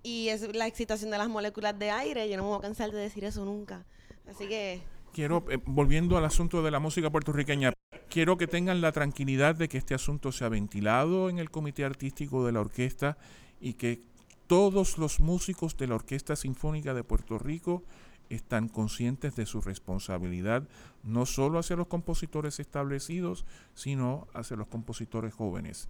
[0.03, 2.29] y es la excitación de las moléculas de aire.
[2.29, 3.85] Yo no me voy a cansar de decir eso nunca.
[4.29, 4.81] Así que...
[5.13, 7.71] Quiero, eh, volviendo al asunto de la música puertorriqueña,
[8.09, 11.85] quiero que tengan la tranquilidad de que este asunto se ha ventilado en el comité
[11.85, 13.17] artístico de la orquesta
[13.61, 14.01] y que
[14.47, 17.83] todos los músicos de la Orquesta Sinfónica de Puerto Rico
[18.29, 20.67] están conscientes de su responsabilidad,
[21.03, 25.89] no solo hacia los compositores establecidos, sino hacia los compositores jóvenes.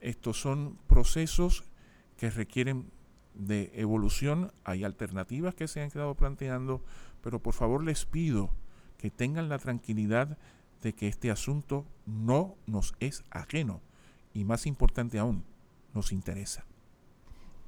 [0.00, 1.64] Estos son procesos
[2.16, 2.90] que requieren
[3.34, 6.82] de evolución, hay alternativas que se han quedado planteando,
[7.22, 8.50] pero por favor les pido
[8.98, 10.36] que tengan la tranquilidad
[10.82, 13.80] de que este asunto no nos es ajeno
[14.34, 15.44] y más importante aún,
[15.94, 16.64] nos interesa.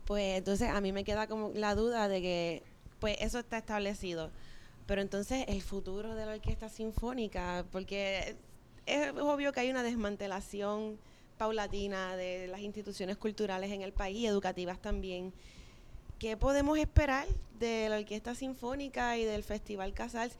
[0.06, 2.62] Pues entonces a mí me queda como la duda de que
[2.98, 4.30] pues eso está establecido,
[4.86, 8.36] pero entonces el futuro de la orquesta sinfónica, porque
[8.86, 10.98] es obvio que hay una desmantelación
[11.38, 15.32] paulatina de las instituciones culturales en el país, educativas también.
[16.18, 17.26] ¿Qué podemos esperar
[17.58, 20.36] de la Orquesta Sinfónica y del Festival Casals?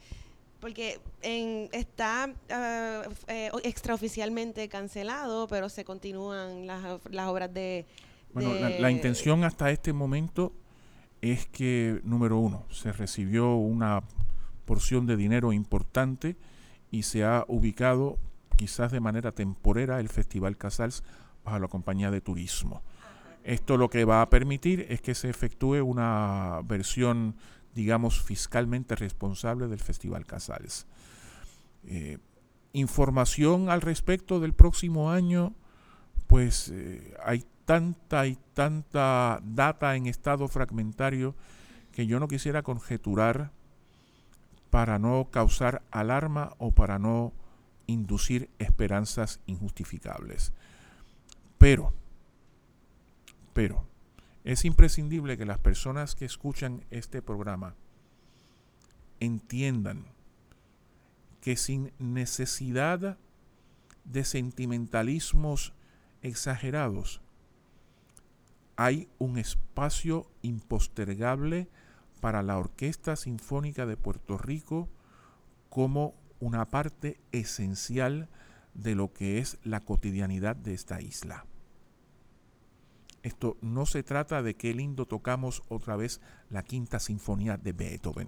[0.59, 7.85] Porque en, está uh, eh, extraoficialmente cancelado, pero se continúan las, las obras de,
[8.33, 10.53] bueno, la, intención hasta este momento
[11.21, 14.01] es que, número uno, se recibió una
[14.65, 16.35] porción de dinero importante
[16.89, 18.17] y se ha ubicado
[18.63, 21.03] quizás de manera temporera el Festival Casals
[21.43, 22.81] bajo la compañía de turismo.
[23.43, 27.35] Esto lo que va a permitir es que se efectúe una versión,
[27.75, 30.87] digamos, fiscalmente responsable del Festival Casals.
[31.83, 32.19] Eh,
[32.71, 35.53] información al respecto del próximo año,
[36.27, 41.35] pues eh, hay tanta y tanta data en estado fragmentario
[41.91, 43.51] que yo no quisiera conjeturar
[44.69, 47.33] para no causar alarma o para no
[47.87, 50.53] inducir esperanzas injustificables.
[51.57, 51.93] Pero,
[53.53, 53.87] pero,
[54.43, 57.75] es imprescindible que las personas que escuchan este programa
[59.19, 60.05] entiendan
[61.41, 63.17] que sin necesidad
[64.05, 65.73] de sentimentalismos
[66.21, 67.21] exagerados,
[68.75, 71.69] hay un espacio impostergable
[72.21, 74.89] para la Orquesta Sinfónica de Puerto Rico
[75.69, 78.27] como una parte esencial
[78.73, 81.45] de lo que es la cotidianidad de esta isla.
[83.21, 86.19] Esto no se trata de qué lindo tocamos otra vez
[86.49, 88.27] la quinta sinfonía de Beethoven.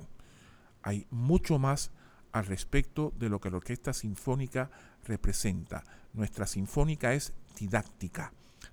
[0.81, 1.91] Hay mucho más
[2.31, 4.71] al respecto de lo que la orquesta sinfónica
[5.03, 5.83] representa.
[6.13, 8.31] Nuestra sinfónica es didáctica,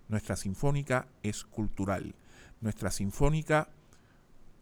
[0.08, 2.14] nuestra sinfónica es cultural.
[2.60, 3.68] Nuestra sinfónica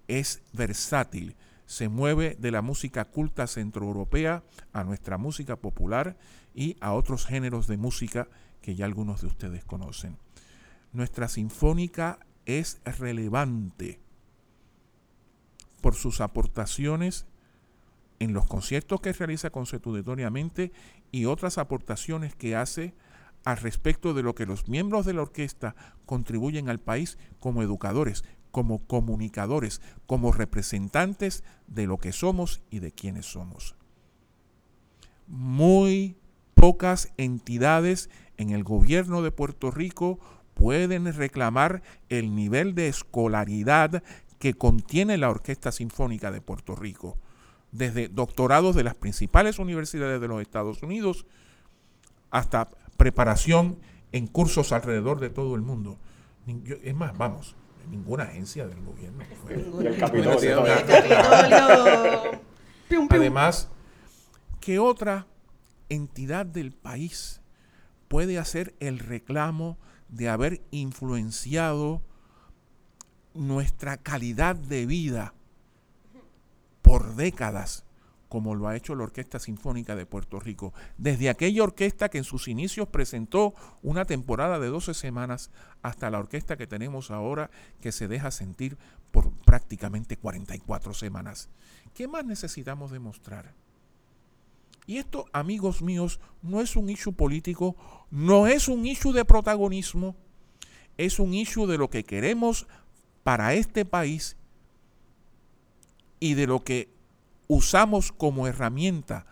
[0.09, 1.37] es versátil.
[1.71, 4.43] Se mueve de la música culta centroeuropea
[4.73, 6.19] a nuestra música popular
[6.53, 8.27] y a otros géneros de música
[8.61, 10.19] que ya algunos de ustedes conocen.
[10.93, 14.01] Nuestra sinfónica es relevante
[15.81, 17.27] por sus aportaciones
[18.19, 20.73] en los conciertos que realiza consuetudinariamente
[21.13, 22.95] y otras aportaciones que hace
[23.45, 28.25] al respecto de lo que los miembros de la orquesta contribuyen al país como educadores,
[28.51, 33.77] como comunicadores, como representantes de lo que somos y de quienes somos.
[35.27, 36.17] Muy
[36.55, 40.19] pocas entidades en el gobierno de Puerto Rico
[40.55, 44.03] pueden reclamar el nivel de escolaridad
[44.39, 47.17] que contiene la Orquesta Sinfónica de Puerto Rico,
[47.73, 51.27] desde doctorados de las principales universidades de los Estados Unidos
[52.31, 53.79] hasta preparación
[54.13, 55.99] en cursos alrededor de todo el mundo.
[56.83, 57.55] Es más, vamos,
[57.91, 59.25] ninguna agencia del gobierno.
[63.11, 63.69] Además,
[64.61, 65.27] ¿qué otra
[65.89, 67.41] entidad del país
[68.09, 69.79] puede hacer el reclamo
[70.09, 72.03] de haber influenciado
[73.35, 75.35] nuestra calidad de vida
[76.83, 77.85] por décadas
[78.31, 80.73] como lo ha hecho la Orquesta Sinfónica de Puerto Rico.
[80.97, 85.51] Desde aquella orquesta que en sus inicios presentó una temporada de 12 semanas
[85.83, 87.51] hasta la orquesta que tenemos ahora
[87.81, 88.79] que se deja sentir
[89.11, 91.51] por prácticamente 44 semanas.
[91.93, 93.53] ¿Qué más necesitamos demostrar?
[94.87, 97.75] Y esto, amigos míos, no es un issue político,
[98.13, 100.15] no es un issue de protagonismo,
[100.97, 102.69] es un issue de lo que queremos
[103.25, 104.37] para este país
[106.21, 107.00] y de lo que
[107.51, 109.27] usamos como herramienta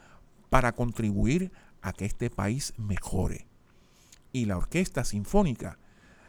[0.51, 1.53] para contribuir
[1.83, 3.47] a que este país mejore.
[4.33, 5.79] Y la Orquesta Sinfónica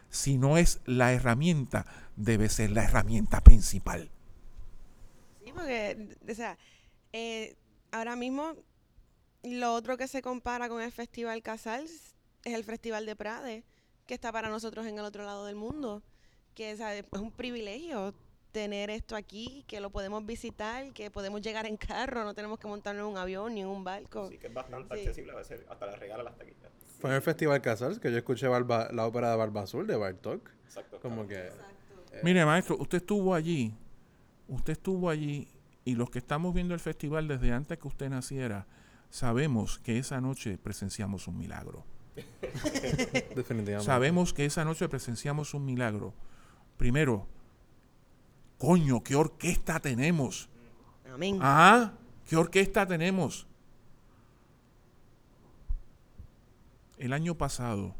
[0.09, 1.85] si no es la herramienta,
[2.15, 4.09] debe ser la herramienta principal.
[5.43, 6.57] Sí, porque, o sea,
[7.13, 7.55] eh,
[7.91, 8.55] ahora mismo
[9.43, 13.63] lo otro que se compara con el Festival Casals es el Festival de Prade,
[14.05, 16.01] que está para nosotros en el otro lado del mundo,
[16.55, 16.79] que es
[17.11, 18.13] un privilegio
[18.51, 22.67] tener esto aquí, que lo podemos visitar, que podemos llegar en carro, no tenemos que
[22.67, 24.29] montarnos en un avión ni en un barco.
[24.29, 26.69] Sí, que es bastante accesible a veces, hasta la regala las taquillas.
[26.99, 30.49] Fue en el Festival Casals que yo escuché la ópera de Barba Azul de Bartok.
[30.65, 30.99] Exacto.
[30.99, 31.47] Como que...
[31.47, 33.73] Eh, Mire, maestro, usted estuvo allí,
[34.47, 35.47] usted estuvo allí
[35.85, 38.67] y los que estamos viendo el festival desde antes que usted naciera,
[39.09, 41.85] sabemos que esa noche presenciamos un milagro.
[43.35, 43.85] Definitivamente.
[43.85, 46.13] Sabemos que esa noche presenciamos un milagro.
[46.77, 47.27] Primero,
[48.59, 50.47] coño, ¿qué orquesta tenemos?
[51.11, 51.39] Amén.
[51.41, 51.93] Ah,
[52.27, 53.47] ¿qué orquesta tenemos?
[56.99, 57.95] El año pasado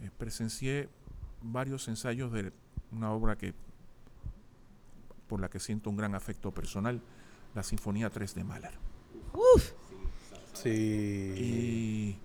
[0.00, 0.88] eh, presencié
[1.42, 2.52] varios ensayos de
[2.92, 3.52] una obra que
[5.26, 7.02] por la que siento un gran afecto personal,
[7.54, 8.74] la Sinfonía 3 de Mahler.
[9.32, 9.72] Uf.
[10.52, 10.68] Sí.
[11.36, 12.18] Y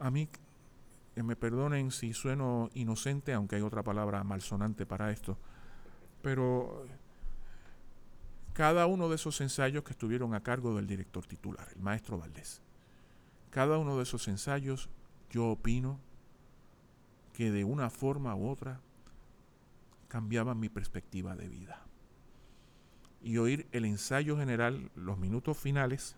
[0.00, 0.28] a mí,
[1.22, 5.38] me perdonen si sueno inocente, aunque hay otra palabra malsonante para esto,
[6.22, 6.86] pero
[8.52, 12.62] cada uno de esos ensayos que estuvieron a cargo del director titular, el maestro Valdés,
[13.50, 14.88] cada uno de esos ensayos
[15.30, 16.00] yo opino
[17.32, 18.80] que de una forma u otra
[20.08, 21.82] cambiaban mi perspectiva de vida.
[23.22, 26.16] Y oír el ensayo general, los minutos finales,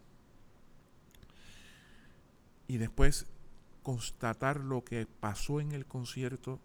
[2.68, 3.26] y después
[3.86, 6.58] constatar lo que pasó en el concierto,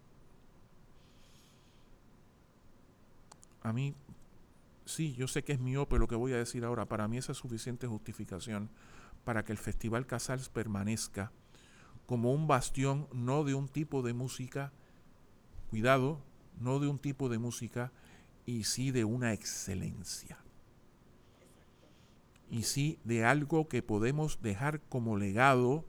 [3.61, 3.93] a mí,
[4.86, 7.34] sí, yo sé que es miope lo que voy a decir ahora, para mí esa
[7.34, 8.72] es suficiente justificación
[9.24, 11.32] para que el Festival Casals permanezca
[12.07, 14.74] como un bastión no de un tipo de música,
[15.69, 16.24] cuidado,
[16.59, 17.91] no de un tipo de música,
[18.47, 20.39] y sí de una excelencia.
[22.49, 25.86] Y sí de algo que podemos dejar como legado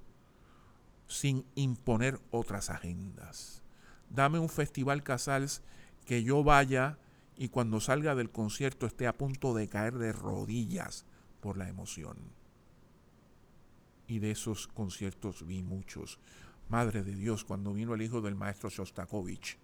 [1.12, 3.62] sin imponer otras agendas.
[4.08, 5.62] Dame un festival Casals
[6.04, 6.98] que yo vaya
[7.36, 11.04] y cuando salga del concierto esté a punto de caer de rodillas
[11.40, 12.16] por la emoción.
[14.06, 16.18] Y de esos conciertos vi muchos.
[16.68, 19.58] Madre de Dios, cuando vino el hijo del maestro Shostakovich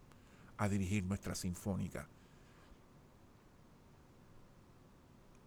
[0.58, 2.08] a dirigir nuestra sinfónica.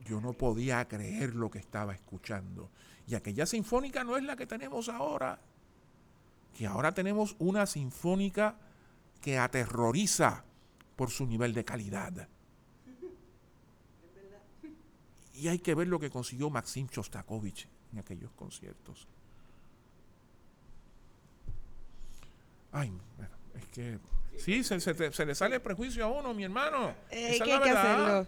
[0.06, 2.70] Yo no podía creer lo que estaba escuchando.
[3.08, 5.40] Y aquella sinfónica no es la que tenemos ahora
[6.58, 8.56] que ahora tenemos una sinfónica
[9.22, 10.44] que aterroriza
[10.96, 12.28] por su nivel de calidad.
[15.34, 19.08] Y hay que ver lo que consiguió Maxim Shostakovich en aquellos conciertos.
[22.72, 22.92] Ay,
[23.56, 24.00] es que
[24.38, 26.94] sí, se, le sale el prejuicio a uno, mi hermano.
[27.10, 28.28] Eh, que hay que hacerlo.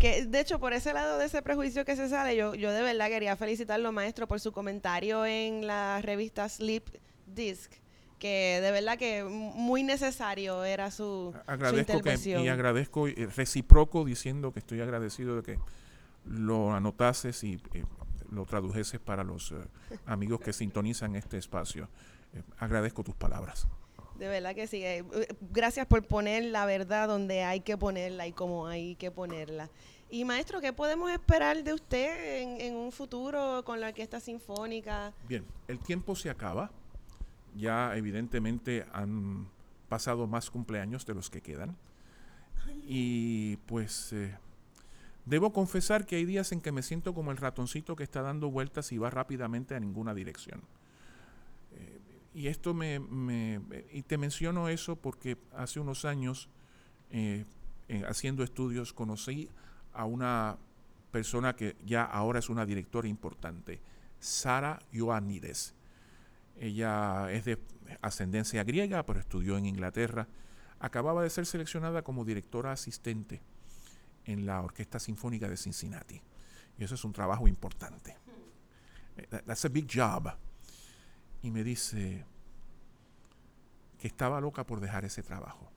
[0.00, 2.82] Que, de hecho, por ese lado de ese prejuicio que se sale, yo, yo de
[2.82, 6.84] verdad quería felicitarlo, maestro, por su comentario en la revista Sleep
[7.26, 7.72] disc
[8.24, 12.42] que de verdad que muy necesario era su, agradezco intervención.
[12.42, 15.58] y agradezco eh, recíproco diciendo que estoy agradecido de que
[16.24, 17.84] lo anotases y eh,
[18.30, 19.56] lo tradujeses para los eh,
[20.06, 21.88] amigos que sintonizan este espacio.
[22.58, 23.68] agradezco tus palabras.
[24.18, 24.82] De verdad que sí.
[25.52, 29.68] gracias por poner la verdad donde hay que ponerla y como hay que ponerla.
[30.08, 35.12] Y maestro, ¿qué podemos esperar de usted en, en un futuro con la orquesta sinfónica?
[35.28, 36.70] Bien, el tiempo se acaba
[37.54, 39.48] ya evidentemente han
[39.88, 41.76] pasado más cumpleaños de los que quedan.
[42.86, 44.36] Y pues eh,
[45.24, 48.50] debo confesar que hay días en que me siento como el ratoncito que está dando
[48.50, 50.62] vueltas y va rápidamente a ninguna dirección.
[51.72, 52.00] Eh,
[52.34, 53.00] y esto me,
[53.92, 56.48] y te menciono eso porque hace unos años,
[57.10, 57.44] eh,
[58.08, 59.48] haciendo estudios, conocí
[59.92, 60.58] a una
[61.12, 63.80] persona que ya ahora es una directora importante,
[64.18, 65.74] Sara Ioannides
[66.58, 67.58] ella es de
[68.00, 70.28] ascendencia griega, pero estudió en Inglaterra.
[70.78, 73.42] Acababa de ser seleccionada como directora asistente
[74.24, 76.20] en la Orquesta Sinfónica de Cincinnati.
[76.78, 78.16] Y eso es un trabajo importante.
[79.46, 80.32] That's a big job.
[81.42, 82.24] Y me dice
[83.98, 85.70] que estaba loca por dejar ese trabajo.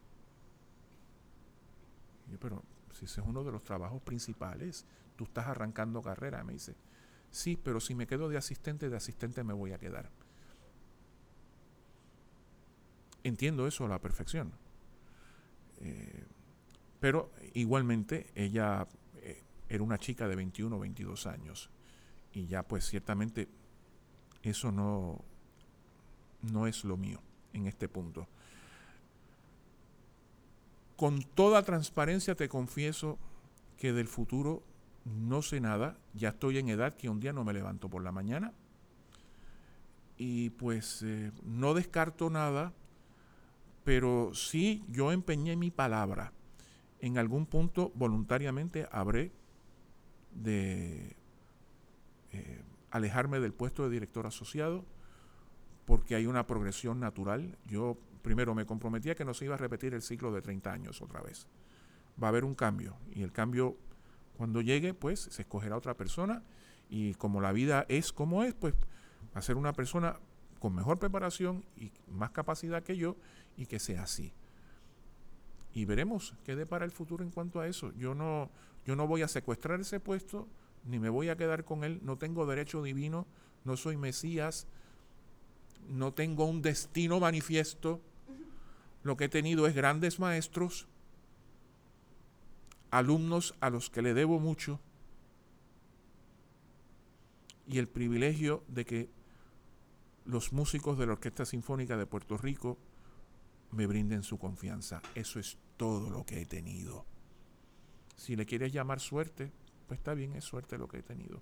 [2.32, 2.64] yo, pero
[2.94, 6.44] si ese es uno de los trabajos principales, tú estás arrancando carrera.
[6.44, 6.76] Me dice,
[7.32, 10.10] sí, pero si me quedo de asistente, de asistente me voy a quedar.
[13.28, 14.52] Entiendo eso a la perfección.
[15.82, 16.26] Eh,
[17.00, 21.70] pero igualmente ella eh, era una chica de 21 o 22 años
[22.34, 23.48] y ya pues ciertamente
[24.42, 25.24] eso no,
[26.42, 27.22] no es lo mío
[27.54, 28.28] en este punto.
[30.96, 33.20] Con toda transparencia te confieso
[33.78, 34.64] que del futuro
[35.06, 38.12] no sé nada, ya estoy en edad que un día no me levanto por la
[38.12, 38.54] mañana
[40.18, 42.74] y pues eh, no descarto nada,
[43.88, 46.34] pero sí yo empeñé mi palabra.
[47.00, 49.32] En algún punto voluntariamente habré
[50.34, 51.16] de
[52.34, 52.62] eh,
[52.92, 54.84] alejarme del puesto de director asociado
[55.86, 57.58] porque hay una progresión natural.
[57.66, 61.02] Yo primero me comprometía que no se iba a repetir el ciclo de 30 años
[61.02, 61.48] otra vez.
[62.22, 63.78] Va a haber un cambio y el cambio
[64.36, 66.44] cuando llegue pues se escogerá otra persona
[66.90, 68.74] y como la vida es como es, pues
[69.34, 70.20] va a ser una persona
[70.60, 73.16] con mejor preparación y más capacidad que yo
[73.58, 74.32] y que sea así.
[75.74, 77.92] Y veremos qué depara el futuro en cuanto a eso.
[77.98, 78.50] Yo no,
[78.86, 80.48] yo no voy a secuestrar ese puesto,
[80.86, 83.28] ni me voy a quedar con él, no tengo derecho divino,
[83.66, 84.68] no soy Mesías,
[85.90, 88.02] no tengo un destino manifiesto.
[89.04, 90.88] Lo que he tenido es grandes maestros,
[92.92, 94.80] alumnos a los que le debo mucho
[97.68, 99.10] y el privilegio de que
[100.26, 102.78] los músicos de la Orquesta Sinfónica de Puerto Rico
[103.72, 105.02] me brinden su confianza.
[105.16, 107.06] Eso es todo lo que he tenido.
[108.16, 109.52] Si le quieres llamar suerte,
[109.88, 111.42] pues está bien, es suerte lo que he tenido.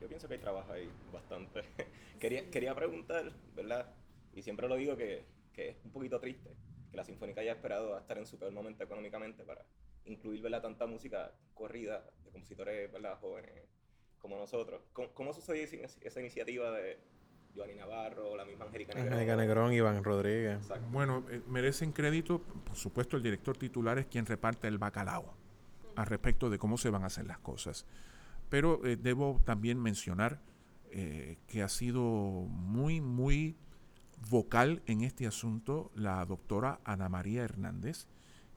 [0.00, 1.62] Yo pienso que hay trabajo ahí bastante.
[2.20, 3.94] quería, quería preguntar, ¿verdad?
[4.34, 6.50] Y siempre lo digo que, que, es un poquito triste
[6.90, 9.64] que la Sinfónica haya esperado a estar en su peor momento económicamente para
[10.06, 10.62] incluir ¿verdad?
[10.62, 13.18] tanta música corrida de compositores ¿verdad?
[13.20, 13.68] jóvenes
[14.18, 14.82] como nosotros.
[14.92, 16.98] ¿Cómo, cómo sucedió esa iniciativa de
[17.54, 19.12] Giovanni Navarro, la misma Angélica Negrón.
[19.12, 20.58] Angélica Negrón, Iván Rodríguez.
[20.90, 25.34] Bueno, eh, merecen crédito, por supuesto, el director titular es quien reparte el bacalao
[25.96, 27.86] al respecto de cómo se van a hacer las cosas.
[28.48, 30.40] Pero eh, debo también mencionar
[30.90, 33.56] eh, que ha sido muy, muy
[34.28, 38.06] vocal en este asunto la doctora Ana María Hernández,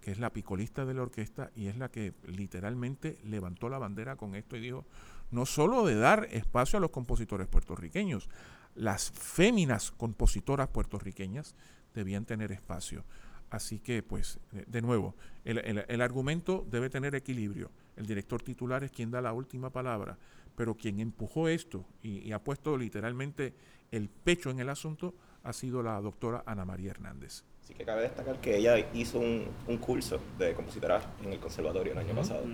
[0.02, 4.18] que es la picolista de la orquesta y es la que literalmente levantó la bandera
[4.18, 4.86] con esto y dijo,
[5.32, 8.30] no solo de dar espacio a los compositores puertorriqueños,
[8.76, 11.56] las féminas compositoras puertorriqueñas
[11.94, 13.04] debían tener espacio.
[13.50, 15.14] Así que, pues, de nuevo,
[15.46, 17.70] el, argumento debe tener equilibrio.
[17.96, 20.18] El director titular es quien da la última palabra,
[20.56, 23.54] pero quien empujó esto y, ha puesto literalmente
[23.92, 25.14] el pecho en el asunto
[25.44, 27.44] ha sido la doctora Ana María Hernández.
[27.62, 32.00] Sí que cabe destacar que ella hizo un, curso de compositora en el conservatorio el
[32.00, 32.46] año pasado.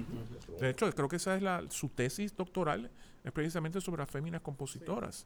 [0.60, 2.92] De hecho, creo que esa es la, su tesis doctoral,
[3.24, 5.26] es precisamente sobre las féminas compositoras.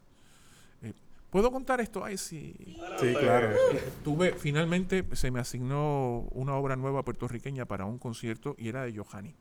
[0.84, 0.94] Eh,
[1.30, 2.06] ¿Puedo contar esto?
[2.06, 2.56] Ay, sí.
[3.00, 3.56] Sí, claro.
[4.04, 8.96] Tuve, finalmente se me asignó una obra nueva puertorriqueña para un concierto y era de
[8.96, 9.36] Johanny.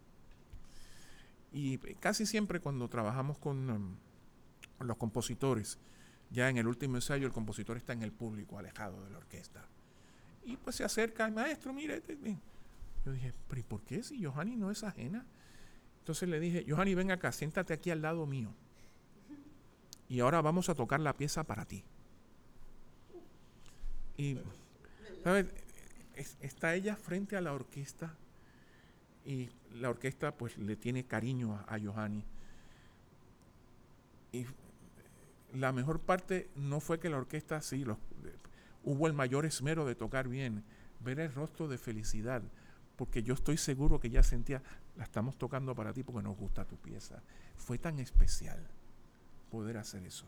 [1.52, 3.96] Y casi siempre cuando trabajamos con um,
[4.80, 5.78] los compositores,
[6.30, 9.68] ya en el último ensayo el compositor está en el público, alejado de la orquesta.
[10.44, 11.96] Y pues se acerca el maestro, mire.
[11.96, 12.16] Este,
[13.04, 15.26] Yo dije, pero ¿y por qué si Johanny no es ajena?
[15.98, 18.54] Entonces le dije, Johanny, ven acá, siéntate aquí al lado mío
[20.12, 21.82] y ahora vamos a tocar la pieza para ti.
[24.18, 24.38] Y,
[25.24, 25.46] ¿sabes?
[26.42, 28.14] está ella frente a la orquesta
[29.24, 32.22] y la orquesta pues le tiene cariño a, a Johanny.
[34.32, 34.44] Y
[35.54, 37.82] la mejor parte no fue que la orquesta sí,
[38.84, 40.62] hubo el mayor esmero de tocar bien,
[41.00, 42.42] ver el rostro de felicidad,
[42.96, 44.62] porque yo estoy seguro que ella sentía,
[44.94, 47.22] la estamos tocando para ti porque nos gusta tu pieza.
[47.56, 48.62] Fue tan especial
[49.52, 50.24] poder hacer eso.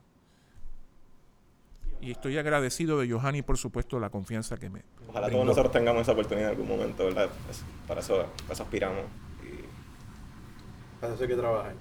[2.01, 4.83] Y estoy agradecido de Johanny, por supuesto, la confianza que me.
[5.09, 7.31] Ojalá todos nosotros tengamos esa oportunidad en algún momento, ¿verdad?
[7.89, 9.05] Para eso, aspiramos.
[9.43, 11.01] Y...
[11.01, 11.75] Para eso hay que trabajar.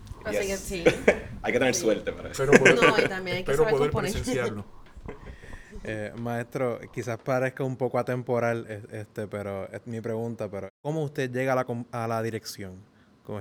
[0.58, 0.84] Sí.
[1.42, 2.46] hay que tener suerte para eso.
[2.46, 4.66] Pero poder, no, y también hay que pero poder presenciarlo.
[5.86, 11.30] Eh, maestro, quizás parezca un poco atemporal este, pero es mi pregunta, pero ¿cómo usted
[11.30, 12.82] llega a la, a la dirección?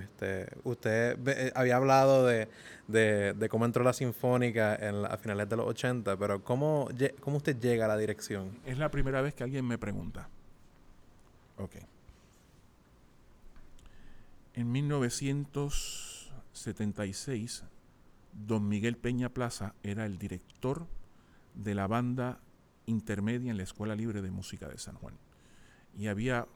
[0.00, 2.48] Este, usted eh, había hablado de,
[2.88, 6.88] de, cómo entró la Sinfónica en a finales de los 80, pero ¿cómo,
[7.20, 8.60] ¿cómo usted llega a la dirección?
[8.64, 10.28] Es la primera vez que alguien me pregunta.
[11.58, 11.72] Ok.
[14.54, 17.64] En 1976,
[18.32, 20.86] don Miguel Peña Plaza era el director
[21.54, 22.40] de la banda
[22.86, 25.14] intermedia en la Escuela Libre de Música de San Juan.
[25.96, 26.46] Y había,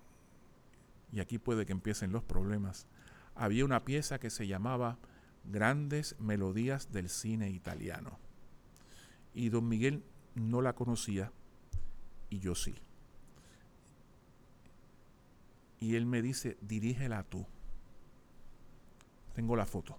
[1.13, 2.87] y aquí puede que empiecen los problemas,
[3.37, 4.99] había una pieza que se llamaba
[5.45, 8.19] Grandes Melodías del Cine Italiano.
[9.35, 10.03] Y don Miguel
[10.35, 11.31] no la conocía
[12.31, 12.75] y yo sí.
[15.79, 17.47] Y él me dice, dirígela tú.
[19.35, 19.99] Tengo la foto.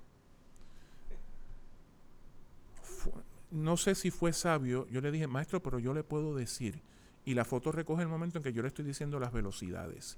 [3.50, 6.82] no sé si fue sabio, yo le dije, maestro, pero yo le puedo decir.
[7.24, 10.18] Y la foto recoge el momento en que yo le estoy diciendo las velocidades.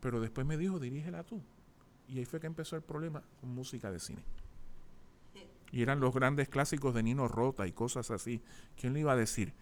[0.00, 1.40] Pero después me dijo, dirígela tú.
[2.12, 4.22] Y ahí fue que empezó el problema con música de cine.
[5.70, 8.42] Y eran los grandes clásicos de Nino Rota y cosas así.
[8.76, 9.54] ¿Quién le iba a decir?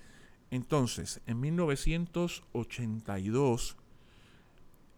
[0.50, 3.76] Entonces, en 1982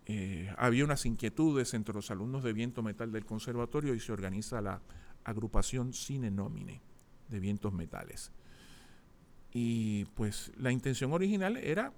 [0.07, 4.63] eh, había unas inquietudes entre los alumnos de viento metal del conservatorio y se organiza
[4.63, 4.81] la
[5.23, 6.81] agrupación Cine Nomine
[7.29, 8.33] de vientos metales.
[9.53, 11.93] Y pues la intención original era,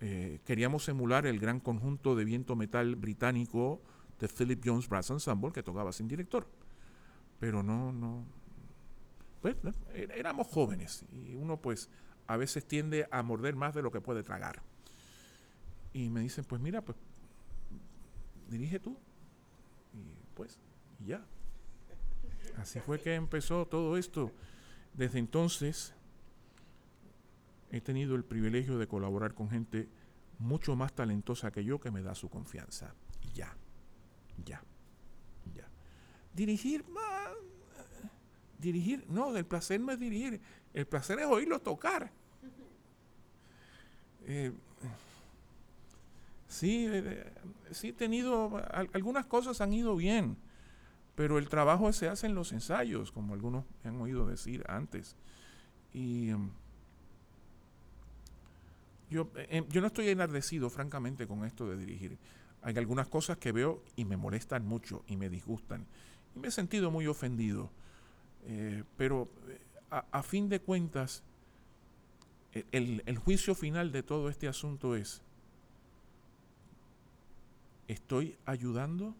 [0.00, 3.80] eh, queríamos emular el gran conjunto de viento metal británico
[4.20, 6.46] de Philip Jones Brass Ensemble que tocaba sin director.
[7.38, 8.24] Pero no, no,
[9.40, 9.56] pues
[9.94, 11.88] éramos jóvenes y uno pues
[12.26, 14.62] a veces tiende a morder más de lo que puede tragar.
[15.92, 16.96] Y me dicen, pues mira, pues
[18.48, 18.96] dirige tú.
[19.92, 20.60] Y pues,
[21.04, 21.24] ya.
[22.58, 24.30] Así fue que empezó todo esto.
[24.94, 25.94] Desde entonces
[27.70, 29.88] he tenido el privilegio de colaborar con gente
[30.38, 32.94] mucho más talentosa que yo que me da su confianza.
[33.22, 33.56] Y ya,
[34.44, 34.62] ya,
[35.54, 35.68] ya.
[36.34, 36.84] Dirigir,
[38.58, 40.40] dirigir, no, el placer no es dirigir,
[40.74, 42.10] el placer es oírlo tocar.
[44.26, 44.52] Eh,
[46.46, 47.32] sí, eh,
[47.70, 48.62] sí he tenido,
[48.92, 50.36] algunas cosas han ido bien,
[51.14, 55.16] pero el trabajo se hace en los ensayos, como algunos han oído decir antes.
[55.92, 56.50] Y em,
[59.10, 62.16] yo, em, yo no estoy enardecido, francamente, con esto de dirigir.
[62.62, 65.86] Hay algunas cosas que veo y me molestan mucho y me disgustan.
[66.34, 67.70] Y me he sentido muy ofendido.
[68.44, 69.28] Eh, pero
[69.90, 71.22] a fin de cuentas,
[72.72, 75.22] el, juicio final de todo este asunto es,
[77.88, 79.14] ¿estoy ayudando?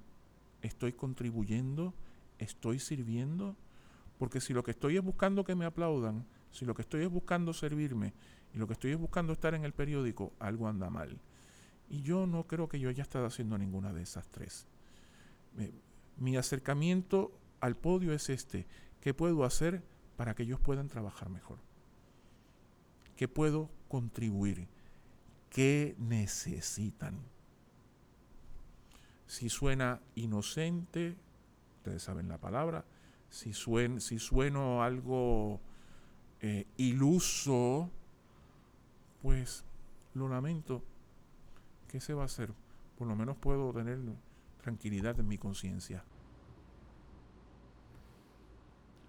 [0.62, 1.94] ¿Estoy contribuyendo?
[2.38, 3.56] ¿Estoy sirviendo?
[4.18, 7.10] Porque si lo que estoy es buscando que me aplaudan, si lo que estoy es
[7.10, 8.12] buscando servirme
[8.52, 11.16] y lo que estoy es buscando estar en el periódico, algo anda mal.
[11.90, 14.66] Y yo no creo que yo haya estado haciendo ninguna de esas tres.
[16.16, 18.66] mi acercamiento al podio es este.
[19.00, 19.82] ¿Qué puedo hacer
[20.16, 21.58] para que ellos puedan trabajar mejor?
[23.16, 24.68] ¿Qué puedo contribuir?
[25.50, 27.18] ¿Qué necesitan?
[29.26, 31.16] Si suena inocente,
[31.78, 32.84] ustedes saben la palabra,
[33.28, 35.60] si, si sueno algo
[36.40, 37.90] eh, iluso,
[39.22, 39.64] pues
[40.14, 40.82] lo lamento.
[41.90, 42.50] ¿Qué se va a hacer?
[42.96, 43.98] Por lo menos puedo tener
[44.62, 46.04] tranquilidad en mi conciencia.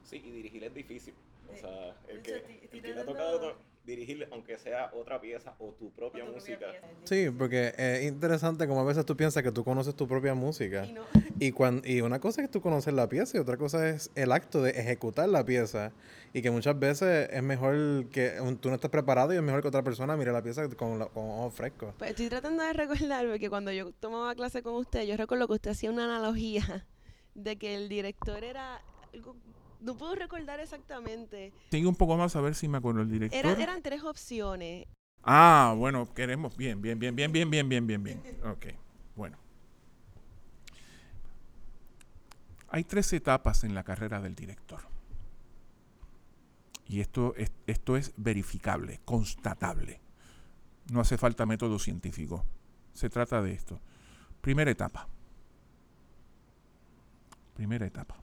[0.03, 1.13] Sí, y dirigir es difícil.
[1.53, 5.71] O sea, el que, el que le ha tocado dirigir, aunque sea otra pieza o
[5.71, 6.67] tu propia música.
[7.03, 10.87] sí, porque es interesante como a veces tú piensas que tú conoces tu propia música.
[11.39, 14.11] Y, cuando, y una cosa es que tú conoces la pieza y otra cosa es
[14.15, 15.91] el acto de ejecutar la pieza.
[16.33, 19.67] Y que muchas veces es mejor que tú no estés preparado y es mejor que
[19.67, 21.93] otra persona mire la pieza con, con ojos frescos.
[21.97, 25.53] Pues estoy tratando de recordar, porque cuando yo tomaba clase con usted, yo recuerdo que
[25.53, 26.87] usted hacía una analogía
[27.35, 28.81] de que el director era
[29.81, 31.51] no puedo recordar exactamente.
[31.71, 33.59] Sigue un poco más a ver si me acuerdo el director.
[33.59, 34.87] eran tres opciones.
[35.23, 36.55] Ah, bueno, queremos.
[36.57, 38.21] Bien, bien, bien, bien, bien, bien, bien, bien, bien.
[38.45, 38.67] Ok,
[39.15, 39.37] bueno.
[42.69, 44.81] Hay tres etapas en la carrera del director.
[46.87, 50.01] Y esto es, esto es verificable, constatable.
[50.91, 52.45] No hace falta método científico.
[52.93, 53.79] Se trata de esto.
[54.41, 55.07] Primera etapa.
[57.55, 58.17] Primera etapa.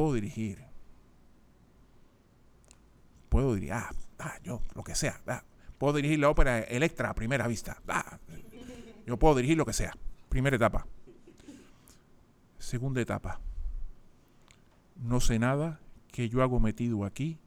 [0.00, 0.64] Puedo dirigir.
[3.28, 5.20] Puedo dirigir, ah, ah yo, lo que sea.
[5.26, 5.44] Ah,
[5.76, 7.82] puedo dirigir la ópera Electra a primera vista.
[7.86, 8.18] Ah,
[9.06, 9.92] yo puedo dirigir lo que sea.
[10.30, 10.86] Primera etapa.
[12.58, 13.40] Segunda etapa.
[14.96, 17.38] No sé nada que yo hago metido aquí.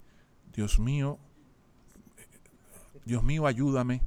[0.53, 1.17] Dios mío,
[3.03, 4.03] Dios mío, ayúdame.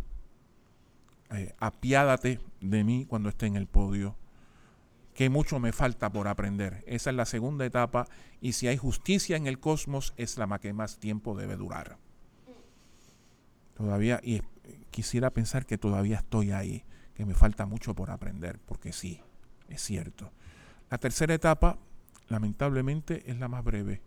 [1.30, 4.14] Eh, apiádate de mí cuando esté en el podio
[5.16, 6.84] que mucho me falta por aprender.
[6.86, 8.06] Esa es la segunda etapa
[8.42, 11.96] y si hay justicia en el cosmos es la que más tiempo debe durar.
[13.74, 14.42] Todavía, y
[14.90, 16.84] quisiera pensar que todavía estoy ahí,
[17.14, 19.22] que me falta mucho por aprender, porque sí,
[19.68, 20.32] es cierto.
[20.90, 21.78] La tercera etapa,
[22.28, 24.02] lamentablemente, es la más breve,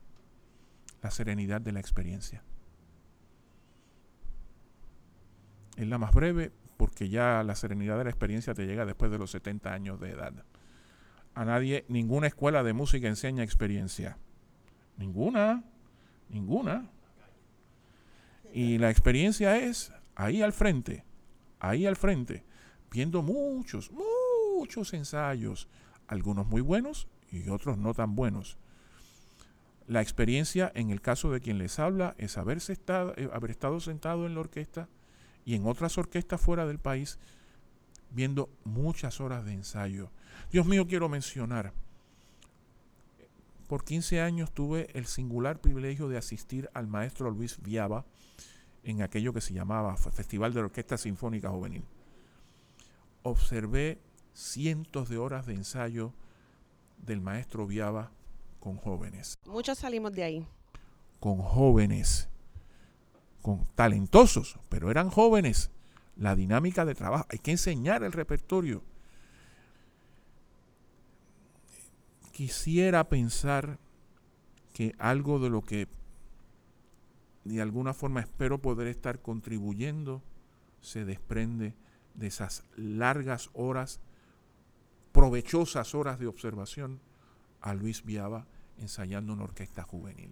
[1.02, 2.44] la serenidad de la experiencia.
[5.76, 9.18] Es la más breve porque ya la serenidad de la experiencia te llega después de
[9.18, 10.46] los 70 años de edad
[11.36, 14.18] a nadie, ninguna escuela de música enseña experiencia.
[14.98, 15.64] Ninguna,
[16.30, 16.90] ninguna.
[18.54, 21.06] Y la experiencia es ahí al frente,
[21.60, 22.44] ahí al frente,
[22.92, 25.68] viendo muchos, muchos ensayos,
[26.08, 28.58] algunos muy buenos y otros no tan buenos.
[29.88, 33.80] La experiencia, en el caso de quien les habla, es haberse estado, eh, haber estado
[33.80, 34.88] sentado en la orquesta
[35.46, 37.18] y en otras orquestas fuera del país,
[38.12, 40.12] viendo muchas horas de ensayo.
[40.52, 41.74] Dios mío, quiero mencionar,
[43.68, 48.04] por 15 años tuve el singular privilegio de asistir al maestro Luis Viaba
[48.84, 51.84] en aquello que se llamaba Festival de la Orquesta Sinfónica Juvenil.
[53.22, 54.00] Observé
[54.34, 56.14] cientos de horas de ensayo
[56.98, 58.12] del maestro Viaba
[58.60, 59.38] con jóvenes.
[59.46, 60.48] Muchos salimos de ahí.
[61.20, 62.28] Con jóvenes,
[63.44, 65.70] con talentosos, pero eran jóvenes.
[66.20, 68.84] La dinámica de trabajo, hay que enseñar el repertorio.
[72.34, 73.80] Quisiera pensar
[74.74, 75.88] que algo de lo que
[77.46, 80.22] de alguna forma espero poder estar contribuyendo
[80.82, 81.74] se desprende
[82.16, 84.02] de esas largas horas,
[85.14, 87.00] provechosas horas de observación
[87.62, 88.46] a Luis Viaba
[88.78, 90.32] ensayando una orquesta juvenil.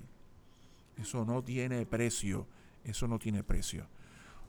[0.97, 2.45] Eso no tiene precio,
[2.83, 3.87] eso no tiene precio.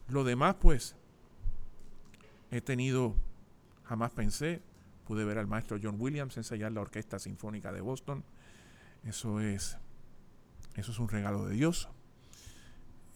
[0.09, 0.97] Lo demás, pues,
[2.51, 3.15] he tenido,
[3.85, 4.63] jamás pensé,
[5.07, 8.25] pude ver al maestro John Williams ensayar la Orquesta Sinfónica de Boston.
[9.05, 9.79] Eso es,
[10.75, 11.89] eso es un regalo de Dios.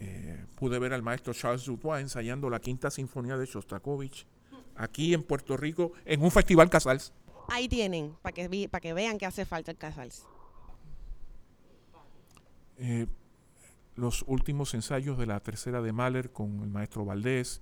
[0.00, 4.26] Eh, pude ver al maestro Charles Dutois ensayando la Quinta Sinfonía de Shostakovich
[4.74, 7.12] aquí en Puerto Rico en un festival Casals.
[7.48, 10.24] Ahí tienen, para que, que vean que hace falta el Casals.
[12.78, 13.06] Eh,
[13.94, 17.60] los últimos ensayos de la tercera de Mahler con el maestro Valdés,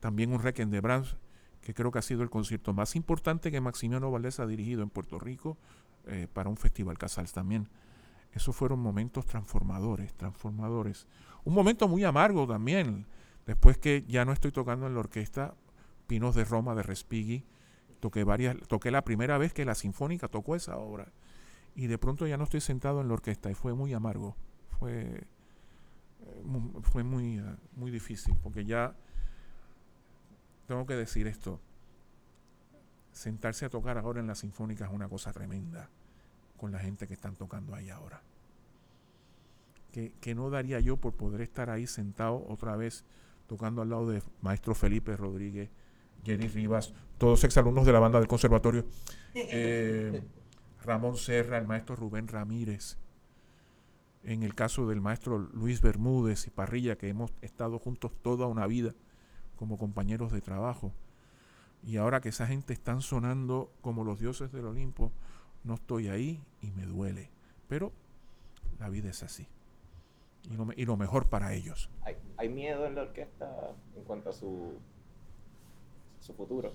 [0.00, 1.16] también un Requiem de Brahms,
[1.60, 4.90] que creo que ha sido el concierto más importante que Maximiano Valdés ha dirigido en
[4.90, 5.58] Puerto Rico
[6.06, 7.68] eh, para un festival Casals también.
[8.32, 11.06] Esos fueron momentos transformadores, transformadores.
[11.44, 13.06] Un momento muy amargo también,
[13.46, 15.54] después que ya no estoy tocando en la orquesta
[16.06, 17.44] Pinos de Roma de Respighi,
[18.00, 21.12] toqué varias, toqué la primera vez que la Sinfónica tocó esa obra
[21.74, 24.36] y de pronto ya no estoy sentado en la orquesta y fue muy amargo,
[24.78, 25.26] fue,
[26.20, 26.42] eh,
[26.82, 27.44] fue muy, eh,
[27.76, 28.96] muy difícil porque ya
[30.68, 31.60] tengo que decir esto,
[33.10, 35.88] sentarse a tocar ahora en la Sinfónica es una cosa tremenda
[36.58, 38.22] con la gente que están tocando ahí ahora.
[39.90, 43.06] Que, que, no daría yo por poder estar ahí sentado otra vez
[43.46, 45.70] tocando al lado de maestro Felipe Rodríguez,
[46.22, 48.84] Jenny Rivas, todos exalumnos de la banda del conservatorio,
[49.34, 50.22] eh,
[50.84, 52.98] Ramón Serra, el maestro Rubén Ramírez,
[54.22, 58.66] en el caso del maestro Luis Bermúdez y Parrilla, que hemos estado juntos toda una
[58.66, 58.94] vida
[59.58, 60.92] como compañeros de trabajo.
[61.84, 65.12] Y ahora que esa gente están sonando como los dioses del Olimpo,
[65.64, 67.30] no estoy ahí y me duele.
[67.68, 67.92] Pero
[68.78, 69.46] la vida es así.
[70.50, 71.90] Y lo, y lo mejor para ellos.
[72.02, 74.78] ¿Hay, ¿Hay miedo en la orquesta en cuanto a su
[76.28, 76.72] su futuro.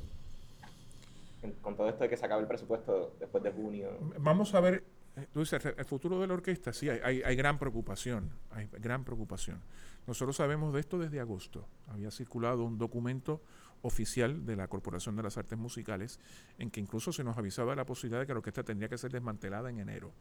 [1.61, 3.89] Con todo esto de que se acabe el presupuesto después de junio.
[4.19, 4.83] Vamos a ver,
[5.31, 9.61] tú dices, el futuro de la orquesta, sí, hay, hay, gran preocupación, hay gran preocupación.
[10.07, 11.67] Nosotros sabemos de esto desde agosto.
[11.87, 13.41] Había circulado un documento
[13.83, 16.19] oficial de la Corporación de las Artes Musicales
[16.57, 19.11] en que incluso se nos avisaba la posibilidad de que la orquesta tendría que ser
[19.11, 20.11] desmantelada en enero.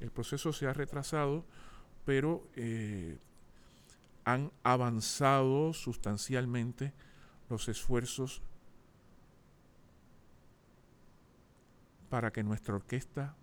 [0.00, 1.44] El proceso se ha retrasado,
[2.04, 3.18] pero eh,
[4.24, 6.92] han avanzado sustancialmente
[7.50, 8.42] los esfuerzos
[12.08, 13.34] para que nuestra orquesta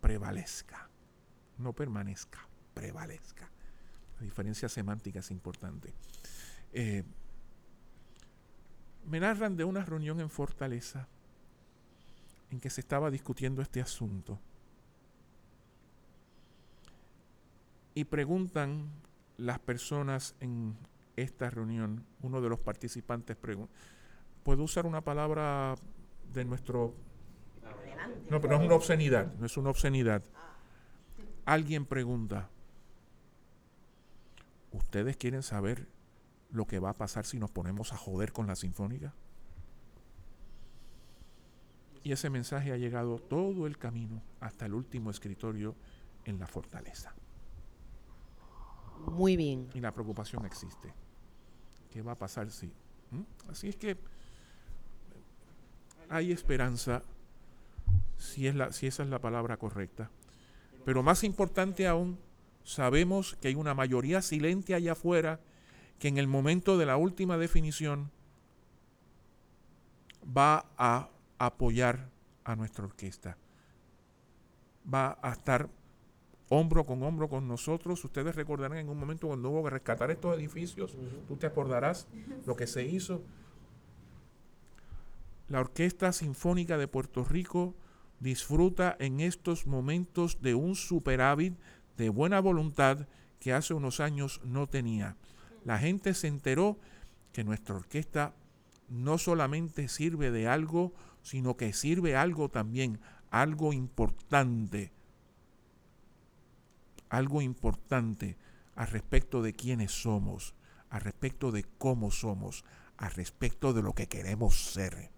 [0.00, 0.88] prevalezca,
[1.58, 3.50] no permanezca, prevalezca.
[4.18, 5.94] La diferencia semántica es importante.
[6.72, 7.04] Eh,
[9.06, 11.08] me narran de una reunión en Fortaleza
[12.50, 14.38] en que se estaba discutiendo este asunto.
[17.94, 18.90] Y preguntan
[19.36, 20.76] las personas en
[21.16, 23.72] esta reunión, uno de los participantes pregunta,
[24.42, 25.74] ¿puedo usar una palabra
[26.32, 26.94] de nuestro
[28.28, 30.22] no, pero no es una obscenidad, no es una obscenidad.
[31.44, 32.48] Alguien pregunta,
[34.72, 35.88] ¿ustedes quieren saber
[36.50, 39.14] lo que va a pasar si nos ponemos a joder con la sinfónica?
[42.02, 45.74] Y ese mensaje ha llegado todo el camino hasta el último escritorio
[46.24, 47.14] en la fortaleza.
[49.06, 49.68] Muy bien.
[49.74, 50.92] Y la preocupación existe.
[51.90, 52.66] ¿Qué va a pasar si?
[53.10, 53.22] ¿Mm?
[53.48, 53.98] Así es que
[56.08, 57.02] hay esperanza
[58.20, 60.10] si, es la, si esa es la palabra correcta.
[60.84, 62.18] Pero más importante aún,
[62.62, 65.40] sabemos que hay una mayoría silente allá afuera
[65.98, 68.10] que en el momento de la última definición
[70.36, 72.08] va a apoyar
[72.44, 73.36] a nuestra orquesta.
[74.92, 75.68] Va a estar
[76.48, 78.04] hombro con hombro con nosotros.
[78.04, 80.96] Ustedes recordarán en un momento cuando hubo que rescatar estos edificios,
[81.28, 82.06] tú te acordarás
[82.46, 83.22] lo que se hizo.
[85.48, 87.74] La Orquesta Sinfónica de Puerto Rico
[88.20, 91.58] disfruta en estos momentos de un superávit
[91.96, 93.08] de buena voluntad
[93.40, 95.16] que hace unos años no tenía.
[95.64, 96.78] La gente se enteró
[97.32, 98.34] que nuestra orquesta
[98.88, 100.92] no solamente sirve de algo,
[101.22, 104.92] sino que sirve algo también, algo importante,
[107.08, 108.36] algo importante
[108.74, 110.54] al respecto de quiénes somos,
[110.90, 112.64] al respecto de cómo somos,
[112.96, 115.10] al respecto de lo que queremos ser.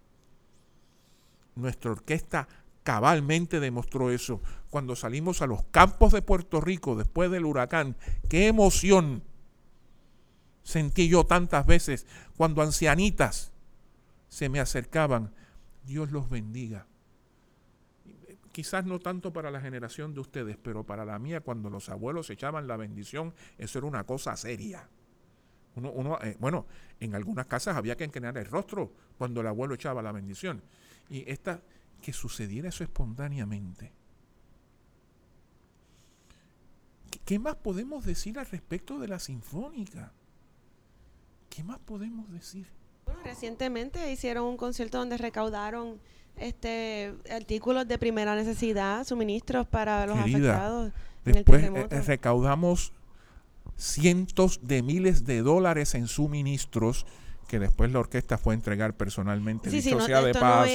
[1.54, 2.48] Nuestra orquesta
[2.82, 4.40] cabalmente demostró eso
[4.70, 7.96] cuando salimos a los campos de Puerto Rico después del huracán.
[8.28, 9.22] ¡Qué emoción!
[10.62, 12.06] Sentí yo tantas veces
[12.36, 13.52] cuando ancianitas
[14.28, 15.34] se me acercaban.
[15.84, 16.86] Dios los bendiga.
[18.52, 22.30] Quizás no tanto para la generación de ustedes, pero para la mía, cuando los abuelos
[22.30, 24.88] echaban la bendición, eso era una cosa seria.
[25.74, 26.66] Uno, eh, bueno,
[27.00, 30.62] en algunas casas había que encanar el rostro cuando el abuelo echaba la bendición.
[31.08, 31.62] Y esta,
[32.02, 33.92] que sucediera eso espontáneamente.
[37.24, 40.12] ¿Qué más podemos decir al respecto de la sinfónica?
[41.48, 42.66] ¿Qué más podemos decir?
[43.06, 46.00] Bueno, recientemente hicieron un concierto donde recaudaron
[46.36, 50.92] este artículos de primera necesidad, suministros para los afectados.
[51.24, 52.92] Después en el eh, recaudamos
[53.76, 57.06] cientos de miles de dólares en suministros
[57.52, 59.68] que después la orquesta fue a entregar personalmente.
[59.68, 60.72] Sí, sí, sea de paso.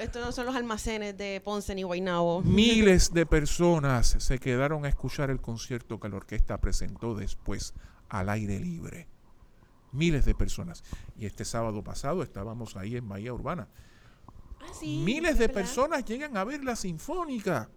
[0.00, 2.42] esto no son los almacenes de Ponce ni Guaynabo.
[2.44, 7.72] Miles de personas se quedaron a escuchar el concierto que la orquesta presentó después
[8.08, 9.06] al aire libre.
[9.92, 10.82] Miles de personas.
[11.16, 13.68] Y este sábado pasado estábamos ahí en Bahía Urbana.
[14.60, 17.70] Ah, Miles de personas llegan a ver la sinfónica.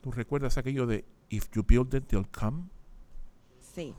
[0.00, 2.70] ¿Tú recuerdas aquello de If you build it, they'll come?
[3.60, 3.94] Sí.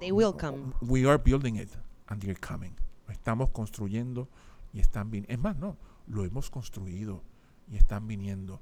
[0.00, 0.74] They will come.
[0.82, 1.70] We are building it
[2.08, 2.74] and they're coming.
[3.26, 4.28] estamos construyendo
[4.72, 5.32] y están viniendo.
[5.32, 7.22] Es más, no, lo hemos construido
[7.70, 8.60] y están viniendo.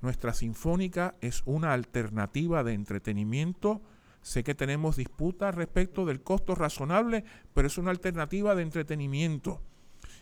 [0.00, 3.80] Nuestra sinfónica es una alternativa de entretenimiento.
[4.22, 7.24] Sé que tenemos disputas respecto del costo razonable,
[7.54, 9.60] pero es una alternativa de entretenimiento.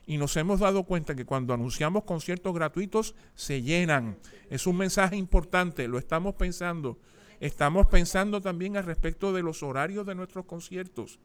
[0.06, 4.18] Y nos hemos dado cuenta que cuando anunciamos conciertos gratuitos se llenan.
[4.50, 6.98] Es un mensaje importante, lo estamos pensando.
[7.40, 11.18] Estamos pensando también al respecto de los horarios de nuestros conciertos.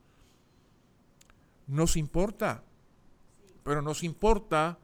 [1.68, 2.64] Nos importa,
[3.64, 4.80] pero nos importa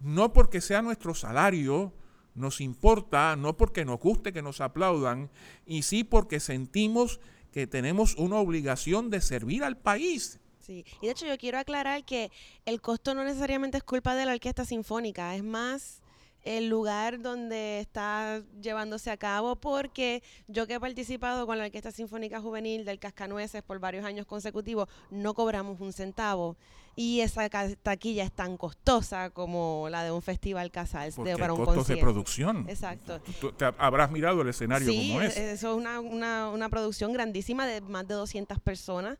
[0.00, 1.92] no porque sea nuestro salario,
[2.34, 5.30] nos importa no porque nos guste que nos aplaudan,
[5.66, 7.20] y sí porque sentimos
[7.52, 10.38] que tenemos una obligación de servir al país.
[10.60, 12.30] Sí, y de hecho yo quiero aclarar que
[12.64, 16.02] el costo no necesariamente es culpa de la orquesta sinfónica, es más
[16.46, 21.90] el lugar donde está llevándose a cabo, porque yo que he participado con la Orquesta
[21.90, 26.56] Sinfónica Juvenil del Cascanueces por varios años consecutivos, no cobramos un centavo.
[26.94, 27.50] Y esa
[27.82, 31.96] taquilla es tan costosa como la de un festival casal de, para un costos de
[31.98, 32.64] producción.
[32.70, 33.20] Exacto.
[33.56, 35.36] te habrás mirado el escenario como es.
[35.36, 39.18] eso es una, una, una producción grandísima de más de 200 personas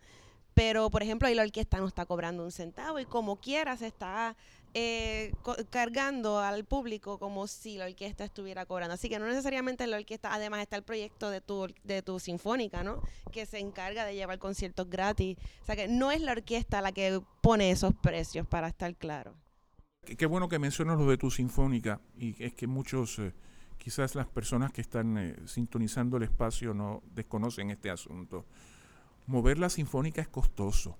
[0.54, 3.86] pero por ejemplo ahí la orquesta no está cobrando un centavo y como quiera se
[3.86, 4.34] está
[4.74, 5.32] eh,
[5.70, 8.94] cargando al público como si la orquesta estuviera cobrando.
[8.94, 12.82] Así que no necesariamente la orquesta, además está el proyecto de tu, de tu sinfónica,
[12.82, 13.00] ¿no?
[13.32, 15.36] Que se encarga de llevar conciertos gratis.
[15.62, 19.34] O sea que no es la orquesta la que pone esos precios, para estar claro.
[20.04, 23.32] Qué, bueno que mencionas lo de tu sinfónica y es que muchos, eh,
[23.78, 28.46] quizás las personas que están eh, sintonizando el espacio no desconocen este asunto.
[29.26, 30.96] Mover la sinfónica es costoso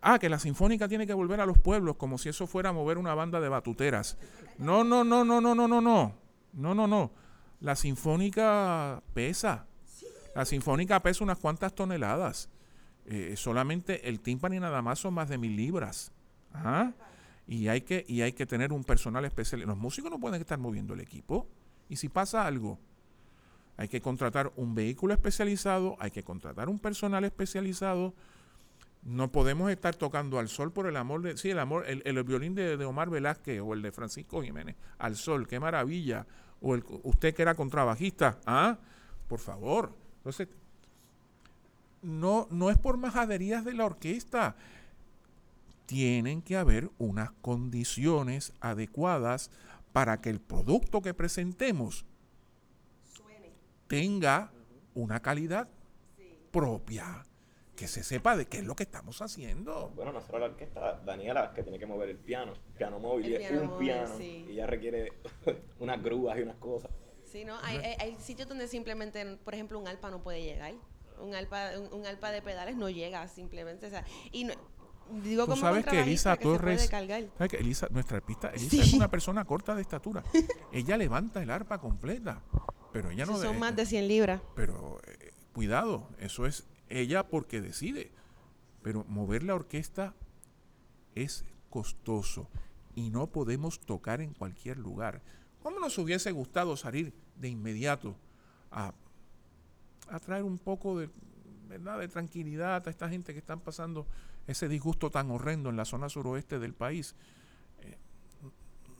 [0.00, 2.98] ah, que la sinfónica tiene que volver a los pueblos como si eso fuera mover
[2.98, 4.16] una banda de batuteras.
[4.58, 6.14] No, no, no, no, no, no, no, no.
[6.52, 7.10] No, no, no.
[7.60, 9.66] La sinfónica pesa.
[10.34, 12.48] La sinfónica pesa unas cuantas toneladas.
[13.06, 16.12] Eh, solamente el tímpano y nada más son más de mil libras.
[16.52, 16.92] ¿Ah?
[17.46, 19.60] Y hay, que, y hay que tener un personal especial.
[19.62, 21.48] Los músicos no pueden estar moviendo el equipo.
[21.88, 22.78] Y si pasa algo,
[23.76, 28.14] hay que contratar un vehículo especializado, hay que contratar un personal especializado
[29.02, 31.36] no podemos estar tocando al sol por el amor de.
[31.36, 34.76] Sí, el amor, el, violín de, Omar Velázquez o el de Francisco Jiménez.
[34.98, 36.26] Al sol, qué maravilla.
[36.60, 38.38] O el, usted que era contrabajista.
[38.44, 38.78] Ah,
[39.26, 39.94] por favor.
[40.18, 40.48] Entonces,
[42.02, 44.56] no, no es por majaderías de la orquesta.
[45.86, 49.50] Tienen que haber unas condiciones adecuadas
[49.92, 52.04] para que el producto que presentemos
[53.88, 54.52] tenga
[54.94, 55.68] una calidad
[56.52, 57.24] propia
[57.80, 59.90] que se sepa de qué es lo que estamos haciendo.
[59.96, 63.78] Bueno, nosotros la orquesta, Daniela, que tiene que mover el piano, piano móvil, es un
[63.78, 65.14] piano, y ya requiere
[65.80, 66.90] unas grúas y unas cosas.
[67.24, 67.56] Sí, ¿no?
[67.62, 70.74] Hay, hay, sitios donde simplemente, por ejemplo, un alpa no puede llegar.
[71.22, 73.86] Un alpa, un, alpa de pedales no llega simplemente.
[73.86, 74.46] O sea, y
[75.24, 76.86] Digo Tú como sabes que Elisa que Torres.
[76.86, 78.80] ¿sabes que Elisa, nuestra arpista, Elisa Sí.
[78.80, 80.22] es una persona corta de estatura.
[80.70, 82.42] Ella levanta el arpa completa,
[82.92, 84.42] pero ella no son de- más de 100 libras.
[84.54, 88.12] Pero eh, cuidado, eso es ella porque decide.
[88.82, 90.14] Pero mover la orquesta
[91.14, 92.48] es costoso
[92.94, 95.22] y no podemos tocar en cualquier lugar.
[95.62, 98.16] ¿Cómo nos hubiese gustado salir de inmediato
[98.70, 98.92] a,
[100.24, 101.10] traer un poco de,
[101.68, 102.00] ¿verdad?
[102.00, 104.06] de tranquilidad a esta gente que están pasando
[104.46, 107.14] ese disgusto tan horrendo en la zona suroeste del país?
[107.80, 107.96] Eh,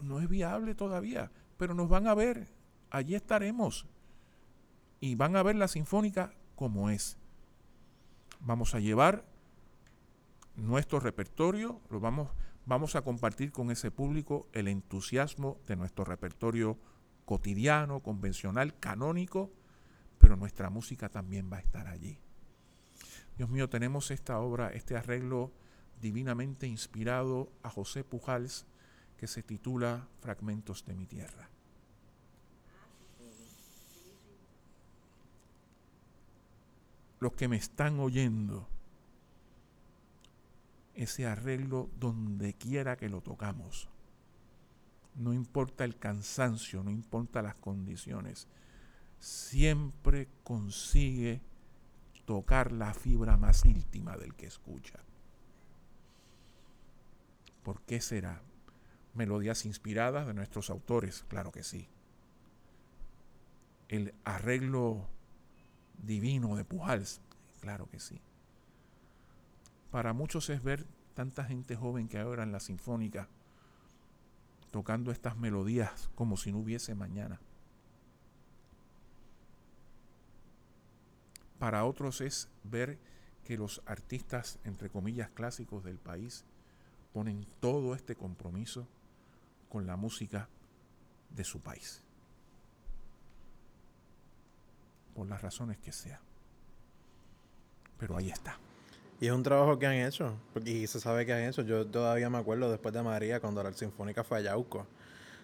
[0.03, 2.49] no es viable todavía, pero nos van a ver,
[2.91, 3.87] allí estaremos
[5.01, 7.20] y van a ver la sinfónica como es.
[8.41, 9.25] Vamos a llevar
[10.57, 12.31] nuestro repertorio, lo vamos,
[12.67, 16.79] vamos a compartir con ese público el entusiasmo de nuestro repertorio
[17.25, 19.51] cotidiano, convencional, canónico,
[20.19, 22.19] pero nuestra música también va a estar allí.
[23.37, 25.53] Dios mío, tenemos esta obra, este arreglo
[26.01, 28.67] divinamente inspirado a José Pujals
[29.17, 31.51] que se titula Fragmentos de mi tierra.
[37.21, 38.69] Los que me están oyendo,
[40.95, 43.89] ese arreglo donde quiera que lo tocamos.
[45.15, 48.49] No importa el cansancio, no importa las condiciones,
[49.19, 51.43] siempre consigue
[52.25, 55.01] tocar la fibra más íntima del que escucha.
[57.63, 58.41] ¿Por qué será?
[59.15, 61.89] Melodías inspiradas de nuestros autores, claro que sí.
[63.89, 65.09] El arreglo
[66.03, 67.21] divino de Pujals,
[67.61, 68.21] claro que sí.
[69.91, 73.29] Para muchos es ver tanta gente joven que ahora en la sinfónica
[74.71, 77.41] tocando estas melodías como si no hubiese mañana.
[81.59, 82.99] Para otros es ver
[83.45, 86.45] que los artistas, entre comillas, clásicos del país
[87.13, 88.87] ponen todo este compromiso
[89.69, 90.49] con la música
[91.31, 92.03] de su país.
[95.15, 96.21] Por las razones que sea.
[97.99, 98.59] Pero ahí está.
[99.21, 100.35] Y es un trabajo que han hecho,
[100.65, 101.61] y se sabe que han hecho.
[101.63, 104.87] Yo todavía me acuerdo después de María, cuando la Sinfónica fue a Yauco.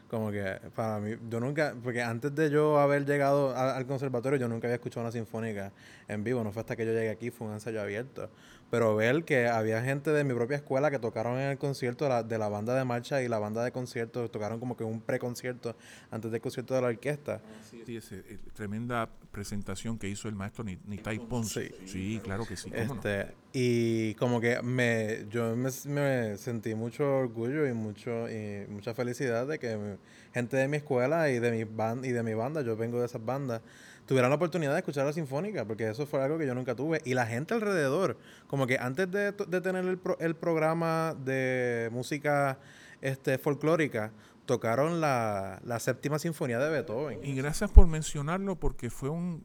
[0.08, 4.48] Como que para mí, yo nunca, porque antes de yo haber llegado al conservatorio, yo
[4.48, 5.72] nunca había escuchado una sinfónica
[6.06, 6.44] en vivo.
[6.44, 8.30] No fue hasta que yo llegué aquí, fue un ensayo abierto.
[8.76, 12.10] Pero ver que había gente de mi propia escuela que tocaron en el concierto de
[12.10, 15.00] la, de la banda de marcha y la banda de concierto, tocaron como que un
[15.00, 15.74] preconcierto
[16.10, 17.40] antes del concierto de la orquesta.
[17.86, 21.68] Sí, ese, eh, tremenda presentación que hizo el maestro Ni- Nitai Ponce.
[21.86, 21.86] Sí.
[21.86, 22.70] Sí, claro que sí.
[22.70, 22.94] cómo no.
[22.96, 28.92] Este, y como que me, yo me, me sentí mucho orgullo y mucho y mucha
[28.92, 29.96] felicidad de que
[30.34, 33.06] gente de mi escuela y de mi band, y de mi banda, yo vengo de
[33.06, 33.62] esas bandas,
[34.06, 37.00] tuvieran la oportunidad de escuchar la sinfónica, porque eso fue algo que yo nunca tuve.
[37.04, 38.16] Y la gente alrededor,
[38.46, 42.58] como que antes de, de tener el, pro- el programa de música
[43.00, 44.12] este, folclórica,
[44.46, 47.18] tocaron la, la séptima sinfonía de Beethoven.
[47.24, 49.42] Y gracias por mencionarlo porque fue un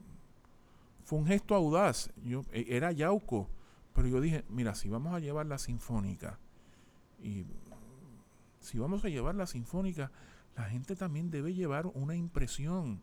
[1.04, 2.10] fue un gesto audaz.
[2.22, 3.50] Yo e- era Yauco,
[3.94, 6.38] pero yo dije, mira, si vamos a llevar la sinfónica
[7.20, 7.44] y
[8.60, 10.12] si vamos a llevar la sinfónica,
[10.56, 13.02] la gente también debe llevar una impresión.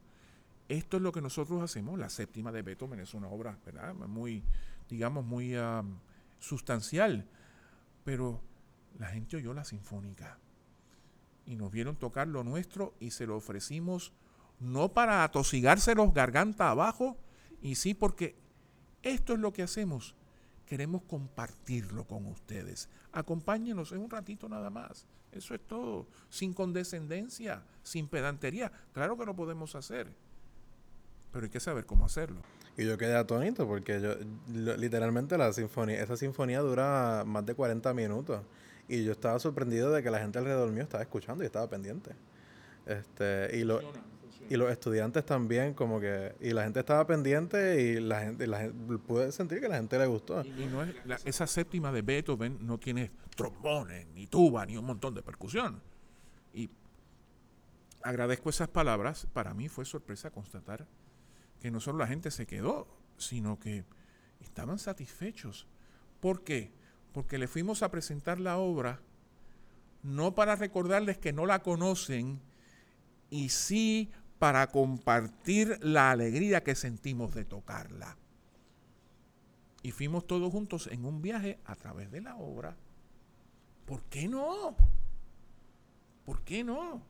[0.70, 2.00] Esto es lo que nosotros hacemos.
[2.00, 3.94] La séptima de Beethoven es una obra, ¿verdad?
[3.96, 4.44] Muy,
[4.88, 5.84] digamos, muy ah,
[6.40, 7.28] sustancial.
[8.06, 8.42] Pero
[8.98, 10.38] la gente oyó la sinfónica
[11.46, 14.14] y nos vieron tocar lo nuestro y se lo ofrecimos
[14.60, 17.18] no para atosigárselos garganta abajo,
[17.62, 18.36] y sí porque
[19.04, 20.16] esto es lo que hacemos.
[20.66, 22.90] Queremos compartirlo con ustedes.
[23.12, 25.08] Acompáñenos en un ratito nada más.
[25.32, 26.08] Eso es todo.
[26.30, 28.72] Sin condescendencia, sin pedantería.
[28.94, 30.14] Claro que lo podemos hacer.
[31.32, 32.42] Pero hay que saber cómo hacerlo.
[32.78, 34.16] Y yo quedé atónito porque yo
[34.54, 38.42] lo- literalmente la sinfonía, esa sinfonía dura más de 40 minutos
[38.88, 42.12] y yo estaba sorprendido de que la gente alrededor mío estaba escuchando y estaba pendiente.
[42.88, 43.80] Este, y lo,
[44.50, 48.62] y los estudiantes también como que y la gente estaba pendiente y la gente, la
[48.62, 50.42] gente pude sentir que la gente le gustó.
[50.44, 54.86] Y no es, la- esa séptima de Beethoven no tiene trombones, ni tuba, ni un
[54.86, 55.80] montón de percusión.
[56.54, 56.70] Y
[58.02, 59.28] agradezco esas palabras.
[59.34, 60.88] Para mí fue sorpresa constatar
[61.60, 62.88] que no solo la gente se quedó,
[63.18, 63.84] sino que
[64.40, 65.68] estaban satisfechos.
[66.20, 66.72] ¿Por qué?
[67.14, 69.02] Porque le fuimos a presentar la obra
[70.04, 72.40] no para recordarles que no la conocen,
[73.30, 74.10] y sí
[74.40, 78.18] para compartir la alegría que sentimos de tocarla.
[79.82, 82.76] Y fuimos todos juntos en un viaje a través de la obra.
[83.86, 84.76] ¿Por qué no?
[86.26, 87.02] ¿Por qué no?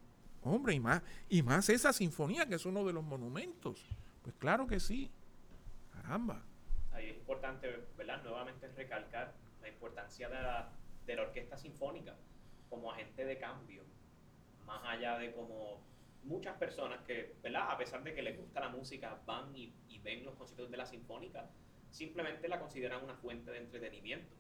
[0.43, 3.85] Hombre, y más, y más esa sinfonía que es uno de los monumentos.
[4.29, 5.09] Pues claro que sí.
[5.91, 6.43] Caramba.
[6.91, 8.21] Ahí es importante, ¿verdad?
[8.21, 10.69] Nuevamente recalcar la importancia de la,
[11.07, 12.15] de la orquesta sinfónica
[12.69, 13.81] como agente de cambio,
[14.67, 15.81] más allá de como
[16.21, 17.71] muchas personas que, ¿verdad?
[17.71, 20.77] A pesar de que les gusta la música, van y, y ven los conciertos de
[20.77, 21.49] la sinfónica,
[21.89, 24.35] simplemente la consideran una fuente de entretenimiento.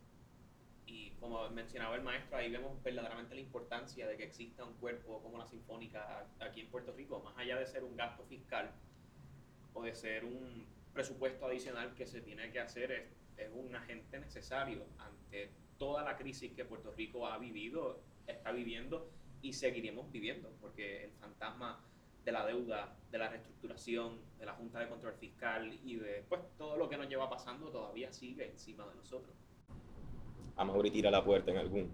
[0.85, 5.19] Y como mencionaba el maestro, ahí vemos verdaderamente la importancia de que exista un cuerpo
[5.23, 8.71] como la Sinfónica aquí en Puerto Rico, más allá de ser un gasto fiscal
[9.79, 13.03] o de ser un presupuesto adicional que se tiene que hacer, es,
[13.37, 19.09] es un agente necesario ante toda la crisis que Puerto Rico ha vivido, está viviendo
[19.41, 21.79] y seguiremos viviendo, porque el fantasma
[22.25, 26.41] de la deuda, de la reestructuración, de la Junta de Control Fiscal y de pues,
[26.57, 29.35] todo lo que nos lleva pasando todavía sigue encima de nosotros.
[30.57, 31.89] A Mauri tira la puerta en algún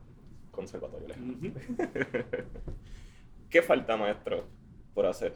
[0.51, 1.35] conservatorio lejano.
[3.49, 4.47] ¿Qué falta, maestro,
[4.95, 5.35] por hacer?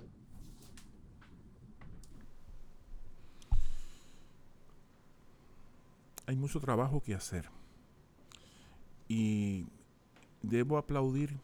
[6.29, 7.49] Hay mucho trabajo que hacer.
[9.07, 9.65] Y
[10.43, 11.39] debo aplaudir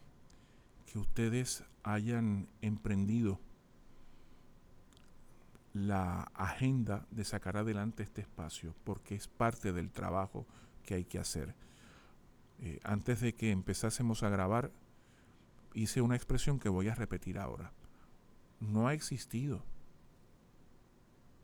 [0.86, 3.40] que ustedes hayan emprendido
[5.72, 10.46] la agenda de sacar adelante este espacio, porque es parte del trabajo
[10.84, 11.56] que hay que hacer.
[12.60, 14.70] Eh, antes de que empezásemos a grabar,
[15.74, 17.72] hice una expresión que voy a repetir ahora.
[18.60, 19.64] No ha existido,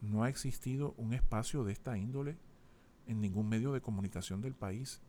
[0.00, 2.38] no ha existido un espacio de esta índole
[3.06, 5.00] en ningún medio de comunicación del país.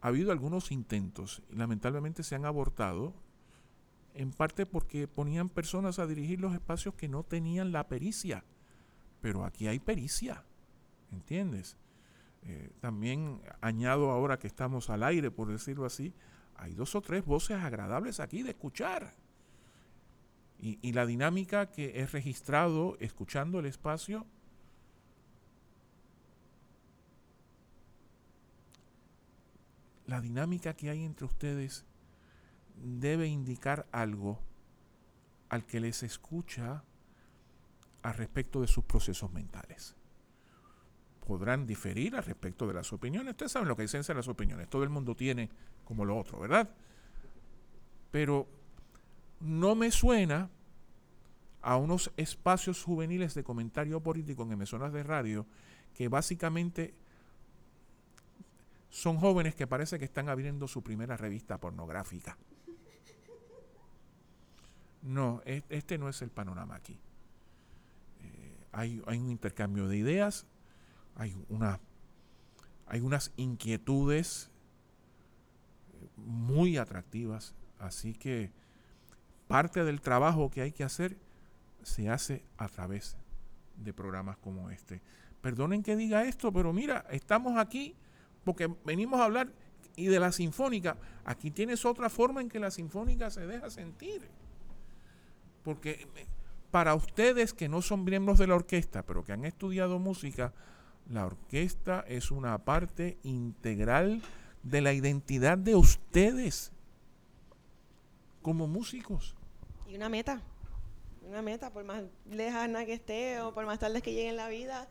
[0.00, 3.14] Ha habido algunos intentos y lamentablemente se han abortado,
[4.14, 8.44] en parte porque ponían personas a dirigir los espacios que no tenían la pericia.
[9.20, 10.44] Pero aquí hay pericia,
[11.12, 11.76] ¿entiendes?
[12.42, 16.12] Eh, también añado ahora que estamos al aire, por decirlo así,
[16.56, 19.14] hay dos o tres voces agradables aquí de escuchar.
[20.58, 24.26] Y, la dinámica que he registrado escuchando el espacio,
[30.06, 31.84] la dinámica que hay entre ustedes
[32.76, 34.40] debe indicar algo
[35.48, 36.84] al que les escucha
[38.02, 39.96] al respecto de sus procesos mentales
[41.26, 43.32] podrán diferir al respecto de las opiniones.
[43.32, 44.68] Ustedes saben lo que dicen las opiniones.
[44.68, 45.48] Todo el mundo tiene
[45.84, 46.68] como lo otro, ¿verdad?
[48.10, 48.48] Pero
[49.40, 50.50] no me suena
[51.62, 55.46] a unos espacios juveniles de comentario político en emisoras de radio
[55.94, 56.94] que básicamente
[58.92, 62.36] son jóvenes que parece que están abriendo su primera revista pornográfica.
[65.00, 67.00] No, este no es el panorama aquí.
[68.20, 70.46] Eh, hay, hay un intercambio de ideas,
[71.16, 71.34] hay,
[72.86, 74.50] hay unas inquietudes
[76.16, 78.52] muy atractivas, así que
[79.48, 81.16] parte del trabajo que hay que hacer
[81.82, 83.16] se hace a través
[83.78, 85.00] de programas como este.
[85.40, 87.96] Perdonen que diga esto, pero mira, estamos aquí
[88.44, 89.52] porque venimos a hablar
[89.96, 90.96] y de la sinfónica.
[91.24, 94.28] Aquí tienes otra forma en que la sinfónica se deja sentir.
[95.62, 96.08] Porque
[96.70, 100.52] para ustedes que no son miembros de la orquesta, pero que han estudiado música,
[101.08, 104.22] la orquesta es una parte integral
[104.62, 106.72] de la identidad de ustedes
[108.40, 109.36] como músicos.
[109.88, 110.40] Y una meta,
[111.28, 114.48] una meta, por más lejana que esté o por más tarde que llegue en la
[114.48, 114.88] vida,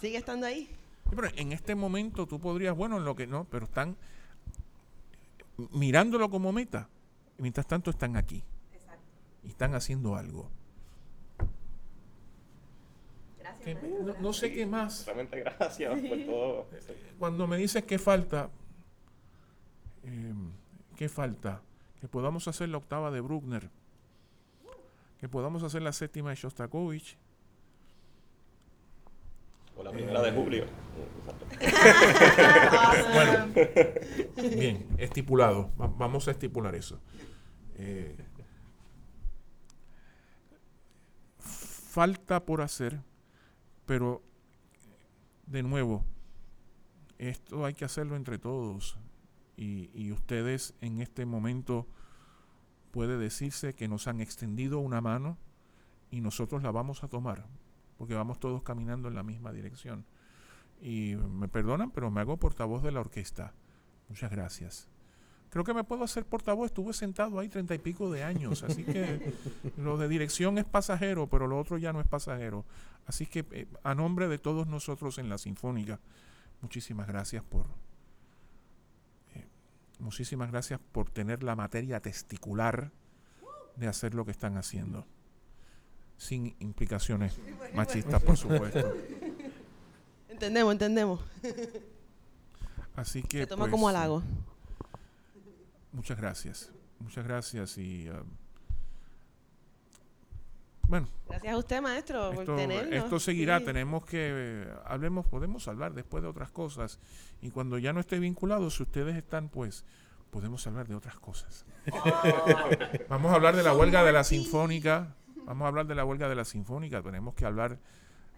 [0.00, 0.68] sigue estando ahí.
[1.10, 3.96] Pero en este momento tú podrías, bueno, en lo que no, pero están
[5.72, 6.88] mirándolo como meta.
[7.38, 8.42] Mientras tanto están aquí.
[8.72, 9.04] Exacto.
[9.44, 10.50] Y están haciendo algo.
[14.20, 15.06] no, sé qué más.
[15.06, 16.66] Realmente gracias por todo.
[17.18, 18.50] Cuando me dices que falta,
[20.04, 20.34] eh,
[20.96, 21.62] ¿qué falta?
[22.00, 23.70] Que podamos hacer la octava de Bruckner,
[25.20, 27.18] que podamos hacer la séptima de Shostakovich.
[29.78, 30.64] O la primera de julio.
[33.14, 33.46] bueno,
[34.56, 35.70] bien, estipulado.
[35.76, 37.00] vamos a estipular eso.
[37.76, 38.16] Eh,
[41.38, 43.00] falta por hacer
[43.88, 44.22] pero,
[45.46, 46.04] de nuevo,
[47.16, 48.98] esto hay que hacerlo entre todos.
[49.56, 51.86] Y, ustedes en este momento
[52.90, 55.38] puede decirse que nos han extendido una mano
[56.10, 57.46] y nosotros la vamos a tomar,
[57.98, 60.06] porque vamos todos caminando en la misma dirección.
[60.80, 63.52] Y me perdonan, pero me hago portavoz de la orquesta.
[64.08, 64.88] Muchas gracias.
[65.50, 68.84] Creo que me puedo hacer portavoz, estuve sentado ahí treinta y pico de años, así
[68.84, 69.32] que
[69.78, 72.64] lo de dirección es pasajero, pero lo otro ya no es pasajero.
[73.06, 76.00] Así que eh, a nombre de todos nosotros en la Sinfónica,
[76.60, 77.66] muchísimas gracias por
[79.34, 79.46] eh,
[79.98, 82.92] muchísimas gracias por tener la materia testicular
[83.76, 85.06] de hacer lo que están haciendo.
[86.18, 87.38] Sin implicaciones
[87.74, 88.94] machistas, por supuesto.
[90.28, 91.20] Entendemos, entendemos.
[92.94, 93.38] Así que...
[93.38, 94.22] Se toma pues, como halago.
[95.92, 96.70] Muchas gracias.
[97.00, 98.08] Muchas gracias y...
[98.08, 98.22] ah,
[100.82, 102.92] bueno, Gracias a usted, maestro, por esto, tenernos.
[102.92, 103.58] esto seguirá.
[103.58, 103.64] Sí.
[103.64, 104.18] Tenemos que...
[104.32, 106.98] eh, hablemos, podemos hablar después de otras cosas.
[107.42, 109.84] Y cuando ya no esté vinculado, si ustedes están, pues,
[110.30, 111.64] podemos hablar de otras cosas.
[113.08, 115.16] Vamos a hablar de la huelga de la Sinfónica.
[115.48, 117.02] Vamos a hablar de la huelga de la Sinfónica.
[117.02, 117.78] Tenemos que hablar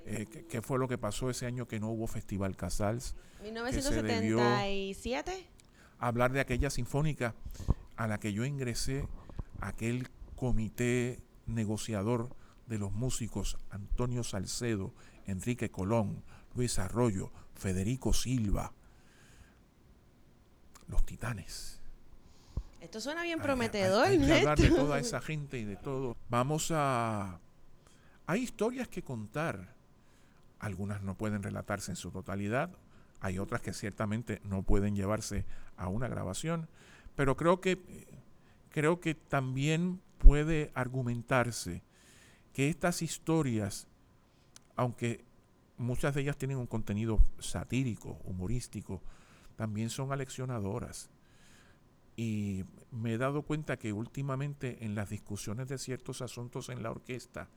[0.06, 3.16] eh, qué, qué fue lo que pasó ese año que no hubo Festival Casals.
[3.82, 5.46] se debió- 1977.
[5.98, 7.34] Hablar de aquella sinfónica
[7.96, 9.08] a la que yo ingresé,
[9.60, 12.30] aquel comité negociador
[12.68, 14.94] de los músicos Antonio Salcedo,
[15.26, 16.22] Enrique Colón,
[16.54, 18.72] Luis Arroyo, Federico Silva,
[20.86, 21.79] los titanes.
[22.80, 26.16] Esto suena bien prometedor, Hay, hay que hablar de toda esa gente y de todo.
[26.28, 27.38] Vamos a...
[28.26, 29.74] Hay historias que contar.
[30.58, 32.70] Algunas no pueden relatarse en su totalidad.
[33.20, 35.44] Hay otras que ciertamente no pueden llevarse
[35.76, 36.68] a una grabación.
[37.16, 38.06] Pero creo que,
[38.70, 41.82] creo que también puede argumentarse
[42.52, 43.86] que estas historias,
[44.76, 45.24] aunque
[45.76, 49.02] muchas de ellas tienen un contenido satírico, humorístico,
[49.56, 51.10] también son aleccionadoras.
[52.20, 56.90] Y me he dado cuenta que últimamente en las discusiones de ciertos asuntos en la
[56.90, 57.48] orquesta,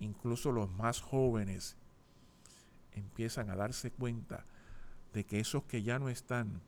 [0.00, 1.76] incluso los más jóvenes
[2.90, 4.44] empiezan a darse cuenta
[5.12, 6.60] de que esos que ya no están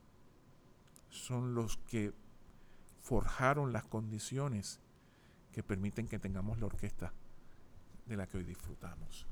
[1.10, 2.12] son los que
[3.00, 4.78] forjaron las condiciones
[5.50, 7.12] que permiten que tengamos la orquesta
[8.06, 9.26] de la que hoy disfrutamos.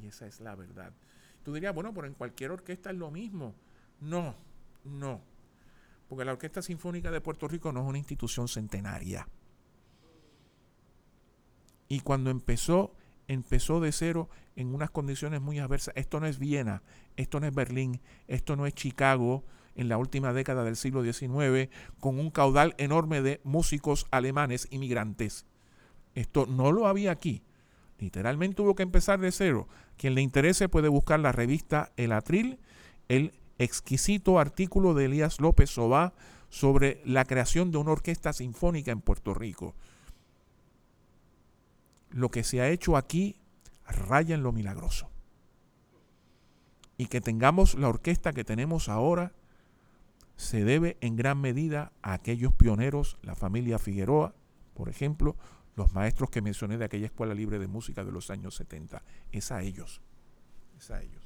[0.00, 0.92] Y esa es la verdad.
[1.44, 3.54] Tú dirías, bueno, pero en cualquier orquesta es lo mismo.
[4.00, 4.34] No,
[4.82, 5.35] no.
[6.08, 9.28] Porque la Orquesta Sinfónica de Puerto Rico no es una institución centenaria.
[11.88, 12.94] Y cuando empezó,
[13.28, 15.94] empezó de cero en unas condiciones muy adversas.
[15.96, 16.82] Esto no es Viena,
[17.16, 21.70] esto no es Berlín, esto no es Chicago en la última década del siglo XIX,
[22.00, 25.44] con un caudal enorme de músicos alemanes inmigrantes.
[26.14, 27.42] Esto no lo había aquí.
[27.98, 29.68] Literalmente hubo que empezar de cero.
[29.96, 32.58] Quien le interese puede buscar la revista El Atril,
[33.08, 36.12] el exquisito artículo de Elías López Sobá
[36.48, 39.74] sobre la creación de una orquesta sinfónica en Puerto Rico.
[42.10, 43.36] Lo que se ha hecho aquí
[43.86, 45.10] raya en lo milagroso.
[46.98, 49.32] Y que tengamos la orquesta que tenemos ahora
[50.36, 54.34] se debe en gran medida a aquellos pioneros, la familia Figueroa,
[54.74, 55.36] por ejemplo,
[55.76, 59.02] los maestros que mencioné de aquella escuela libre de música de los años 70.
[59.32, 60.00] Es a ellos.
[60.78, 61.25] Es a ellos.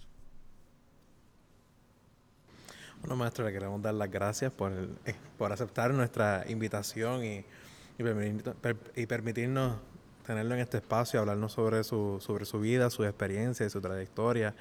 [3.00, 7.44] Bueno, maestro, le queremos dar las gracias por, eh, por aceptar nuestra invitación y,
[7.98, 9.78] y, permitir- per- y permitirnos
[10.26, 14.54] tenerlo en este espacio, hablarnos sobre su, sobre su vida, su experiencia y su trayectoria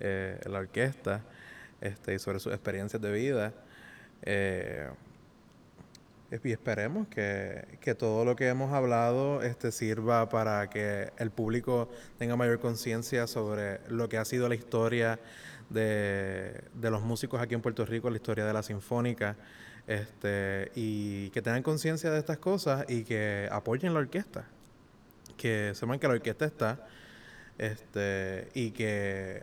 [0.00, 1.22] eh, en la orquesta
[1.82, 3.52] este, y sobre sus experiencias de vida.
[4.22, 4.88] Eh,
[6.42, 11.88] y esperemos que, que todo lo que hemos hablado este, sirva para que el público
[12.18, 15.20] tenga mayor conciencia sobre lo que ha sido la historia
[15.70, 19.36] de, de los músicos aquí en Puerto Rico, la historia de la sinfónica,
[19.86, 24.46] este, y que tengan conciencia de estas cosas y que apoyen la orquesta,
[25.36, 26.86] que sepan que la orquesta está
[27.58, 29.42] este, y que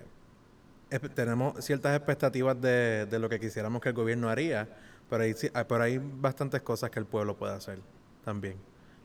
[1.14, 4.68] tenemos ciertas expectativas de, de lo que quisiéramos que el gobierno haría,
[5.10, 7.80] pero hay, ah, pero hay bastantes cosas que el pueblo puede hacer
[8.26, 8.56] también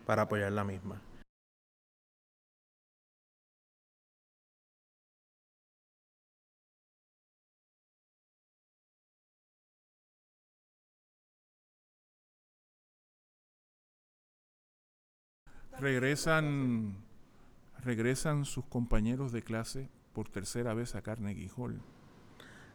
[0.06, 1.00] para apoyar la misma.
[15.80, 16.96] Regresan,
[17.84, 21.80] regresan sus compañeros de clase por tercera vez a Carnegie Hall.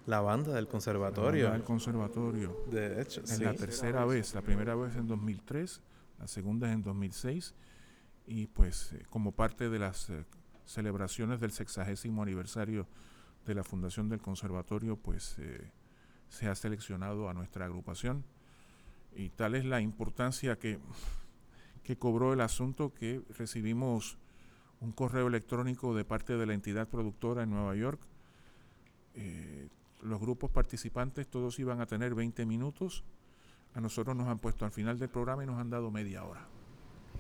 [0.06, 2.66] La banda del conservatorio, Al conservatorio.
[2.72, 3.44] de hecho, Es sí.
[3.44, 5.82] la tercera vez, la primera vez en 2003,
[6.20, 7.56] la segunda es en 2006
[8.28, 10.26] y pues eh, como parte de las eh,
[10.66, 12.88] celebraciones del sexagésimo aniversario
[13.46, 15.72] de la fundación del conservatorio, pues eh,
[16.30, 18.24] se ha seleccionado a nuestra agrupación
[19.16, 20.80] y tal es la importancia que,
[21.84, 24.18] que cobró el asunto que recibimos
[24.80, 28.02] un correo electrónico de parte de la entidad productora en Nueva York.
[29.16, 29.70] Eh,
[30.02, 33.04] los grupos participantes todos iban a tener 20 minutos.
[33.74, 36.48] A nosotros nos han puesto al final del programa y nos han dado media hora.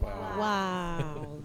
[0.01, 1.41] Wow.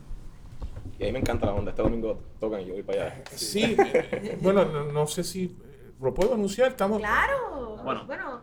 [0.98, 1.70] Y a mí me encanta la onda.
[1.70, 3.22] Este domingo tocan y yo voy para allá.
[3.34, 6.68] Sí, eh, bueno, no, no sé si eh, lo puedo anunciar.
[6.70, 7.76] Estamos, Claro.
[7.84, 8.06] Bueno.
[8.06, 8.42] bueno.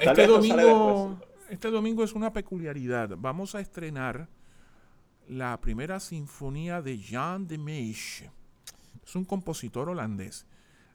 [0.00, 1.35] Este domingo, después.
[1.50, 3.10] Este domingo es una peculiaridad.
[3.18, 4.28] Vamos a estrenar
[5.28, 8.28] la primera sinfonía de Jan de Meij.
[9.04, 10.46] Es un compositor holandés.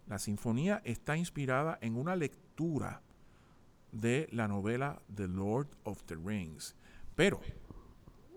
[0.07, 3.01] La sinfonía está inspirada en una lectura
[3.91, 6.75] de la novela The Lord of the Rings.
[7.15, 7.41] Pero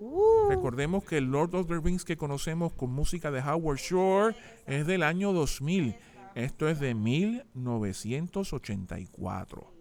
[0.00, 4.34] Uh, recordemos que el Lord of the Rings que conocemos con música de Howard Shore
[4.66, 5.94] es del año 2000.
[6.34, 9.72] Esto es de 1984.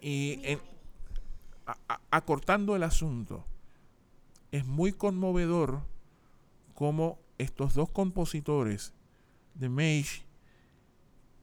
[0.00, 0.58] Y en-
[2.10, 3.44] acortando el asunto,
[4.52, 5.82] es muy conmovedor
[6.74, 8.94] cómo estos dos compositores,
[9.54, 10.24] de Mage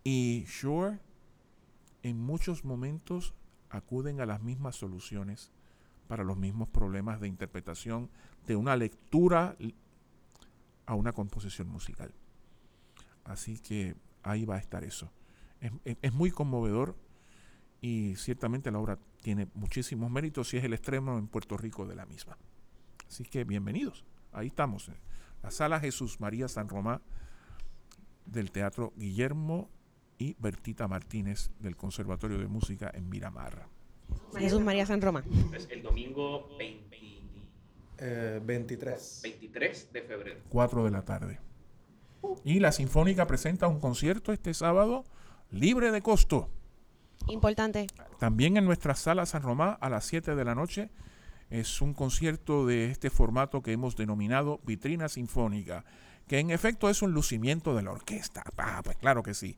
[0.03, 0.99] y Shore,
[2.03, 3.33] en muchos momentos
[3.69, 5.51] acuden a las mismas soluciones
[6.07, 8.09] para los mismos problemas de interpretación
[8.45, 9.55] de una lectura
[10.85, 12.13] a una composición musical.
[13.23, 15.09] Así que ahí va a estar eso.
[15.61, 16.95] Es, es- es muy conmovedor
[17.83, 21.95] y ciertamente la obra tiene muchísimos méritos y es el extremo en Puerto Rico de
[21.95, 22.37] la misma.
[23.09, 24.05] Así que bienvenidos.
[24.31, 24.87] Ahí estamos.
[24.87, 24.95] en
[25.43, 27.01] La sala Jesús María San Román
[28.25, 29.69] del Teatro Guillermo
[30.17, 33.67] y Bertita Martínez del Conservatorio de Música en Miramar.
[34.37, 35.21] Jesús María San Roma.
[35.53, 36.93] Es el domingo 20
[37.97, 39.19] Eh, 23.
[39.23, 40.39] 23 de febrero.
[40.47, 41.39] 4 de la tarde.
[42.45, 45.03] Y la Sinfónica presenta un concierto este sábado
[45.51, 46.49] libre de costo.
[47.27, 47.87] Importante.
[48.19, 50.89] También en nuestra sala San Román a las 7 de la noche
[51.49, 55.85] es un concierto de este formato que hemos denominado Vitrina Sinfónica,
[56.27, 58.43] que en efecto es un lucimiento de la orquesta.
[58.57, 59.57] Ah, pues claro que sí.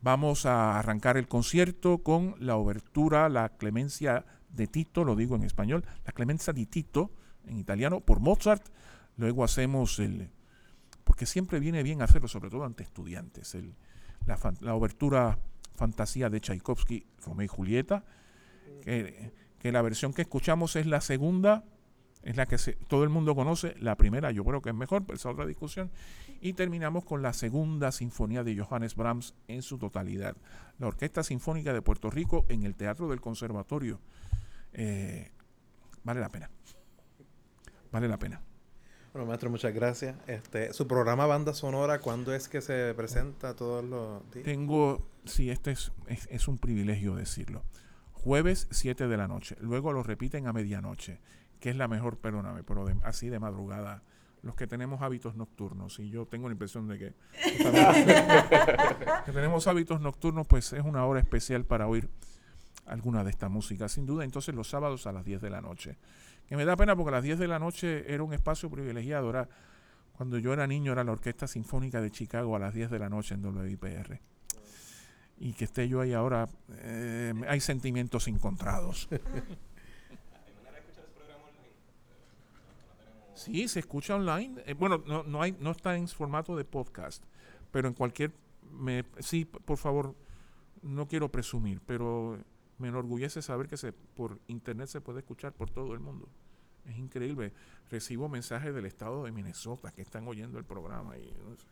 [0.00, 5.42] Vamos a arrancar el concierto con la obertura La Clemencia de Tito, lo digo en
[5.44, 7.10] español, La Clemencia di Tito
[7.46, 8.64] en italiano por Mozart.
[9.16, 10.30] Luego hacemos el
[11.04, 13.74] porque siempre viene bien hacerlo, sobre todo ante estudiantes, el-
[14.26, 15.38] la, la obertura
[15.74, 18.04] Fantasía de Tchaikovsky, Romeo y Julieta,
[18.82, 19.32] que,
[19.62, 21.64] la versión que escuchamos es la segunda,
[22.22, 22.56] es la que
[22.88, 25.90] todo el mundo conoce, la primera yo creo que es mejor, pero es otra discusión,
[26.40, 30.36] y terminamos con la segunda sinfonía de Johannes Brahms en su totalidad,
[30.78, 34.00] la Orquesta Sinfónica de Puerto Rico en el Teatro del Conservatorio.
[34.72, 35.30] Eh,
[36.02, 36.50] vale la pena,
[37.90, 38.42] vale la pena.
[39.14, 40.16] Bueno, maestro, muchas gracias.
[40.26, 44.44] Este, su programa Banda Sonora, ¿cuándo es que se presenta todos los días?
[44.44, 47.62] Tengo, sí, este es, es, un privilegio decirlo.
[48.12, 51.20] Jueves 7 de la noche, luego lo repiten a medianoche,
[51.60, 54.02] que es la mejor, perdóname, pero de- así de madrugada.
[54.42, 57.14] Los que tenemos hábitos nocturnos, y yo tengo la impresión de que,
[59.26, 62.10] que tenemos hábitos nocturnos, pues es una hora especial para oír
[62.84, 64.24] alguna de esta música, sin duda.
[64.24, 65.98] Entonces los sábados a las 10 de la noche.
[66.48, 69.30] Que me da pena porque a las 10 de la noche era un espacio privilegiado.
[69.30, 69.48] Era,
[70.16, 73.08] cuando yo era niño era la Orquesta Sinfónica de Chicago a las 10 de la
[73.08, 74.20] noche en WIPR.
[75.38, 76.48] Y que esté yo ahí ahora,
[76.78, 79.08] eh, hay sentimientos encontrados.
[83.34, 84.62] Sí, se escucha online.
[84.64, 87.22] Eh, bueno, no, no, hay, no está en formato de podcast,
[87.70, 88.32] pero en cualquier...
[88.70, 90.14] Me, sí, por favor,
[90.82, 92.38] no quiero presumir, pero
[92.78, 96.28] me enorgullece saber que se, por internet se puede escuchar por todo el mundo.
[96.88, 97.52] Es increíble.
[97.90, 101.16] Recibo mensajes del estado de Minnesota que están oyendo el programa.
[101.16, 101.66] Y, no sé.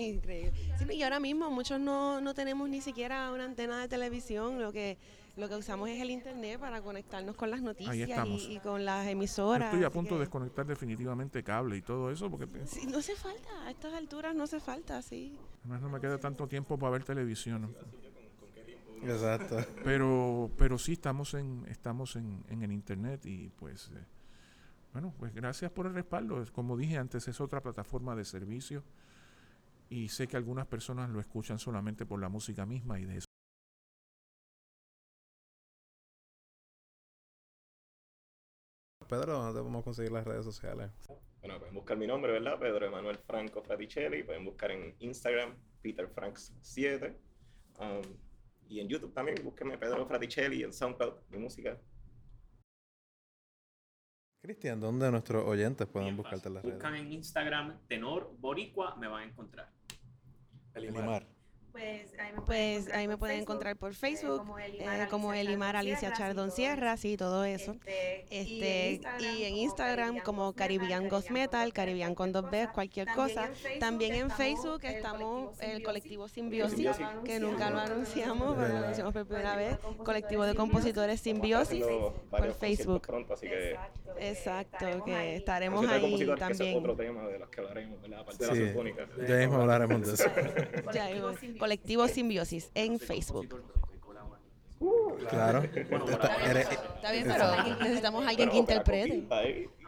[0.00, 0.52] Increíble.
[0.78, 4.72] Sí, y ahora mismo muchos no, no tenemos ni siquiera una antena de televisión, lo
[4.72, 4.96] que
[5.36, 9.04] lo que usamos es el internet para conectarnos con las noticias y, y con las
[9.06, 9.72] Yo emisoras.
[9.72, 13.14] estoy a punto de que- desconectar definitivamente cable y todo eso porque Sí, no hace
[13.14, 15.38] falta, a estas alturas no hace falta, sí.
[15.60, 17.74] además no me queda tanto tiempo para ver televisión.
[19.02, 19.56] Exacto.
[19.84, 24.04] Pero, pero sí estamos en, estamos en, en el internet y pues eh,
[24.92, 26.42] bueno, pues gracias por el respaldo.
[26.42, 28.82] Es- Como dije antes, es otra plataforma de servicio
[29.88, 33.26] y sé que algunas personas lo escuchan solamente por la música misma y de eso.
[39.08, 40.90] Pedro, ¿dónde podemos conseguir las redes sociales?
[41.40, 42.58] Bueno, pueden buscar mi nombre, ¿verdad?
[42.60, 44.22] Pedro Emanuel Franco Fraticelli.
[44.22, 47.16] Pueden buscar en Instagram, PeterFranks7.
[47.80, 48.02] Um,
[48.70, 51.76] y en YouTube también, búsquenme Pedro Fraticelli en SoundCloud, mi música.
[54.40, 56.76] Cristian, ¿dónde nuestros oyentes pueden Bien buscarte en las redes?
[56.76, 59.72] Buscan en Instagram Tenor Boricua, me van a encontrar.
[60.72, 61.26] Elimar.
[61.72, 66.50] Pues ahí me Pues ahí me pueden encontrar por Facebook, eh, como Elimar Alicia Chardon
[66.50, 67.76] Sierra, sí, todo eso.
[68.30, 73.48] Este, y en Instagram como Caribbean Ghost Metal, Caribbean con dos B, cualquier cosa.
[73.78, 76.88] También en Facebook estamos el colectivo Simbiosis,
[77.24, 79.76] que nunca lo anunciamos, pero lo anunciamos por primera vez.
[80.04, 81.84] Colectivo de compositores Simbiosis.
[82.30, 83.06] Varios Facebook.
[83.06, 83.76] conciertos Pronto, así que
[84.18, 86.76] Exacto, que estaremos ahí también.
[86.76, 88.20] otro tema de los que hablaremos, ¿verdad?
[88.20, 89.08] Aparte de Sí, la sinfónica.
[89.26, 90.24] ya mismo hablaremos de eso.
[91.60, 93.48] Colectivo Simbiosis en Facebook.
[95.28, 95.62] Claro.
[95.74, 96.06] Está- bueno,
[96.46, 99.28] eres- Está bien, pero necesitamos a alguien que interprete.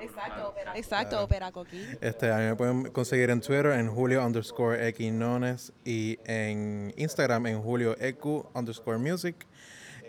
[0.01, 0.77] Exacto, ópera.
[0.77, 1.83] Exacto, Opera Coquí.
[2.01, 7.47] Este, a mí me pueden conseguir en Twitter en Julio underscore Equinones y en Instagram
[7.47, 9.47] en Julio EQ underscore Music.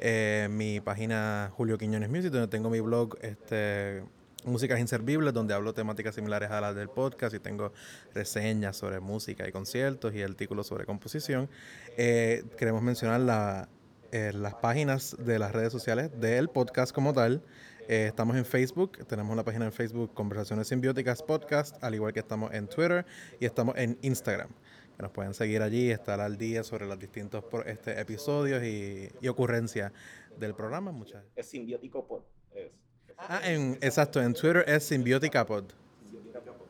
[0.02, 4.04] eh, mi página Julio Quiñones Music, donde tengo mi blog este,
[4.46, 7.74] Músicas Inservibles, donde hablo temáticas similares a las del podcast y tengo
[8.14, 11.50] reseñas sobre música y conciertos y artículos sobre composición.
[11.98, 13.70] Eh, queremos mencionar la,
[14.12, 17.44] eh, las páginas de las redes sociales del podcast como tal.
[17.88, 22.20] Eh, estamos en Facebook, tenemos una página en Facebook, Conversaciones Simbióticas Podcast, al igual que
[22.20, 23.06] estamos en Twitter
[23.40, 24.50] y estamos en Instagram.
[24.96, 29.28] Que nos pueden seguir allí, estar al día sobre los distintos este, episodios y, y
[29.28, 29.92] ocurrencias
[30.38, 30.92] del programa.
[30.92, 31.24] Muchas.
[31.36, 32.22] Es simbiótico pod.
[32.54, 32.72] Es,
[33.18, 35.66] Ah, en, exacto, en Twitter es Symbiotica Pod.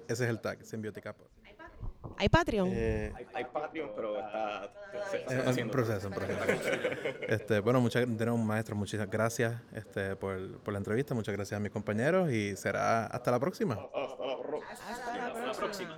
[0.07, 1.28] Ese es el tag, Symbiotica Pod.
[2.18, 2.70] ¿Hay Patreon?
[2.72, 4.72] Eh, hay, Patreon, pero está,
[5.10, 5.72] se- se está en haciendo.
[5.72, 6.40] proceso, en proceso.
[7.28, 11.57] Este, bueno, muchas tenemos un maestro, muchas gracias este, por, por la entrevista, muchas gracias
[11.57, 13.76] a mis compañeros y será hasta la próxima.
[13.76, 14.90] Hasta la próxima.
[14.90, 15.98] Hasta la Hasta la próxima.